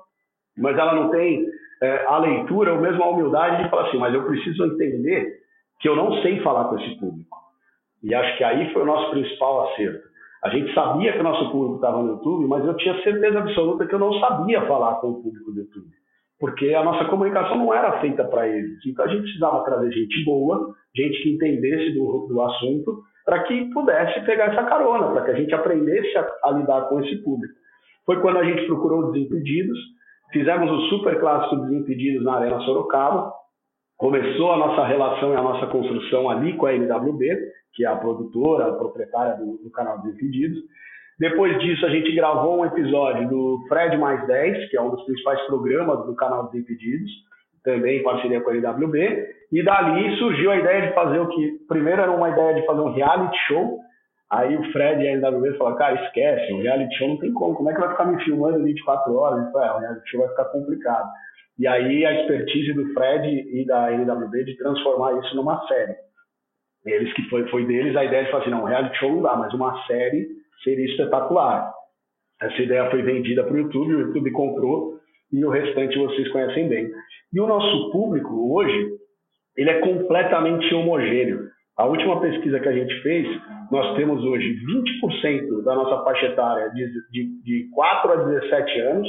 mas 0.57 0.77
ela 0.77 0.93
não 0.93 1.09
tem 1.09 1.45
é, 1.81 2.05
a 2.05 2.17
leitura 2.17 2.73
ou 2.73 2.81
mesmo 2.81 3.01
a 3.03 3.09
humildade 3.09 3.63
de 3.63 3.69
falar 3.69 3.87
assim, 3.87 3.97
mas 3.97 4.13
eu 4.13 4.25
preciso 4.25 4.65
entender 4.65 5.39
que 5.79 5.87
eu 5.87 5.95
não 5.95 6.21
sei 6.21 6.41
falar 6.41 6.65
com 6.65 6.77
esse 6.77 6.99
público. 6.99 7.37
E 8.03 8.13
acho 8.13 8.37
que 8.37 8.43
aí 8.43 8.71
foi 8.73 8.81
o 8.81 8.85
nosso 8.85 9.11
principal 9.11 9.69
acerto. 9.69 10.11
A 10.43 10.49
gente 10.49 10.73
sabia 10.73 11.13
que 11.13 11.19
o 11.19 11.23
nosso 11.23 11.51
público 11.51 11.75
estava 11.75 12.01
no 12.01 12.09
YouTube, 12.13 12.47
mas 12.47 12.65
eu 12.65 12.75
tinha 12.75 13.01
certeza 13.03 13.39
absoluta 13.39 13.85
que 13.85 13.93
eu 13.93 13.99
não 13.99 14.13
sabia 14.19 14.65
falar 14.65 14.95
com 14.95 15.11
o 15.11 15.23
público 15.23 15.51
do 15.51 15.59
YouTube. 15.59 15.87
Porque 16.41 16.73
a 16.73 16.83
nossa 16.83 17.05
comunicação 17.05 17.55
não 17.55 17.71
era 17.71 18.01
feita 18.01 18.23
para 18.25 18.47
eles. 18.47 18.83
Então 18.83 19.05
a 19.05 19.07
gente 19.07 19.21
precisava 19.21 19.63
trazer 19.63 19.91
gente 19.91 20.25
boa, 20.25 20.73
gente 20.95 21.21
que 21.21 21.35
entendesse 21.35 21.93
do, 21.93 22.25
do 22.27 22.41
assunto, 22.41 23.03
para 23.23 23.43
que 23.43 23.65
pudesse 23.71 24.19
pegar 24.25 24.45
essa 24.45 24.63
carona, 24.63 25.11
para 25.11 25.25
que 25.25 25.31
a 25.31 25.35
gente 25.35 25.53
aprendesse 25.53 26.17
a, 26.17 26.27
a, 26.45 26.51
lidar 26.51 26.89
com 26.89 26.99
esse 26.99 27.15
público. 27.23 27.53
Foi 28.07 28.19
quando 28.21 28.37
a 28.37 28.43
gente 28.43 28.65
procurou 28.65 29.11
Desimpedidos, 29.11 29.77
fizemos 30.33 30.71
o 30.71 30.81
super 30.89 31.19
clássico 31.19 31.57
Desimpedidos 31.57 32.25
na 32.25 32.37
Arena 32.37 32.59
Sorocaba, 32.61 33.31
começou 33.95 34.51
a 34.51 34.57
nossa 34.57 34.83
relação 34.83 35.33
e 35.33 35.35
a 35.35 35.43
nossa 35.43 35.67
construção 35.67 36.27
ali 36.27 36.57
com 36.57 36.65
a 36.65 36.73
NWB, 36.73 37.37
que 37.75 37.85
é 37.85 37.87
a 37.87 37.95
produtora, 37.95 38.69
a 38.69 38.73
proprietária 38.73 39.37
do, 39.37 39.59
do 39.63 39.69
canal 39.69 40.01
Desimpedidos. 40.01 40.57
Depois 41.21 41.55
disso, 41.59 41.85
a 41.85 41.89
gente 41.89 42.11
gravou 42.15 42.59
um 42.59 42.65
episódio 42.65 43.29
do 43.29 43.63
Fred 43.67 43.95
Mais 43.95 44.25
10, 44.25 44.71
que 44.71 44.75
é 44.75 44.81
um 44.81 44.89
dos 44.89 45.05
principais 45.05 45.39
programas 45.41 46.03
do 46.07 46.15
canal 46.15 46.49
Desimpedidos, 46.49 47.11
também 47.63 47.99
em 47.99 48.03
parceria 48.03 48.41
com 48.41 48.49
a 48.49 48.55
NWB. 48.55 49.27
E 49.51 49.63
dali 49.63 50.17
surgiu 50.17 50.49
a 50.49 50.57
ideia 50.57 50.87
de 50.87 50.95
fazer 50.95 51.19
o 51.19 51.27
que. 51.27 51.59
Primeiro 51.67 52.01
era 52.01 52.11
uma 52.11 52.27
ideia 52.27 52.55
de 52.55 52.65
fazer 52.65 52.81
um 52.81 52.91
reality 52.91 53.37
show. 53.47 53.77
Aí 54.31 54.57
o 54.57 54.71
Fred 54.71 55.03
e 55.03 55.09
a 55.09 55.11
NWB 55.11 55.59
falaram, 55.59 55.77
cara, 55.77 56.05
esquece, 56.05 56.53
um 56.53 56.61
reality 56.63 56.95
show 56.95 57.09
não 57.09 57.19
tem 57.19 57.31
como. 57.33 57.53
Como 57.53 57.69
é 57.69 57.75
que 57.75 57.81
vai 57.81 57.91
ficar 57.91 58.05
me 58.05 58.23
filmando 58.23 58.63
24 58.63 59.13
horas? 59.13 59.45
Eu 59.45 59.51
falei, 59.51 59.69
é, 59.69 59.73
o 59.73 59.77
reality 59.77 60.09
show 60.09 60.21
vai 60.21 60.29
ficar 60.29 60.45
complicado. 60.45 61.07
E 61.59 61.67
aí 61.67 62.03
a 62.03 62.19
expertise 62.19 62.73
do 62.73 62.91
Fred 62.95 63.27
e 63.29 63.63
da 63.67 63.93
NWB 63.93 64.43
de 64.43 64.57
transformar 64.57 65.13
isso 65.19 65.35
numa 65.35 65.67
série. 65.67 65.93
Eles 66.83 67.13
que 67.13 67.29
foi, 67.29 67.47
foi 67.49 67.63
deles 67.67 67.95
a 67.95 68.05
ideia 68.05 68.25
de 68.25 68.35
assim, 68.35 68.49
não, 68.49 68.63
reality 68.63 68.97
show 68.97 69.11
não 69.11 69.21
dá, 69.21 69.35
mas 69.35 69.53
uma 69.53 69.85
série 69.85 70.40
seria 70.63 70.85
espetacular. 70.85 71.71
Essa 72.41 72.61
ideia 72.61 72.89
foi 72.89 73.01
vendida 73.03 73.43
para 73.43 73.53
o 73.53 73.57
YouTube, 73.57 73.95
o 73.95 73.99
YouTube 74.01 74.31
comprou 74.31 74.99
e 75.31 75.45
o 75.45 75.49
restante 75.49 75.97
vocês 75.97 76.27
conhecem 76.31 76.67
bem. 76.67 76.89
E 77.33 77.39
o 77.39 77.47
nosso 77.47 77.91
público 77.91 78.53
hoje, 78.53 78.89
ele 79.55 79.69
é 79.69 79.79
completamente 79.79 80.73
homogêneo. 80.73 81.49
A 81.77 81.85
última 81.85 82.19
pesquisa 82.19 82.59
que 82.59 82.67
a 82.67 82.73
gente 82.73 82.93
fez, 83.01 83.27
nós 83.71 83.95
temos 83.95 84.23
hoje 84.23 84.59
20% 85.03 85.63
da 85.63 85.75
nossa 85.75 86.03
faixa 86.03 86.25
etária 86.27 86.69
de, 86.71 86.85
de, 87.11 87.41
de 87.43 87.69
4 87.71 88.11
a 88.11 88.15
17 88.15 88.79
anos, 88.81 89.07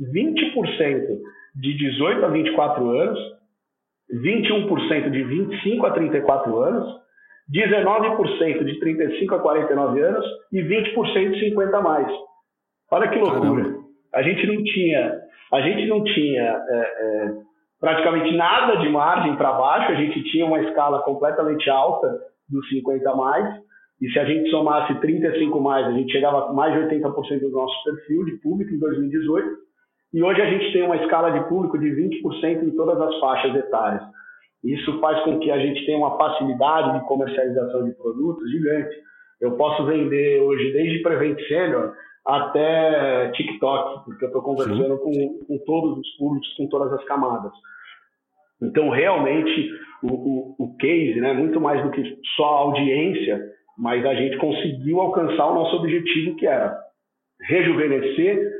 20% 0.00 1.18
de 1.54 1.76
18 1.76 2.24
a 2.24 2.28
24 2.28 2.90
anos, 2.90 3.18
21% 4.12 5.10
de 5.10 5.22
25 5.22 5.86
a 5.86 5.90
34 5.92 6.58
anos, 6.58 7.01
19% 7.50 8.64
de 8.64 8.78
35 8.78 9.34
a 9.34 9.38
49 9.40 10.00
anos 10.00 10.26
e 10.52 10.62
20% 10.62 11.32
de 11.32 11.40
50 11.50 11.76
a 11.76 11.80
mais. 11.80 12.12
Olha 12.90 13.08
que 13.08 13.18
loucura. 13.18 13.62
Caramba. 13.62 13.82
A 14.14 14.22
gente 14.22 14.46
não 14.46 14.62
tinha, 14.62 15.20
a 15.52 15.60
gente 15.62 15.86
não 15.88 16.04
tinha 16.04 16.42
é, 16.42 16.74
é, 16.74 17.32
praticamente 17.80 18.36
nada 18.36 18.76
de 18.76 18.88
margem 18.90 19.34
para 19.36 19.52
baixo, 19.52 19.92
a 19.92 19.94
gente 19.94 20.22
tinha 20.30 20.44
uma 20.44 20.60
escala 20.60 21.02
completamente 21.02 21.68
alta 21.70 22.08
dos 22.48 22.68
50 22.68 23.10
a 23.10 23.16
mais, 23.16 23.60
e 24.00 24.10
se 24.10 24.18
a 24.18 24.24
gente 24.24 24.50
somasse 24.50 24.94
35 25.00 25.60
mais, 25.60 25.86
a 25.86 25.92
gente 25.92 26.12
chegava 26.12 26.50
a 26.50 26.52
mais 26.52 26.74
de 26.74 26.96
80% 26.96 27.40
do 27.40 27.50
nosso 27.50 27.84
perfil 27.84 28.24
de 28.24 28.32
público 28.42 28.74
em 28.74 28.78
2018, 28.78 29.48
e 30.14 30.22
hoje 30.22 30.42
a 30.42 30.46
gente 30.50 30.72
tem 30.72 30.82
uma 30.82 30.96
escala 30.96 31.30
de 31.32 31.48
público 31.48 31.78
de 31.78 31.86
20% 31.86 32.62
em 32.62 32.76
todas 32.76 33.00
as 33.00 33.18
faixas 33.18 33.56
etárias. 33.56 34.02
Isso 34.64 35.00
faz 35.00 35.22
com 35.24 35.38
que 35.40 35.50
a 35.50 35.58
gente 35.58 35.84
tenha 35.84 35.98
uma 35.98 36.16
facilidade 36.16 36.98
de 36.98 37.06
comercialização 37.06 37.84
de 37.84 37.92
produtos 37.96 38.50
gigante. 38.50 38.94
Eu 39.40 39.56
posso 39.56 39.84
vender 39.86 40.40
hoje 40.40 40.72
desde 40.72 41.02
Prevent 41.02 41.38
Senior 41.48 41.92
até 42.24 43.30
TikTok, 43.32 44.04
porque 44.04 44.24
eu 44.24 44.28
estou 44.28 44.42
conversando 44.42 44.98
com, 44.98 45.12
com, 45.44 45.58
todos 45.66 45.98
os 45.98 46.08
públicos, 46.16 46.54
com 46.56 46.68
todas 46.68 46.92
as 46.92 47.04
camadas. 47.04 47.52
Então, 48.62 48.90
realmente, 48.90 49.70
o, 50.04 50.12
o, 50.12 50.54
o 50.58 50.76
case, 50.76 51.20
né, 51.20 51.32
muito 51.32 51.60
mais 51.60 51.82
do 51.82 51.90
que 51.90 52.16
só 52.36 52.44
a 52.44 52.58
audiência, 52.58 53.42
mas 53.76 54.06
a 54.06 54.14
gente 54.14 54.36
conseguiu 54.36 55.00
alcançar 55.00 55.46
o 55.46 55.54
nosso 55.54 55.76
objetivo, 55.76 56.36
que 56.36 56.46
era 56.46 56.78
rejuvenescer 57.40 58.52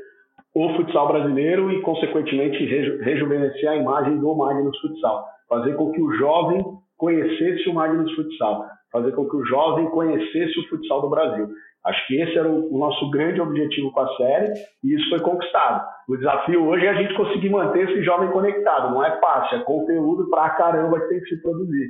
o 0.53 0.73
futsal 0.75 1.07
brasileiro 1.07 1.71
e, 1.71 1.81
consequentemente, 1.81 2.63
reju 2.65 3.01
rejuvenescer 3.01 3.69
a 3.69 3.77
imagem 3.77 4.17
do 4.19 4.35
Magnus 4.35 4.77
Futsal 4.81 5.25
fazer 5.47 5.73
com 5.73 5.91
que 5.91 6.01
o 6.01 6.11
jovem 6.13 6.63
conhecesse 6.97 7.69
o 7.69 7.73
Magnus 7.73 8.13
Futsal, 8.15 8.65
fazer 8.91 9.11
com 9.13 9.27
que 9.27 9.35
o 9.35 9.45
jovem 9.45 9.89
conhecesse 9.89 10.59
o 10.59 10.69
futsal 10.69 11.01
do 11.01 11.09
Brasil. 11.09 11.49
Acho 11.83 12.07
que 12.07 12.15
esse 12.21 12.37
era 12.37 12.49
o 12.49 12.77
nosso 12.77 13.09
grande 13.11 13.41
objetivo 13.41 13.91
com 13.91 13.99
a 13.99 14.15
série 14.15 14.53
e 14.83 14.95
isso 14.95 15.09
foi 15.09 15.19
conquistado. 15.19 15.85
O 16.07 16.15
desafio 16.15 16.65
hoje 16.65 16.85
é 16.85 16.89
a 16.89 16.93
gente 16.93 17.13
conseguir 17.13 17.49
manter 17.49 17.89
esse 17.89 18.01
jovem 18.03 18.29
conectado. 18.31 18.93
Não 18.93 19.03
é 19.03 19.19
fácil, 19.19 19.57
é 19.57 19.63
conteúdo 19.63 20.29
pra 20.29 20.51
caramba 20.51 20.99
que 21.01 21.09
tem 21.09 21.19
que 21.19 21.29
se 21.29 21.41
produzir. 21.41 21.89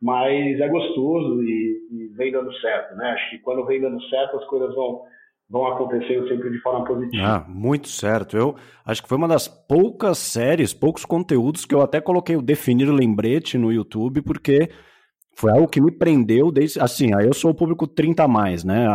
Mas 0.00 0.58
é 0.60 0.68
gostoso 0.68 1.42
e, 1.42 1.78
e 1.90 2.06
vem 2.16 2.32
dando 2.32 2.52
certo, 2.54 2.96
né? 2.96 3.10
Acho 3.10 3.30
que 3.30 3.38
quando 3.40 3.66
vem 3.66 3.82
dando 3.82 4.00
certo 4.04 4.38
as 4.38 4.44
coisas 4.46 4.74
vão, 4.74 5.02
vão 5.48 5.66
acontecendo 5.66 6.26
sempre 6.28 6.50
de 6.50 6.58
forma 6.60 6.84
positiva. 6.84 7.22
Ah, 7.24 7.44
muito 7.48 7.88
certo. 7.88 8.36
Eu 8.36 8.56
acho 8.84 9.02
que 9.02 9.08
foi 9.08 9.18
uma 9.18 9.28
das 9.28 9.46
poucas 9.46 10.18
séries, 10.18 10.72
poucos 10.72 11.04
conteúdos 11.04 11.64
que 11.64 11.74
eu 11.74 11.82
até 11.82 12.00
coloquei 12.00 12.36
o 12.36 12.42
definir 12.42 12.90
lembrete 12.90 13.58
no 13.58 13.72
YouTube, 13.72 14.22
porque 14.22 14.70
foi 15.36 15.52
algo 15.52 15.68
que 15.68 15.80
me 15.80 15.92
prendeu 15.92 16.50
desde. 16.50 16.80
Assim, 16.80 17.14
aí 17.14 17.26
eu 17.26 17.34
sou 17.34 17.50
o 17.50 17.54
público 17.54 17.86
30 17.86 18.24
a 18.24 18.28
mais, 18.28 18.64
né? 18.64 18.86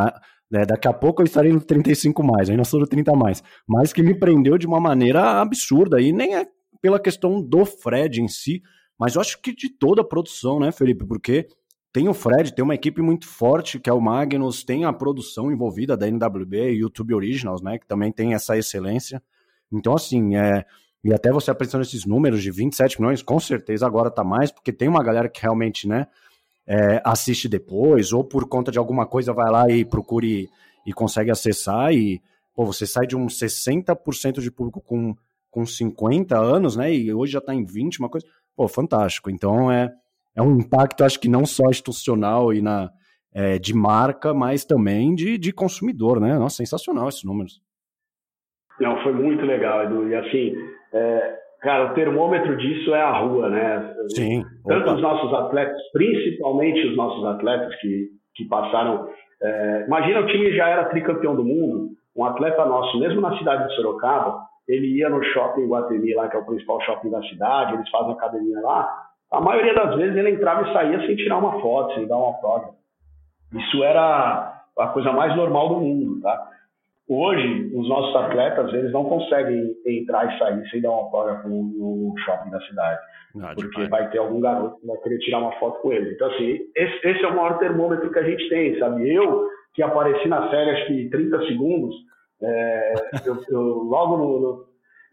É, 0.51 0.65
daqui 0.65 0.87
a 0.87 0.93
pouco 0.93 1.21
eu 1.21 1.25
estarei 1.25 1.51
no 1.51 1.61
35 1.61 2.23
mais, 2.23 2.49
ainda 2.49 2.63
sou 2.63 2.79
no 2.79 2.87
30 2.87 3.13
mais. 3.13 3.43
Mas 3.67 3.93
que 3.93 4.01
me 4.01 4.17
prendeu 4.17 4.57
de 4.57 4.65
uma 4.65 4.79
maneira 4.79 5.39
absurda. 5.39 6.01
E 6.01 6.11
nem 6.11 6.35
é 6.35 6.47
pela 6.81 6.99
questão 6.99 7.41
do 7.41 7.65
Fred 7.65 8.21
em 8.21 8.27
si, 8.27 8.61
mas 8.99 9.15
eu 9.15 9.21
acho 9.21 9.41
que 9.41 9.53
de 9.53 9.69
toda 9.69 10.01
a 10.01 10.05
produção, 10.05 10.59
né, 10.59 10.71
Felipe? 10.71 11.05
Porque 11.05 11.47
tem 11.91 12.07
o 12.07 12.13
Fred, 12.13 12.53
tem 12.53 12.63
uma 12.63 12.75
equipe 12.75 13.01
muito 13.01 13.27
forte, 13.27 13.79
que 13.79 13.89
é 13.89 13.93
o 13.93 14.01
Magnus, 14.01 14.63
tem 14.63 14.85
a 14.85 14.93
produção 14.93 15.51
envolvida 15.51 15.97
da 15.97 16.07
NWB 16.07 16.71
e 16.71 16.79
YouTube 16.79 17.15
Originals, 17.15 17.61
né? 17.61 17.79
Que 17.79 17.87
também 17.87 18.11
tem 18.11 18.33
essa 18.33 18.57
excelência. 18.57 19.21
Então, 19.71 19.95
assim, 19.95 20.35
é, 20.35 20.65
e 21.03 21.13
até 21.13 21.31
você 21.31 21.49
apresentando 21.49 21.81
esses 21.81 22.05
números 22.05 22.43
de 22.43 22.51
27 22.51 22.99
milhões, 22.99 23.23
com 23.23 23.39
certeza 23.39 23.87
agora 23.87 24.11
tá 24.11 24.23
mais, 24.23 24.51
porque 24.51 24.73
tem 24.73 24.87
uma 24.87 25.03
galera 25.03 25.29
que 25.29 25.41
realmente, 25.41 25.87
né, 25.87 26.07
é, 26.67 27.01
assiste 27.03 27.47
depois, 27.47 28.11
ou 28.11 28.23
por 28.23 28.47
conta 28.47 28.71
de 28.71 28.77
alguma 28.77 29.05
coisa 29.05 29.33
vai 29.33 29.49
lá 29.49 29.69
e 29.69 29.85
procure 29.85 30.49
e 30.85 30.93
consegue 30.93 31.31
acessar, 31.31 31.93
e 31.93 32.21
pô, 32.53 32.65
você 32.65 32.85
sai 32.85 33.07
de 33.07 33.15
um 33.15 33.27
60% 33.27 34.41
de 34.41 34.51
público 34.51 34.81
com, 34.81 35.15
com 35.49 35.65
50 35.65 36.37
anos, 36.37 36.75
né, 36.75 36.93
e 36.93 37.13
hoje 37.13 37.33
já 37.33 37.41
tá 37.41 37.53
em 37.55 37.63
20, 37.63 37.99
uma 37.99 38.09
coisa, 38.09 38.27
pô, 38.55 38.67
fantástico. 38.67 39.29
Então 39.29 39.71
é 39.71 39.91
é 40.35 40.41
um 40.41 40.57
impacto, 40.57 41.03
acho 41.03 41.19
que 41.19 41.29
não 41.29 41.45
só 41.45 41.69
institucional 41.69 42.53
e 42.53 42.61
na, 42.61 42.89
é, 43.33 43.59
de 43.59 43.73
marca, 43.73 44.33
mas 44.33 44.65
também 44.65 45.13
de, 45.13 45.37
de 45.37 45.51
consumidor, 45.51 46.19
né? 46.19 46.37
Nossa, 46.37 46.57
sensacional 46.57 47.09
esses 47.09 47.23
números. 47.23 47.61
Não, 48.79 49.01
foi 49.03 49.13
muito 49.13 49.45
legal, 49.45 49.83
Edu. 49.83 50.07
E 50.07 50.15
assim, 50.15 50.55
é, 50.93 51.37
cara, 51.61 51.91
o 51.91 51.93
termômetro 51.93 52.57
disso 52.57 52.93
é 52.93 53.01
a 53.01 53.19
rua, 53.19 53.49
né? 53.49 53.93
Sim. 54.15 54.43
Tanto 54.65 54.83
Opa. 54.83 54.95
os 54.95 55.01
nossos 55.01 55.33
atletas, 55.33 55.81
principalmente 55.91 56.87
os 56.87 56.95
nossos 56.95 57.25
atletas 57.25 57.75
que, 57.81 58.07
que 58.35 58.45
passaram. 58.45 59.09
É, 59.41 59.85
imagina 59.87 60.21
o 60.21 60.27
time 60.27 60.55
já 60.55 60.67
era 60.67 60.89
tricampeão 60.89 61.35
do 61.35 61.43
mundo, 61.43 61.89
um 62.15 62.25
atleta 62.25 62.65
nosso, 62.65 62.99
mesmo 62.99 63.21
na 63.21 63.37
cidade 63.37 63.67
de 63.67 63.75
Sorocaba, 63.75 64.41
ele 64.67 64.97
ia 64.97 65.09
no 65.09 65.23
shopping 65.23 65.67
Guatemi, 65.67 66.13
lá, 66.13 66.27
que 66.27 66.35
é 66.35 66.39
o 66.39 66.45
principal 66.45 66.79
shopping 66.81 67.09
da 67.09 67.21
cidade, 67.23 67.73
eles 67.73 67.89
fazem 67.89 68.11
academia 68.11 68.59
lá. 68.61 69.08
A 69.31 69.41
maioria 69.41 69.73
das 69.73 69.95
vezes 69.95 70.15
ele 70.15 70.31
entrava 70.31 70.67
e 70.67 70.73
saía 70.73 71.05
sem 71.05 71.15
tirar 71.15 71.37
uma 71.37 71.59
foto, 71.61 71.93
sem 71.95 72.07
dar 72.07 72.17
um 72.17 72.23
autógrafo. 72.25 72.75
Isso 73.53 73.83
era 73.83 74.63
a 74.77 74.87
coisa 74.87 75.11
mais 75.11 75.35
normal 75.35 75.69
do 75.69 75.75
mundo, 75.77 76.21
tá? 76.21 76.49
Hoje, 77.07 77.71
os 77.75 77.89
nossos 77.89 78.15
atletas, 78.15 78.71
eles 78.71 78.91
não 78.91 79.05
conseguem 79.05 79.75
entrar 79.85 80.31
e 80.31 80.37
sair 80.37 80.69
sem 80.69 80.79
dar 80.79 80.91
um 80.91 80.95
autógrafo 80.95 81.47
no, 81.49 82.13
shopping 82.19 82.51
da 82.51 82.61
cidade. 82.61 82.99
Ah, 83.41 83.53
porque 83.55 83.69
demais. 83.69 83.89
vai 83.89 84.09
ter 84.09 84.19
algum 84.19 84.39
garoto 84.39 84.79
que 84.79 84.87
vai 84.87 84.97
querer 84.97 85.17
tirar 85.19 85.39
uma 85.39 85.51
foto 85.53 85.81
com 85.81 85.91
ele. 85.91 86.13
Então, 86.13 86.27
assim, 86.29 86.59
esse, 86.75 87.07
esse 87.07 87.23
é 87.23 87.27
o 87.27 87.35
maior 87.35 87.57
termômetro 87.57 88.11
que 88.11 88.19
a 88.19 88.23
gente 88.23 88.47
tem, 88.49 88.77
sabe? 88.77 89.11
Eu, 89.11 89.47
que 89.73 89.81
apareci 89.81 90.27
na 90.27 90.49
série, 90.49 90.71
acho 90.71 90.87
que 90.87 91.09
30 91.09 91.47
segundos, 91.47 91.95
é, 92.41 92.93
eu, 93.25 93.37
eu 93.49 93.61
logo 93.83 94.17
no, 94.17 94.39
no, 94.39 94.65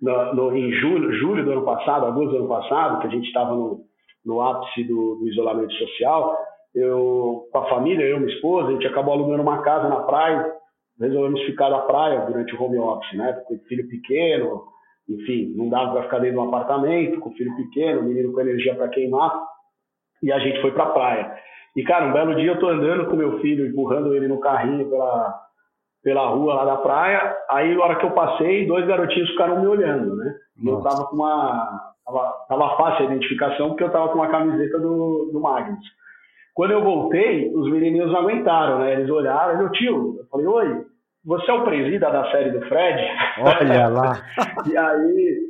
no, 0.02 0.34
no- 0.34 0.56
em 0.56 0.72
julho, 0.72 1.12
julho 1.14 1.44
do 1.44 1.52
ano 1.52 1.64
passado, 1.64 2.06
agosto 2.06 2.30
do 2.30 2.36
ano 2.38 2.48
passado, 2.48 3.00
que 3.00 3.06
a 3.06 3.10
gente 3.10 3.26
estava 3.26 3.54
no, 3.54 3.86
no 4.26 4.42
ápice 4.42 4.84
do, 4.84 5.14
do 5.16 5.28
isolamento 5.28 5.72
social, 5.74 6.36
eu, 6.74 7.48
com 7.50 7.58
a 7.58 7.68
família, 7.68 8.04
eu 8.04 8.16
e 8.16 8.20
minha 8.20 8.34
esposa, 8.34 8.68
a 8.68 8.72
gente 8.72 8.86
acabou 8.86 9.14
alugando 9.14 9.42
uma 9.42 9.62
casa 9.62 9.88
na 9.88 10.00
praia, 10.00 10.52
resolvemos 11.00 11.40
ficar 11.42 11.70
na 11.70 11.78
praia 11.80 12.20
durante 12.26 12.54
o 12.54 12.62
home 12.62 12.78
office, 12.78 13.16
né? 13.16 13.32
Com 13.46 13.58
filho 13.60 13.88
pequeno, 13.88 14.64
enfim, 15.08 15.54
não 15.56 15.68
dava 15.68 15.92
para 15.92 16.02
ficar 16.02 16.18
dentro 16.18 16.36
de 16.36 16.42
um 16.42 16.48
apartamento, 16.48 17.20
com 17.20 17.30
filho 17.32 17.54
pequeno, 17.56 18.02
menino 18.02 18.32
com 18.32 18.40
energia 18.40 18.74
para 18.74 18.88
queimar, 18.88 19.42
e 20.22 20.32
a 20.32 20.38
gente 20.38 20.60
foi 20.60 20.72
para 20.72 20.84
a 20.84 20.90
praia. 20.90 21.36
E, 21.76 21.82
cara, 21.84 22.06
um 22.06 22.12
belo 22.12 22.34
dia 22.34 22.50
eu 22.50 22.58
tô 22.58 22.68
andando 22.68 23.06
com 23.06 23.16
meu 23.16 23.38
filho, 23.40 23.66
empurrando 23.66 24.14
ele 24.14 24.26
no 24.26 24.40
carrinho 24.40 24.88
pela, 24.88 25.45
pela 26.06 26.28
rua 26.28 26.54
lá 26.54 26.64
da 26.64 26.76
praia, 26.76 27.36
aí 27.50 27.74
na 27.74 27.82
hora 27.82 27.96
que 27.96 28.06
eu 28.06 28.12
passei, 28.12 28.64
dois 28.64 28.86
garotinhos 28.86 29.28
ficaram 29.30 29.60
me 29.60 29.66
olhando, 29.66 30.14
né? 30.14 30.34
E 30.62 30.68
eu 30.68 30.80
tava 30.80 31.04
com 31.06 31.16
uma... 31.16 31.80
Tava, 32.06 32.32
tava 32.48 32.76
fácil 32.76 33.02
a 33.02 33.10
identificação, 33.10 33.70
porque 33.70 33.82
eu 33.82 33.90
tava 33.90 34.10
com 34.10 34.14
uma 34.14 34.28
camiseta 34.28 34.78
do, 34.78 35.30
do 35.32 35.40
Magnus. 35.40 35.84
Quando 36.54 36.70
eu 36.70 36.84
voltei, 36.84 37.52
os 37.52 37.68
menininhos 37.72 38.12
não 38.12 38.20
aguentaram, 38.20 38.78
né? 38.78 38.92
Eles 38.92 39.10
olharam, 39.10 39.58
meu 39.58 39.72
tio, 39.72 40.14
eu 40.20 40.26
falei, 40.30 40.46
oi, 40.46 40.84
você 41.24 41.50
é 41.50 41.54
o 41.54 41.64
presida 41.64 42.08
da 42.08 42.30
série 42.30 42.52
do 42.52 42.60
Fred? 42.68 43.02
Olha 43.40 43.88
lá. 43.90 44.12
E 44.64 44.76
aí, 44.76 45.40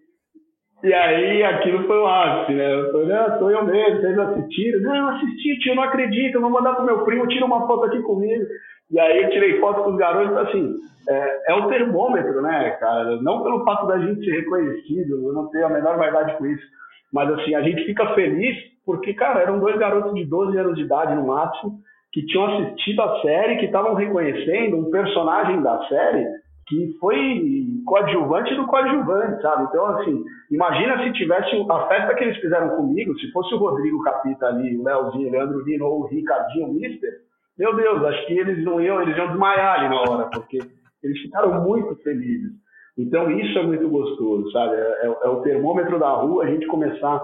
e 0.84 0.94
aí 0.94 1.44
aquilo 1.44 1.86
foi 1.86 1.98
o 1.98 2.06
ápice, 2.06 2.54
né? 2.54 2.80
Eu 2.80 2.92
falei, 2.92 3.12
ah, 3.12 3.38
sou 3.38 3.50
eu 3.50 3.62
mesmo, 3.62 4.00
vocês 4.00 4.18
assistiram? 4.18 4.80
Não, 4.80 4.96
eu 4.96 5.08
assisti, 5.08 5.58
tio, 5.58 5.74
não 5.74 5.82
acredito, 5.82 6.36
eu 6.36 6.40
vou 6.40 6.48
mandar 6.48 6.74
pro 6.76 6.86
meu 6.86 7.04
primo, 7.04 7.28
tira 7.28 7.44
uma 7.44 7.66
foto 7.66 7.84
aqui 7.84 8.00
comigo. 8.00 8.46
E 8.90 9.00
aí 9.00 9.22
eu 9.22 9.30
tirei 9.30 9.60
foto 9.60 9.82
com 9.82 9.90
os 9.90 9.96
garotos, 9.96 10.36
assim, 10.36 10.74
é, 11.08 11.52
é 11.52 11.54
o 11.54 11.68
termômetro, 11.68 12.40
né, 12.40 12.70
cara? 12.78 13.20
Não 13.20 13.42
pelo 13.42 13.64
fato 13.64 13.86
da 13.86 13.98
gente 13.98 14.24
ser 14.24 14.40
reconhecido, 14.40 15.26
eu 15.26 15.32
não 15.32 15.48
tenho 15.50 15.66
a 15.66 15.70
menor 15.70 15.96
vaidade 15.96 16.36
com 16.38 16.46
isso, 16.46 16.64
mas 17.12 17.30
assim, 17.32 17.54
a 17.54 17.62
gente 17.62 17.84
fica 17.84 18.14
feliz 18.14 18.56
porque, 18.84 19.14
cara, 19.14 19.40
eram 19.40 19.58
dois 19.58 19.76
garotos 19.76 20.14
de 20.14 20.24
12 20.24 20.56
anos 20.56 20.76
de 20.76 20.82
idade 20.82 21.14
no 21.16 21.26
máximo, 21.26 21.80
que 22.12 22.24
tinham 22.26 22.46
assistido 22.46 23.02
a 23.02 23.20
série, 23.20 23.56
que 23.56 23.66
estavam 23.66 23.94
reconhecendo 23.94 24.78
um 24.78 24.90
personagem 24.90 25.60
da 25.60 25.86
série 25.88 26.24
que 26.68 26.96
foi 26.98 27.64
coadjuvante 27.84 28.54
do 28.54 28.66
coadjuvante, 28.66 29.40
sabe? 29.40 29.64
Então, 29.64 29.86
assim, 29.86 30.24
imagina 30.50 31.02
se 31.02 31.12
tivesse 31.12 31.54
a 31.68 31.86
festa 31.86 32.14
que 32.14 32.24
eles 32.24 32.36
fizeram 32.38 32.70
comigo, 32.70 33.16
se 33.18 33.30
fosse 33.30 33.54
o 33.54 33.58
Rodrigo 33.58 34.02
Capita 34.02 34.46
ali, 34.46 34.76
o 34.76 34.82
Leozinho, 34.82 35.28
o 35.28 35.30
Leandro 35.30 35.64
Lino 35.64 35.86
ou 35.86 36.00
o 36.00 36.06
Ricardinho 36.06 36.72
Mister, 36.72 37.10
meu 37.58 37.74
Deus, 37.76 38.04
acho 38.04 38.26
que 38.26 38.38
eles 38.38 38.64
não 38.64 38.80
iam, 38.80 39.00
eles 39.02 39.16
iam 39.16 39.28
desmaiar 39.28 39.80
ali 39.80 39.88
na 39.88 40.00
hora, 40.02 40.30
porque 40.30 40.58
eles 41.02 41.18
ficaram 41.22 41.62
muito 41.62 41.94
felizes. 42.02 42.52
Então, 42.98 43.30
isso 43.30 43.58
é 43.58 43.62
muito 43.62 43.88
gostoso, 43.88 44.50
sabe? 44.52 44.74
É, 44.76 45.06
é- 45.06 45.18
é 45.24 45.28
o 45.28 45.42
termômetro 45.42 45.98
da 45.98 46.08
rua, 46.10 46.44
a 46.44 46.46
gente 46.48 46.66
começar 46.66 47.22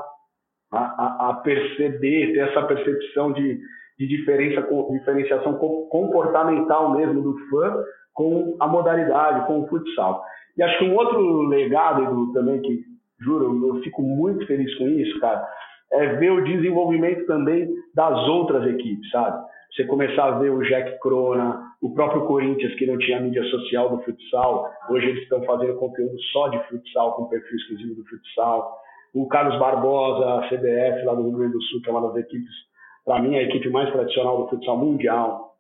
a, 0.73 0.79
a- 0.79 1.31
a 1.31 1.35
perceber, 1.43 2.33
ter 2.33 2.39
essa 2.49 2.63
percepção 2.63 3.33
de, 3.33 3.59
de 3.99 4.07
diferença, 4.09 4.67
diferenciação 4.93 5.55
co- 5.59 5.87
comportamental 5.89 6.97
mesmo 6.97 7.23
do 7.23 7.37
fã 7.49 7.83
com 8.15 8.57
a 8.61 8.67
modalidade, 8.69 9.47
com 9.47 9.61
o 9.61 9.69
futsal. 9.69 10.23
E 10.57 10.63
acho 10.63 10.79
que 10.79 10.85
um 10.85 10.95
outro 10.97 11.43
legado, 11.49 12.03
Edu, 12.05 12.33
também, 12.33 12.61
que 12.61 12.81
juro, 13.21 13.67
eu 13.69 13.83
fico 13.83 14.03
muito 14.03 14.47
feliz 14.47 14.75
com 14.77 14.87
isso, 14.89 15.19
cara, 15.21 15.47
é 15.93 16.07
ver 16.17 16.31
o 16.33 16.45
desenvolvimento 16.45 17.25
também 17.27 17.69
das 17.95 18.29
outras 18.29 18.67
equipes, 18.67 19.11
sabe? 19.11 19.43
Você 19.75 19.85
começar 19.85 20.25
a 20.25 20.39
ver 20.39 20.51
o 20.51 20.63
Jack 20.63 20.99
Crona, 21.01 21.63
o 21.81 21.95
próprio 21.95 22.27
Corinthians, 22.27 22.75
que 22.75 22.85
não 22.85 22.99
tinha 22.99 23.19
mídia 23.19 23.43
social 23.45 23.89
do 23.89 24.03
futsal, 24.03 24.71
hoje 24.91 25.07
eles 25.07 25.23
estão 25.23 25.43
fazendo 25.45 25.79
conteúdo 25.79 26.15
só 26.31 26.49
de 26.49 26.63
futsal, 26.69 27.15
com 27.15 27.25
perfil 27.25 27.57
exclusivo 27.57 27.95
do 27.95 28.05
futsal. 28.05 28.77
O 29.15 29.27
Carlos 29.29 29.59
Barbosa, 29.59 30.41
a 30.41 30.49
CBF 30.49 31.07
lá 31.07 31.15
do 31.15 31.23
Rio 31.23 31.39
Grande 31.39 31.55
do 31.55 31.63
Sul, 31.63 31.81
que 31.81 31.89
é 31.89 31.93
uma 31.93 32.07
das 32.07 32.17
equipes, 32.17 32.53
para 33.03 33.23
mim, 33.23 33.35
a 33.35 33.43
equipe 33.45 33.71
mais 33.71 33.91
tradicional 33.91 34.43
do 34.43 34.49
futsal 34.51 34.77
mundial. 34.77 35.55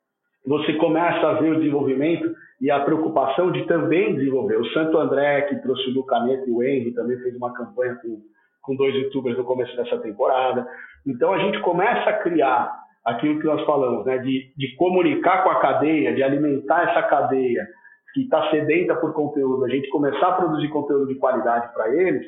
Você 0.47 0.75
começa 0.75 1.29
a 1.29 1.33
ver 1.35 1.53
o 1.53 1.59
desenvolvimento 1.59 2.35
e 2.61 2.71
a 2.71 2.81
preocupação 2.81 3.51
de 3.51 3.67
também 3.67 4.15
desenvolver. 4.15 4.59
O 4.59 4.67
Santo 4.75 4.99
André, 4.99 5.41
que 5.43 5.57
trouxe 5.63 5.89
o 5.89 5.95
Lucaneta 5.95 6.45
e 6.47 6.53
o 6.53 6.63
Henry, 6.63 6.93
também 6.93 7.19
fez 7.21 7.35
uma 7.35 7.55
campanha 7.55 7.95
com, 7.95 8.21
com 8.61 8.77
dois 8.77 8.95
youtubers 8.95 9.39
no 9.39 9.45
começo 9.45 9.75
dessa 9.75 9.97
temporada. 10.01 10.69
Então 11.07 11.33
a 11.33 11.39
gente 11.39 11.59
começa 11.61 12.11
a 12.11 12.19
criar 12.19 12.82
aquilo 13.05 13.41
que 13.41 13.47
nós 13.47 13.65
falamos, 13.65 14.05
né, 14.07 14.19
de, 14.19 14.53
de 14.57 14.77
comunicar 14.77 15.43
com 15.43 15.51
a 15.51 15.61
cadeia, 15.61 16.15
de 16.15 16.23
alimentar 16.23 16.91
essa 16.91 17.03
cadeia 17.03 17.67
que 18.15 18.23
está 18.23 18.51
sedenta 18.51 18.95
por 18.97 19.13
conteúdo, 19.13 19.65
a 19.65 19.69
gente 19.69 19.89
começar 19.89 20.29
a 20.29 20.33
produzir 20.33 20.69
conteúdo 20.69 21.07
de 21.07 21.15
qualidade 21.17 21.73
para 21.73 21.95
eles, 21.95 22.27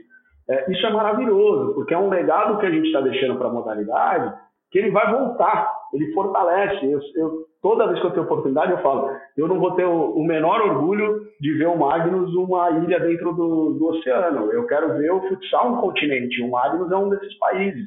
é, 0.49 0.71
isso 0.71 0.87
é 0.87 0.91
maravilhoso, 0.91 1.75
porque 1.75 1.95
é 1.95 1.99
um 1.99 2.09
legado 2.09 2.59
que 2.59 2.67
a 2.67 2.71
gente 2.71 2.87
está 2.87 3.01
deixando 3.01 3.37
para 3.37 3.49
a 3.49 3.53
modalidade, 3.53 4.35
que 4.71 4.79
ele 4.79 4.91
vai 4.91 5.11
voltar, 5.11 5.73
ele 5.93 6.13
fortalece. 6.13 6.85
Eu, 6.91 7.01
eu, 7.15 7.47
toda 7.63 7.87
vez 7.87 8.01
que 8.01 8.07
eu 8.07 8.11
tenho 8.11 8.25
oportunidade, 8.25 8.73
eu 8.73 8.79
falo, 8.79 9.11
eu 9.37 9.47
não 9.47 9.59
vou 9.59 9.71
ter 9.73 9.85
o, 9.85 10.11
o 10.17 10.25
menor 10.25 10.61
orgulho 10.61 11.29
de 11.41 11.55
ver 11.55 11.69
o 11.69 11.79
Magnus 11.79 12.35
uma 12.35 12.71
ilha 12.71 12.99
dentro 12.99 13.33
do, 13.33 13.75
do 13.75 13.87
oceano. 13.87 14.51
Eu 14.53 14.67
quero 14.67 14.97
ver 14.99 15.13
o 15.13 15.29
futsal 15.29 15.73
um 15.73 15.77
continente. 15.77 16.43
O 16.43 16.51
Magnus 16.51 16.91
é 16.91 16.97
um 16.97 17.09
desses 17.09 17.39
países. 17.39 17.87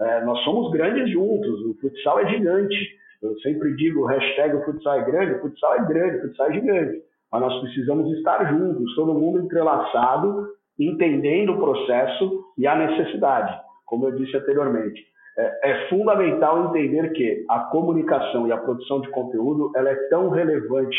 É, 0.00 0.24
nós 0.24 0.38
somos 0.44 0.72
grandes 0.72 1.10
juntos, 1.10 1.60
o 1.66 1.74
futsal 1.80 2.20
é 2.20 2.28
gigante. 2.28 2.76
Eu 3.22 3.38
sempre 3.40 3.74
digo, 3.76 4.04
hashtag 4.04 4.56
o 4.56 4.64
futsal 4.64 4.94
é 4.94 5.04
grande, 5.04 5.34
o 5.34 5.40
futsal 5.40 5.74
é 5.76 5.84
grande, 5.86 6.18
o 6.18 6.22
futsal 6.22 6.46
é 6.46 6.52
gigante. 6.52 7.02
Mas 7.32 7.40
nós 7.40 7.60
precisamos 7.60 8.16
estar 8.18 8.52
juntos, 8.52 8.94
todo 8.94 9.14
mundo 9.14 9.40
entrelaçado, 9.40 10.48
entendendo 10.78 11.52
o 11.52 11.58
processo 11.58 12.44
e 12.58 12.66
a 12.66 12.74
necessidade, 12.74 13.56
como 13.86 14.06
eu 14.06 14.16
disse 14.16 14.36
anteriormente. 14.36 15.00
É, 15.36 15.70
é 15.70 15.88
fundamental 15.88 16.68
entender 16.68 17.12
que 17.12 17.44
a 17.48 17.60
comunicação 17.60 18.46
e 18.46 18.52
a 18.52 18.56
produção 18.56 19.00
de 19.00 19.10
conteúdo 19.10 19.72
ela 19.74 19.90
é 19.90 19.96
tão 20.08 20.28
relevante 20.28 20.96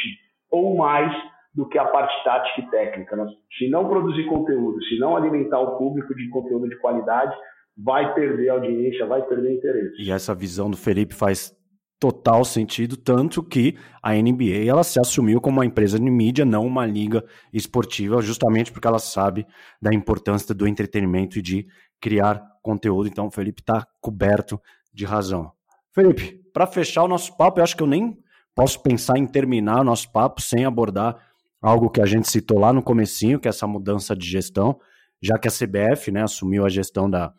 ou 0.52 0.76
mais 0.76 1.12
do 1.54 1.68
que 1.68 1.78
a 1.78 1.86
parte 1.86 2.24
tática 2.24 2.62
e 2.62 2.70
técnica. 2.70 3.16
Se 3.58 3.70
não 3.70 3.88
produzir 3.88 4.26
conteúdo, 4.26 4.84
se 4.84 5.00
não 5.00 5.16
alimentar 5.16 5.60
o 5.60 5.78
público 5.78 6.14
de 6.14 6.30
conteúdo 6.30 6.68
de 6.68 6.78
qualidade, 6.80 7.34
vai 7.78 8.13
perder 8.13 8.49
audiência, 8.49 9.05
vai 9.05 9.21
perder 9.26 9.55
interesse. 9.55 10.01
E 10.01 10.11
essa 10.11 10.34
visão 10.34 10.69
do 10.69 10.78
Felipe 10.78 11.13
faz 11.13 11.55
total 11.99 12.43
sentido, 12.43 12.97
tanto 12.97 13.41
que 13.41 13.76
a 14.03 14.13
NBA 14.13 14.65
ela 14.67 14.84
se 14.84 14.99
assumiu 14.99 15.39
como 15.39 15.57
uma 15.57 15.65
empresa 15.65 15.97
de 15.97 16.09
mídia, 16.09 16.45
não 16.45 16.65
uma 16.65 16.86
liga 16.86 17.23
esportiva, 17.53 18.21
justamente 18.21 18.71
porque 18.71 18.88
ela 18.88 18.99
sabe 18.99 19.45
da 19.82 19.93
importância 19.93 20.53
do 20.53 20.67
entretenimento 20.67 21.39
e 21.39 21.41
de 21.41 21.65
criar 21.99 22.41
conteúdo. 22.61 23.07
Então, 23.07 23.28
o 23.28 23.32
Felipe 23.32 23.61
está 23.61 23.88
coberto 24.01 24.59
de 24.93 25.05
razão. 25.05 25.51
Felipe, 25.93 26.41
para 26.53 26.67
fechar 26.67 27.03
o 27.03 27.07
nosso 27.07 27.36
papo, 27.38 27.59
eu 27.59 27.63
acho 27.63 27.76
que 27.76 27.84
eu 27.84 27.88
nem 27.88 28.17
posso 28.53 28.82
pensar 28.82 29.17
em 29.17 29.26
terminar 29.26 29.82
o 29.82 29.84
nosso 29.84 30.11
papo 30.11 30.41
sem 30.41 30.65
abordar 30.65 31.17
algo 31.61 31.89
que 31.89 32.01
a 32.01 32.05
gente 32.05 32.30
citou 32.30 32.59
lá 32.59 32.71
no 32.71 32.84
comecinho, 32.84 33.39
que 33.39 33.47
é 33.47 33.49
essa 33.49 33.65
mudança 33.65 34.15
de 34.15 34.28
gestão, 34.28 34.80
já 35.21 35.38
que 35.38 35.47
a 35.47 35.51
CBF 35.51 36.11
né, 36.11 36.21
assumiu 36.23 36.65
a 36.65 36.69
gestão 36.69 37.09
da, 37.09 37.34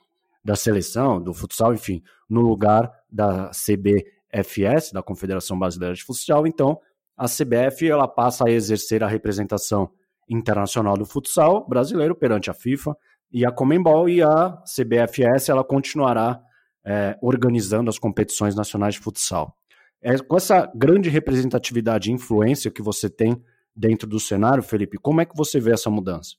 da 0.47 0.55
seleção, 0.55 1.21
do 1.21 1.35
futsal, 1.35 1.75
enfim, 1.75 2.01
no 2.31 2.41
lugar 2.41 2.89
da 3.11 3.51
CBFS, 3.51 4.93
da 4.93 5.03
Confederação 5.03 5.59
Brasileira 5.59 5.93
de 5.93 6.05
Futsal. 6.05 6.47
Então, 6.47 6.79
a 7.17 7.27
CBF 7.27 7.91
ela 7.91 8.07
passa 8.07 8.47
a 8.47 8.51
exercer 8.51 9.03
a 9.03 9.09
representação 9.09 9.91
internacional 10.29 10.97
do 10.97 11.05
futsal 11.05 11.67
brasileiro 11.69 12.15
perante 12.15 12.49
a 12.49 12.55
FIFA 12.55 12.97
e 13.33 13.45
a 13.45 13.51
Comembol 13.51 14.09
e 14.09 14.23
a 14.23 14.63
CBFS 14.65 15.49
ela 15.49 15.65
continuará 15.65 16.41
é, 16.85 17.19
organizando 17.21 17.91
as 17.91 17.99
competições 17.99 18.55
nacionais 18.55 18.95
de 18.95 19.01
futsal. 19.01 19.57
É, 20.01 20.17
com 20.17 20.37
essa 20.37 20.71
grande 20.77 21.11
representatividade 21.11 22.09
e 22.09 22.15
influência 22.15 22.71
que 22.71 22.83
você 22.83 23.11
tem 23.11 23.43
dentro 23.75 24.09
do 24.09 24.21
cenário, 24.21 24.63
Felipe. 24.63 24.97
Como 24.97 25.21
é 25.21 25.25
que 25.25 25.37
você 25.37 25.59
vê 25.59 25.73
essa 25.73 25.91
mudança? 25.91 26.37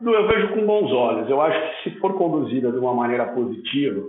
Eu 0.00 0.28
vejo 0.28 0.54
com 0.54 0.64
bons 0.64 0.92
olhos. 0.92 1.28
Eu 1.28 1.40
acho 1.40 1.82
que 1.82 1.90
se 1.90 1.98
for 1.98 2.16
conduzida 2.16 2.70
de 2.70 2.78
uma 2.78 2.94
maneira 2.94 3.26
positiva, 3.32 4.02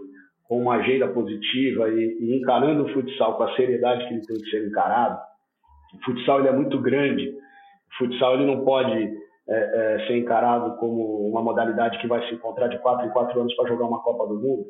com 0.48 0.62
uma 0.62 0.76
agenda 0.76 1.08
positiva 1.08 1.90
e, 1.90 2.18
e 2.20 2.38
encarando 2.38 2.86
o 2.86 2.94
futsal 2.94 3.38
com 3.38 3.44
a 3.44 3.56
seriedade 3.56 4.08
que 4.08 4.14
ele 4.14 4.26
tem 4.26 4.38
que 4.38 4.50
ser 4.50 4.68
encarado, 4.68 5.20
o 5.96 6.06
futsal 6.06 6.40
ele 6.40 6.50
é 6.50 6.54
muito 6.54 6.80
grande. 6.80 7.30
O 7.30 7.98
futsal 7.98 8.36
ele 8.36 8.46
não 8.46 8.64
pode 8.64 9.18
é, 9.50 9.56
é, 9.98 10.08
ser 10.08 10.18
encarado 10.18 10.78
como 10.78 11.28
uma 11.28 11.42
modalidade 11.42 11.98
que 12.00 12.08
vai 12.08 12.28
se 12.28 12.36
encontrar 12.36 12.68
de 12.68 12.78
quatro 12.80 13.08
em 13.08 13.10
quatro 13.10 13.40
anos 13.40 13.56
para 13.56 13.70
jogar 13.70 13.86
uma 13.86 14.04
Copa 14.04 14.28
do 14.28 14.40
Mundo. 14.40 14.66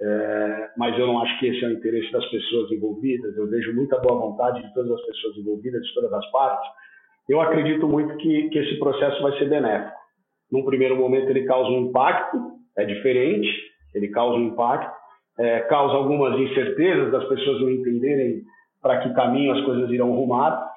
É, 0.00 0.70
mas 0.76 0.96
eu 0.98 1.06
não 1.06 1.20
acho 1.22 1.38
que 1.38 1.46
esse 1.46 1.64
é 1.64 1.68
o 1.68 1.72
interesse 1.72 2.10
das 2.12 2.24
pessoas 2.26 2.70
envolvidas. 2.72 3.36
Eu 3.36 3.48
vejo 3.48 3.74
muita 3.74 3.98
boa 3.98 4.20
vontade 4.20 4.62
de 4.62 4.74
todas 4.74 4.90
as 4.90 5.06
pessoas 5.06 5.36
envolvidas, 5.36 5.82
de 5.82 5.94
todas 5.94 6.12
as 6.12 6.30
partes. 6.32 6.68
Eu 7.28 7.40
acredito 7.40 7.86
muito 7.88 8.16
que, 8.16 8.48
que 8.48 8.58
esse 8.58 8.78
processo 8.78 9.22
vai 9.22 9.36
ser 9.38 9.48
benéfico. 9.48 9.97
Num 10.50 10.64
primeiro 10.64 10.96
momento, 10.96 11.28
ele 11.30 11.44
causa 11.44 11.70
um 11.70 11.88
impacto, 11.88 12.38
é 12.76 12.84
diferente, 12.84 13.48
ele 13.94 14.08
causa 14.08 14.38
um 14.38 14.46
impacto, 14.46 14.96
é, 15.38 15.60
causa 15.60 15.94
algumas 15.94 16.38
incertezas 16.38 17.12
das 17.12 17.24
pessoas 17.28 17.60
não 17.60 17.70
entenderem 17.70 18.42
para 18.82 19.00
que 19.00 19.14
caminho 19.14 19.52
as 19.52 19.64
coisas 19.64 19.90
irão 19.90 20.12
rumar, 20.12 20.68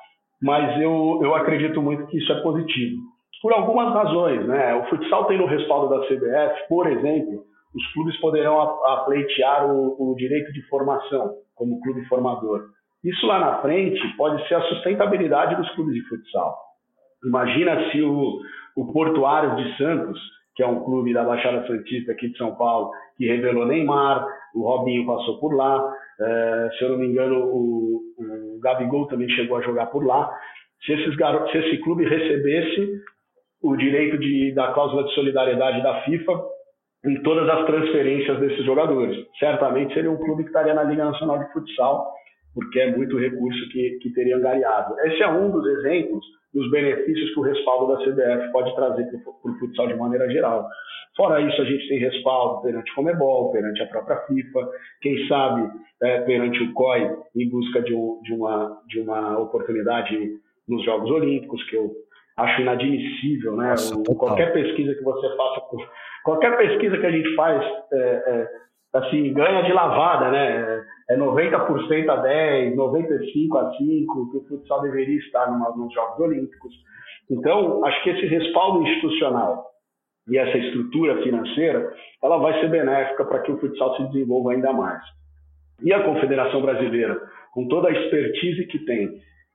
mas 0.41 0.79
eu, 0.81 1.19
eu 1.21 1.35
acredito 1.35 1.81
muito 1.81 2.05
que 2.07 2.17
isso 2.17 2.31
é 2.31 2.41
positivo. 2.41 2.97
Por 3.41 3.53
algumas 3.53 3.93
razões, 3.93 4.45
né? 4.45 4.75
O 4.75 4.85
futsal 4.85 5.25
tem 5.25 5.37
no 5.37 5.47
respaldo 5.47 5.89
da 5.89 6.05
CBF, 6.05 6.67
por 6.69 6.87
exemplo, 6.87 7.43
os 7.73 7.93
clubes 7.93 8.19
poderão 8.19 8.79
pleitear 9.05 9.65
o, 9.65 10.11
o 10.11 10.15
direito 10.15 10.51
de 10.53 10.61
formação 10.67 11.35
como 11.55 11.81
clube 11.81 12.05
formador. 12.05 12.65
Isso 13.03 13.25
lá 13.25 13.39
na 13.39 13.61
frente 13.61 13.99
pode 14.15 14.47
ser 14.47 14.55
a 14.55 14.61
sustentabilidade 14.63 15.55
dos 15.55 15.69
clubes 15.71 15.95
de 15.95 16.07
futsal. 16.07 16.55
Imagina 17.25 17.91
se 17.91 18.01
o, 18.01 18.39
o 18.75 18.91
Portuário 18.91 19.55
de 19.55 19.77
Santos, 19.77 20.19
que 20.55 20.63
é 20.63 20.67
um 20.67 20.83
clube 20.83 21.13
da 21.13 21.23
Baixada 21.23 21.65
Santista 21.67 22.11
aqui 22.11 22.29
de 22.29 22.37
São 22.37 22.55
Paulo, 22.55 22.91
que 23.17 23.27
revelou 23.27 23.65
Neymar, 23.65 24.25
o 24.53 24.63
Robinho 24.63 25.05
passou 25.05 25.39
por 25.39 25.53
lá, 25.53 25.93
é, 26.19 26.69
se 26.77 26.83
eu 26.83 26.89
não 26.89 26.97
me 26.97 27.07
engano, 27.07 27.45
o, 27.45 28.01
o 28.17 28.59
Gabigol 28.61 29.07
também 29.07 29.29
chegou 29.29 29.57
a 29.57 29.61
jogar 29.61 29.87
por 29.87 30.05
lá. 30.05 30.31
Se, 30.85 30.93
esses 30.93 31.15
garotos, 31.15 31.51
se 31.51 31.57
esse 31.57 31.77
clube 31.77 32.05
recebesse 32.05 33.01
o 33.61 33.75
direito 33.75 34.17
de, 34.17 34.53
da 34.53 34.73
cláusula 34.73 35.03
de 35.03 35.13
solidariedade 35.13 35.81
da 35.83 36.01
FIFA, 36.01 36.41
em 37.05 37.21
todas 37.23 37.49
as 37.49 37.65
transferências 37.65 38.39
desses 38.39 38.63
jogadores. 38.65 39.17
Certamente 39.39 39.93
seria 39.93 40.11
um 40.11 40.17
clube 40.17 40.43
que 40.43 40.49
estaria 40.49 40.73
na 40.73 40.83
Liga 40.83 41.05
Nacional 41.05 41.39
de 41.39 41.51
Futsal, 41.51 42.11
porque 42.53 42.79
é 42.79 42.95
muito 42.95 43.17
recurso 43.17 43.69
que, 43.69 43.99
que 44.01 44.13
teria 44.13 44.37
angariado. 44.37 44.99
Esse 45.01 45.21
é 45.23 45.29
um 45.29 45.49
dos 45.51 45.65
exemplos 45.65 46.25
dos 46.53 46.69
benefícios 46.69 47.33
que 47.33 47.39
o 47.39 47.43
respaldo 47.43 47.93
da 47.93 48.03
CBF 48.03 48.51
pode 48.51 48.75
trazer 48.75 49.05
para 49.05 49.51
o 49.51 49.59
futsal 49.59 49.87
de 49.87 49.95
maneira 49.95 50.29
geral. 50.29 50.67
Fora 51.15 51.41
isso, 51.41 51.61
a 51.61 51.65
gente 51.65 51.87
tem 51.87 51.99
respaldo 51.99 52.61
perante 52.61 52.91
o 52.91 52.95
Comebol, 52.95 53.51
perante 53.51 53.81
a 53.81 53.87
própria 53.87 54.17
FIFA, 54.27 54.69
quem 55.01 55.27
sabe 55.27 55.69
é, 56.01 56.21
perante 56.21 56.61
o 56.63 56.73
COI, 56.73 57.09
em 57.35 57.49
busca 57.49 57.81
de, 57.81 57.93
um, 57.93 58.21
de, 58.23 58.33
uma, 58.33 58.81
de 58.87 58.99
uma 59.01 59.39
oportunidade 59.39 60.31
nos 60.67 60.83
Jogos 60.83 61.09
Olímpicos, 61.09 61.63
que 61.69 61.75
eu 61.75 61.91
acho 62.37 62.61
inadmissível, 62.61 63.55
né? 63.57 63.69
Nossa, 63.71 63.95
o, 63.95 64.15
qualquer 64.15 64.53
pesquisa 64.53 64.95
que 64.95 65.03
você 65.03 65.35
faça 65.35 65.61
Qualquer 66.23 66.55
pesquisa 66.57 66.97
que 66.97 67.05
a 67.05 67.11
gente 67.11 67.35
faz, 67.35 67.61
é, 67.91 67.97
é, 67.97 68.47
assim, 68.93 69.33
ganha 69.33 69.63
de 69.63 69.73
lavada, 69.73 70.31
né? 70.31 70.85
É 71.11 71.17
90% 71.17 72.09
a 72.09 72.15
10, 72.15 72.75
95 72.77 73.57
a 73.57 73.71
5, 73.73 74.31
que 74.31 74.37
o 74.37 74.45
futsal 74.47 74.81
deveria 74.81 75.17
estar 75.19 75.51
numa, 75.51 75.75
nos 75.75 75.93
Jogos 75.93 76.19
Olímpicos. 76.21 76.73
Então, 77.29 77.83
acho 77.83 78.01
que 78.01 78.11
esse 78.11 78.27
respaldo 78.27 78.81
institucional 78.87 79.65
e 80.29 80.37
essa 80.37 80.57
estrutura 80.57 81.21
financeira, 81.21 81.91
ela 82.23 82.37
vai 82.37 82.57
ser 82.61 82.69
benéfica 82.69 83.25
para 83.25 83.39
que 83.39 83.51
o 83.51 83.59
futsal 83.59 83.97
se 83.97 84.03
desenvolva 84.07 84.53
ainda 84.53 84.71
mais. 84.71 85.01
E 85.83 85.91
a 85.91 86.01
Confederação 86.01 86.61
Brasileira, 86.61 87.19
com 87.53 87.67
toda 87.67 87.89
a 87.89 87.91
expertise 87.91 88.65
que 88.67 88.79
tem, 88.85 89.09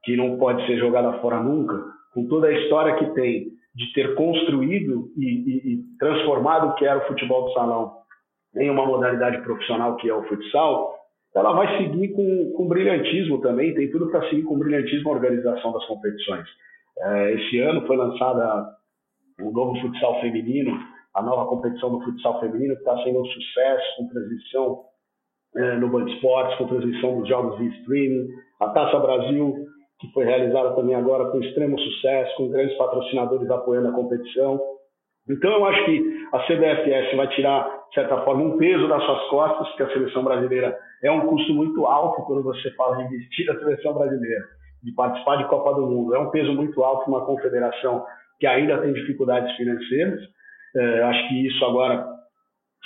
que 0.05 0.15
não 0.15 0.37
pode 0.37 0.67
ser 0.67 0.77
jogada 0.77 1.15
fora 1.21 1.41
nunca, 1.41 1.83
com 2.13 2.29
toda 2.29 2.49
a 2.49 2.53
história 2.53 2.97
que 2.97 3.15
tem 3.15 3.47
de 3.75 3.93
ter 3.95 4.15
construído 4.15 5.09
e, 5.17 5.25
e, 5.25 5.73
e 5.73 5.79
transformado 5.99 6.69
o 6.69 6.75
que 6.75 6.85
era 6.85 6.99
o 6.99 7.07
futebol 7.07 7.47
de 7.47 7.55
salão 7.55 7.93
em 8.57 8.69
uma 8.69 8.85
modalidade 8.85 9.43
profissional 9.43 9.97
que 9.97 10.09
é 10.09 10.15
o 10.15 10.23
futsal, 10.25 10.95
ela 11.37 11.53
vai 11.53 11.76
seguir 11.76 12.09
com, 12.09 12.53
com 12.57 12.66
brilhantismo 12.66 13.41
também, 13.43 13.74
tem 13.74 13.91
tudo 13.91 14.11
para 14.11 14.28
seguir 14.28 14.43
com 14.45 14.59
brilhantismo 14.59 15.11
a 15.11 15.12
organização 15.12 15.72
das 15.72 15.84
competições. 15.84 16.47
É, 16.99 17.32
esse 17.34 17.61
ano 17.61 17.87
foi 17.87 17.97
lançada 17.97 18.74
o 19.41 19.51
novo 19.51 19.78
futsal 19.80 20.20
feminino, 20.22 20.72
a 21.14 21.22
nova 21.22 21.47
competição 21.47 21.91
do 21.91 22.05
futsal 22.05 22.41
feminino, 22.41 22.74
que 22.74 22.80
está 22.80 22.97
sendo 23.03 23.20
um 23.20 23.26
sucesso, 23.26 23.97
com 23.99 24.09
transmissão 24.09 24.80
é, 25.57 25.76
no 25.76 25.91
Band 25.91 26.09
Esportes, 26.09 26.57
com 26.57 26.68
transmissão 26.68 27.20
dos 27.20 27.28
jogos 27.28 27.59
de 27.59 27.68
streaming, 27.80 28.28
a 28.61 28.68
Taça 28.70 28.99
Brasil, 28.99 29.66
que 30.01 30.11
foi 30.12 30.24
realizada 30.24 30.74
também 30.74 30.95
agora 30.95 31.30
com 31.30 31.41
extremo 31.41 31.78
sucesso, 31.78 32.37
com 32.37 32.49
grandes 32.51 32.76
patrocinadores 32.76 33.51
apoiando 33.51 33.89
a 33.89 33.93
competição. 33.93 34.61
Então, 35.28 35.51
eu 35.51 35.64
acho 35.66 35.84
que 35.84 36.26
a 36.32 36.39
CBFS 36.47 37.16
vai 37.16 37.28
tirar, 37.28 37.76
de 37.89 37.95
certa 37.95 38.22
forma, 38.22 38.43
um 38.43 38.59
peso 38.59 38.89
das 38.89 39.03
suas 39.05 39.22
costas, 39.28 39.74
que 39.76 39.82
a 39.82 39.93
seleção 39.93 40.24
brasileira 40.24 40.76
é 41.03 41.11
um 41.11 41.26
custo 41.26 41.53
muito 41.55 41.87
alto 41.87 42.22
quando 42.22 42.43
você 42.43 42.70
fala 42.72 43.03
em 43.03 43.07
investir 43.07 43.47
na 43.47 43.59
seleção 43.59 43.95
brasileira, 43.95 44.45
de 44.82 44.93
participar 44.93 45.37
de 45.37 45.49
Copa 45.49 45.74
do 45.74 45.87
Mundo. 45.87 46.14
É 46.14 46.18
um 46.18 46.30
peso 46.30 46.53
muito 46.53 46.82
alto 46.82 47.09
uma 47.09 47.24
confederação 47.24 48.05
que 48.39 48.47
ainda 48.47 48.78
tem 48.78 48.93
dificuldades 48.93 49.55
financeiras. 49.57 50.20
É, 50.74 51.03
acho 51.05 51.28
que 51.28 51.47
isso 51.47 51.64
agora 51.64 52.07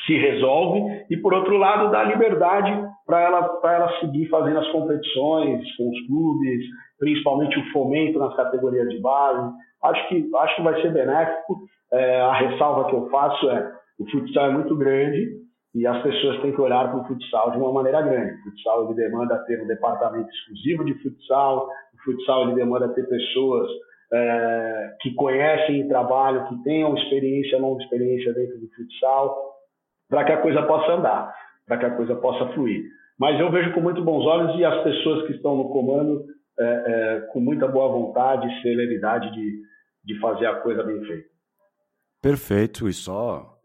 se 0.07 0.17
resolve. 0.17 1.07
E, 1.11 1.17
por 1.17 1.35
outro 1.35 1.57
lado, 1.57 1.91
dá 1.91 2.05
liberdade 2.05 2.89
para 3.07 3.21
ela, 3.21 3.61
ela 3.65 4.01
seguir 4.01 4.29
fazendo 4.29 4.59
as 4.59 4.69
competições 4.69 5.77
com 5.77 5.91
os 5.91 6.07
clubes, 6.07 6.65
principalmente 6.99 7.59
o 7.59 7.73
fomento 7.73 8.19
nas 8.19 8.35
categorias 8.37 8.89
de 8.89 9.01
base. 9.01 9.53
Acho 9.83 10.09
que, 10.09 10.31
acho 10.37 10.57
que 10.57 10.63
vai 10.63 10.81
ser 10.81 10.93
benéfico. 10.93 11.59
É, 11.93 12.21
a 12.21 12.33
ressalva 12.35 12.89
que 12.89 12.95
eu 12.95 13.09
faço 13.11 13.51
é 13.51 13.80
o 14.01 14.11
futsal 14.11 14.47
é 14.47 14.53
muito 14.55 14.75
grande 14.75 15.39
e 15.75 15.87
as 15.87 16.03
pessoas 16.03 16.41
têm 16.41 16.53
que 16.53 16.61
olhar 16.61 16.91
para 16.91 17.01
o 17.01 17.05
futsal 17.07 17.51
de 17.51 17.59
uma 17.59 17.71
maneira 17.71 18.01
grande. 18.01 18.41
O 18.41 18.45
futsal 18.45 18.87
ele 18.87 18.95
demanda 18.95 19.39
ter 19.45 19.63
um 19.63 19.67
departamento 19.67 20.29
exclusivo 20.31 20.85
de 20.87 20.95
futsal, 21.03 21.69
o 21.69 22.03
futsal 22.03 22.45
ele 22.45 22.55
demanda 22.55 22.89
ter 22.89 23.07
pessoas 23.07 23.71
é, 24.13 24.97
que 25.03 25.15
conhecem 25.15 25.85
o 25.85 25.89
trabalho, 25.89 26.49
que 26.49 26.63
tenham 26.65 26.97
experiência, 26.97 27.59
longa 27.59 27.83
experiência 27.85 28.33
dentro 28.33 28.59
do 28.59 28.69
futsal, 28.71 29.37
para 30.09 30.25
que 30.25 30.33
a 30.33 30.41
coisa 30.41 30.63
possa 30.63 30.93
andar, 30.93 31.33
para 31.67 31.77
que 31.77 31.85
a 31.85 31.95
coisa 31.95 32.17
possa 32.17 32.53
fluir. 32.55 32.83
Mas 33.19 33.39
eu 33.39 33.51
vejo 33.51 33.75
com 33.75 33.83
muito 33.83 34.03
bons 34.03 34.25
olhos 34.25 34.59
e 34.59 34.65
as 34.65 34.83
pessoas 34.83 35.27
que 35.27 35.35
estão 35.35 35.57
no 35.57 35.69
comando 35.69 36.25
é, 36.59 36.65
é, 36.65 37.21
com 37.33 37.39
muita 37.39 37.69
boa 37.69 37.89
vontade 37.93 38.49
e 38.49 38.63
celeridade 38.63 39.31
de, 39.33 39.61
de 40.05 40.19
fazer 40.19 40.47
a 40.47 40.57
coisa 40.57 40.83
bem 40.83 41.05
feita. 41.05 41.29
Perfeito, 42.23 42.89
e 42.89 42.93
só 42.93 43.60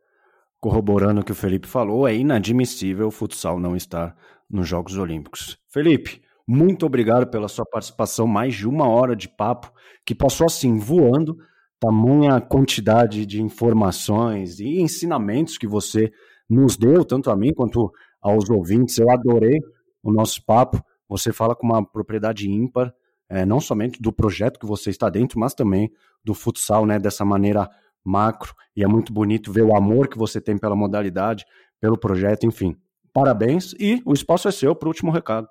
corroborando 0.66 1.22
o 1.22 1.24
que 1.24 1.32
o 1.32 1.36
Felipe 1.36 1.68
falou, 1.68 2.08
é 2.08 2.16
inadmissível 2.16 3.10
o 3.10 3.12
futsal 3.12 3.60
não 3.60 3.76
estar 3.76 4.18
nos 4.50 4.68
Jogos 4.68 4.98
Olímpicos. 4.98 5.60
Felipe, 5.70 6.24
muito 6.48 6.88
obrigado 6.88 7.28
pela 7.28 7.48
sua 7.48 7.64
participação, 7.64 8.26
mais 8.26 8.56
de 8.56 8.68
uma 8.68 8.88
hora 8.88 9.16
de 9.16 9.30
papo, 9.30 9.72
que 10.04 10.16
passou 10.16 10.48
assim, 10.48 10.80
voando, 10.80 11.38
tamanha 11.80 12.42
quantidade 12.42 13.28
de 13.28 13.44
informações 13.44 14.60
e 14.60 14.82
ensinamentos 14.82 15.56
que 15.56 15.68
você 15.68 16.12
nos 16.50 16.76
deu, 16.76 17.06
tanto 17.06 17.30
a 17.30 17.36
mim 17.36 17.54
quanto 17.54 17.92
aos 18.20 18.50
ouvintes. 18.50 18.98
Eu 18.98 19.12
adorei 19.12 19.60
o 20.02 20.12
nosso 20.12 20.44
papo. 20.44 20.84
Você 21.08 21.32
fala 21.32 21.56
com 21.56 21.68
uma 21.68 21.86
propriedade 21.86 22.50
ímpar, 22.50 22.92
é, 23.30 23.46
não 23.46 23.60
somente 23.60 24.02
do 24.02 24.12
projeto 24.12 24.60
que 24.60 24.66
você 24.66 24.90
está 24.90 25.12
dentro, 25.12 25.40
mas 25.40 25.54
também 25.54 25.92
do 26.24 26.34
futsal, 26.34 26.88
né, 26.88 26.98
dessa 26.98 27.24
maneira 27.24 27.70
macro. 28.06 28.54
E 28.76 28.84
é 28.84 28.88
muito 28.88 29.12
bonito 29.12 29.52
ver 29.52 29.64
o 29.64 29.76
amor 29.76 30.08
que 30.08 30.18
você 30.18 30.40
tem 30.40 30.58
pela 30.58 30.76
modalidade, 30.76 31.46
pelo 31.82 31.98
projeto, 31.98 32.46
enfim. 32.46 32.76
Parabéns 33.14 33.74
e 33.80 34.02
o 34.06 34.14
espaço 34.14 34.48
é 34.48 34.52
seu 34.52 34.76
para 34.76 34.88
o 34.88 34.90
último 34.90 35.12
recado. 35.12 35.48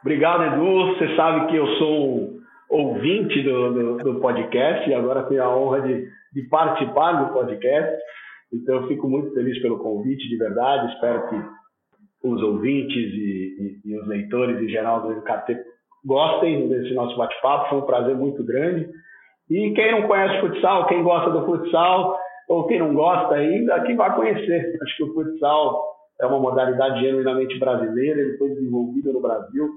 Obrigado, 0.00 0.44
Edu. 0.44 0.94
Você 0.94 1.16
sabe 1.16 1.50
que 1.50 1.56
eu 1.56 1.66
sou 1.76 2.38
ouvinte 2.70 3.42
do, 3.42 3.72
do, 3.72 3.96
do 3.98 4.20
podcast 4.20 4.88
e 4.88 4.94
agora 4.94 5.24
tenho 5.24 5.42
a 5.42 5.56
honra 5.56 5.80
de, 5.82 6.08
de 6.32 6.42
participar 6.48 7.24
do 7.24 7.32
podcast. 7.32 8.00
Então, 8.52 8.76
eu 8.76 8.88
fico 8.88 9.08
muito 9.08 9.34
feliz 9.34 9.60
pelo 9.60 9.78
convite, 9.78 10.28
de 10.28 10.36
verdade. 10.36 10.92
Espero 10.94 11.28
que 11.28 12.28
os 12.28 12.42
ouvintes 12.42 12.96
e, 12.96 13.80
e, 13.84 13.90
e 13.90 14.00
os 14.00 14.06
leitores 14.06 14.60
em 14.62 14.68
geral 14.68 15.02
do 15.02 15.16
MKT 15.16 15.56
gostem 16.04 16.68
desse 16.68 16.94
nosso 16.94 17.16
bate-papo. 17.16 17.70
Foi 17.70 17.78
um 17.78 17.86
prazer 17.86 18.16
muito 18.16 18.44
grande. 18.44 18.88
E 19.50 19.72
quem 19.72 19.92
não 19.92 20.06
conhece 20.06 20.40
futsal, 20.40 20.86
quem 20.86 21.02
gosta 21.02 21.30
do 21.30 21.46
futsal, 21.46 22.18
ou 22.48 22.66
quem 22.66 22.78
não 22.78 22.94
gosta 22.94 23.34
ainda, 23.34 23.80
que 23.82 23.94
vai 23.94 24.14
conhecer. 24.14 24.78
Acho 24.82 24.96
que 24.96 25.02
o 25.04 25.14
futsal 25.14 25.84
é 26.20 26.26
uma 26.26 26.38
modalidade 26.38 27.00
genuinamente 27.00 27.58
brasileira, 27.58 28.20
ele 28.20 28.38
foi 28.38 28.48
desenvolvido 28.50 29.12
no 29.12 29.20
Brasil 29.20 29.68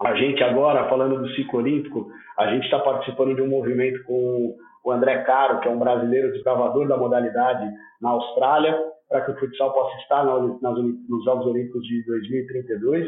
A 0.00 0.14
gente 0.14 0.42
agora, 0.42 0.88
falando 0.88 1.20
do 1.20 1.28
ciclo 1.30 1.60
olímpico, 1.60 2.06
a 2.38 2.46
gente 2.48 2.64
está 2.64 2.78
participando 2.78 3.34
de 3.34 3.42
um 3.42 3.48
movimento 3.48 4.02
com 4.04 4.54
o 4.84 4.92
André 4.92 5.18
Caro, 5.24 5.60
que 5.60 5.68
é 5.68 5.70
um 5.70 5.78
brasileiro 5.78 6.32
desbravador 6.32 6.86
da 6.86 6.96
modalidade 6.96 7.68
na 8.00 8.10
Austrália, 8.10 8.78
para 9.08 9.20
que 9.22 9.32
o 9.32 9.38
futsal 9.38 9.72
possa 9.72 9.96
estar 9.98 10.24
nos 10.24 11.24
Jogos 11.24 11.46
Olímpicos 11.46 11.82
de 11.86 12.04
2032. 12.06 13.06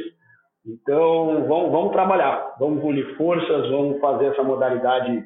Então, 0.66 1.46
vamos, 1.46 1.70
vamos 1.72 1.92
trabalhar, 1.92 2.56
vamos 2.58 2.82
unir 2.84 3.16
forças, 3.16 3.70
vamos 3.70 4.00
fazer 4.00 4.26
essa 4.26 4.42
modalidade 4.42 5.24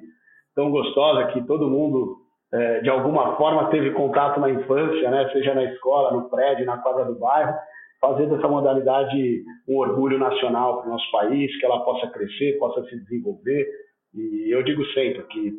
tão 0.55 0.71
gostosa 0.71 1.29
que 1.29 1.43
todo 1.47 1.71
mundo, 1.71 2.17
é, 2.53 2.81
de 2.81 2.91
alguma 2.91 3.37
forma, 3.37 3.71
teve 3.71 3.91
contato 3.93 4.41
na 4.41 4.51
infância, 4.51 5.11
né? 5.11 5.29
seja 5.33 5.55
na 5.55 5.65
escola, 5.65 6.13
no 6.13 6.29
prédio, 6.29 6.67
na 6.67 6.79
quadra 6.79 7.05
do 7.05 7.19
bairro, 7.19 7.55
fazer 8.01 8.27
dessa 8.27 8.49
modalidade 8.49 9.43
um 9.69 9.79
orgulho 9.79 10.19
nacional 10.19 10.79
para 10.79 10.89
o 10.89 10.93
nosso 10.93 11.11
país, 11.11 11.57
que 11.59 11.65
ela 11.65 11.85
possa 11.85 12.09
crescer, 12.09 12.59
possa 12.59 12.83
se 12.85 12.97
desenvolver. 13.05 13.67
E 14.15 14.55
eu 14.55 14.63
digo 14.63 14.85
sempre 14.87 15.23
que 15.25 15.53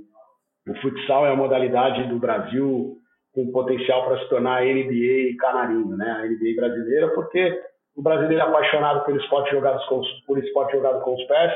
o 0.68 0.76
futsal 0.82 1.26
é 1.26 1.32
a 1.32 1.36
modalidade 1.36 2.08
do 2.08 2.20
Brasil 2.20 2.98
com 3.34 3.52
potencial 3.52 4.06
para 4.06 4.20
se 4.20 4.30
tornar 4.30 4.62
a 4.62 4.66
NBA 4.66 5.36
canarinho, 5.40 5.98
né? 5.98 6.10
A 6.12 6.26
NBA 6.28 6.56
brasileira, 6.56 7.10
porque 7.16 7.62
o 7.96 8.02
brasileiro 8.02 8.44
é 8.44 8.48
apaixonado 8.48 9.06
pelo 9.06 9.20
esporte 9.20 9.52
jogado 9.52 9.84
com, 9.88 10.02
por 10.28 10.38
esporte 10.38 10.74
jogado 10.74 11.02
com 11.02 11.16
os 11.16 11.24
pés. 11.26 11.52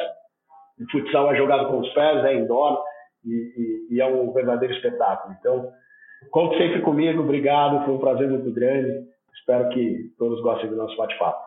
O 0.79 0.91
futsal 0.91 1.31
é 1.31 1.37
jogado 1.37 1.67
com 1.69 1.79
os 1.79 1.89
pés, 1.93 2.25
é 2.25 2.33
indoor 2.33 2.81
e, 3.27 3.91
e, 3.91 3.95
e 3.95 4.01
é 4.01 4.05
um 4.07 4.31
verdadeiro 4.31 4.73
espetáculo. 4.73 5.35
Então, 5.39 5.71
conte 6.31 6.57
sempre 6.57 6.81
comigo, 6.81 7.21
obrigado, 7.21 7.85
foi 7.85 7.93
um 7.93 7.99
prazer 7.99 8.29
muito 8.29 8.51
grande. 8.51 9.05
Espero 9.39 9.69
que 9.69 10.13
todos 10.17 10.41
gostem 10.41 10.69
do 10.69 10.75
nosso 10.75 10.95
bate-papo. 10.97 11.39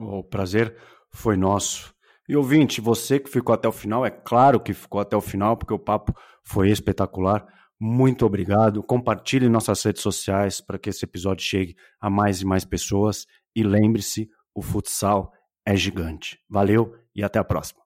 O 0.00 0.24
prazer 0.24 0.74
foi 1.12 1.36
nosso. 1.36 1.94
E 2.28 2.36
ouvinte, 2.36 2.80
você 2.80 3.20
que 3.20 3.30
ficou 3.30 3.54
até 3.54 3.68
o 3.68 3.72
final, 3.72 4.04
é 4.04 4.10
claro 4.10 4.60
que 4.60 4.72
ficou 4.72 5.00
até 5.00 5.16
o 5.16 5.20
final, 5.20 5.56
porque 5.56 5.72
o 5.72 5.78
papo 5.78 6.12
foi 6.42 6.70
espetacular. 6.70 7.46
Muito 7.78 8.26
obrigado. 8.26 8.82
Compartilhe 8.82 9.48
nossas 9.48 9.82
redes 9.82 10.02
sociais 10.02 10.60
para 10.60 10.78
que 10.78 10.90
esse 10.90 11.04
episódio 11.04 11.44
chegue 11.44 11.76
a 12.00 12.10
mais 12.10 12.40
e 12.40 12.46
mais 12.46 12.64
pessoas. 12.64 13.26
E 13.54 13.62
lembre-se, 13.62 14.28
o 14.54 14.62
futsal 14.62 15.30
é 15.64 15.76
gigante. 15.76 16.38
Valeu 16.48 16.94
e 17.14 17.22
até 17.22 17.38
a 17.38 17.44
próxima. 17.44 17.85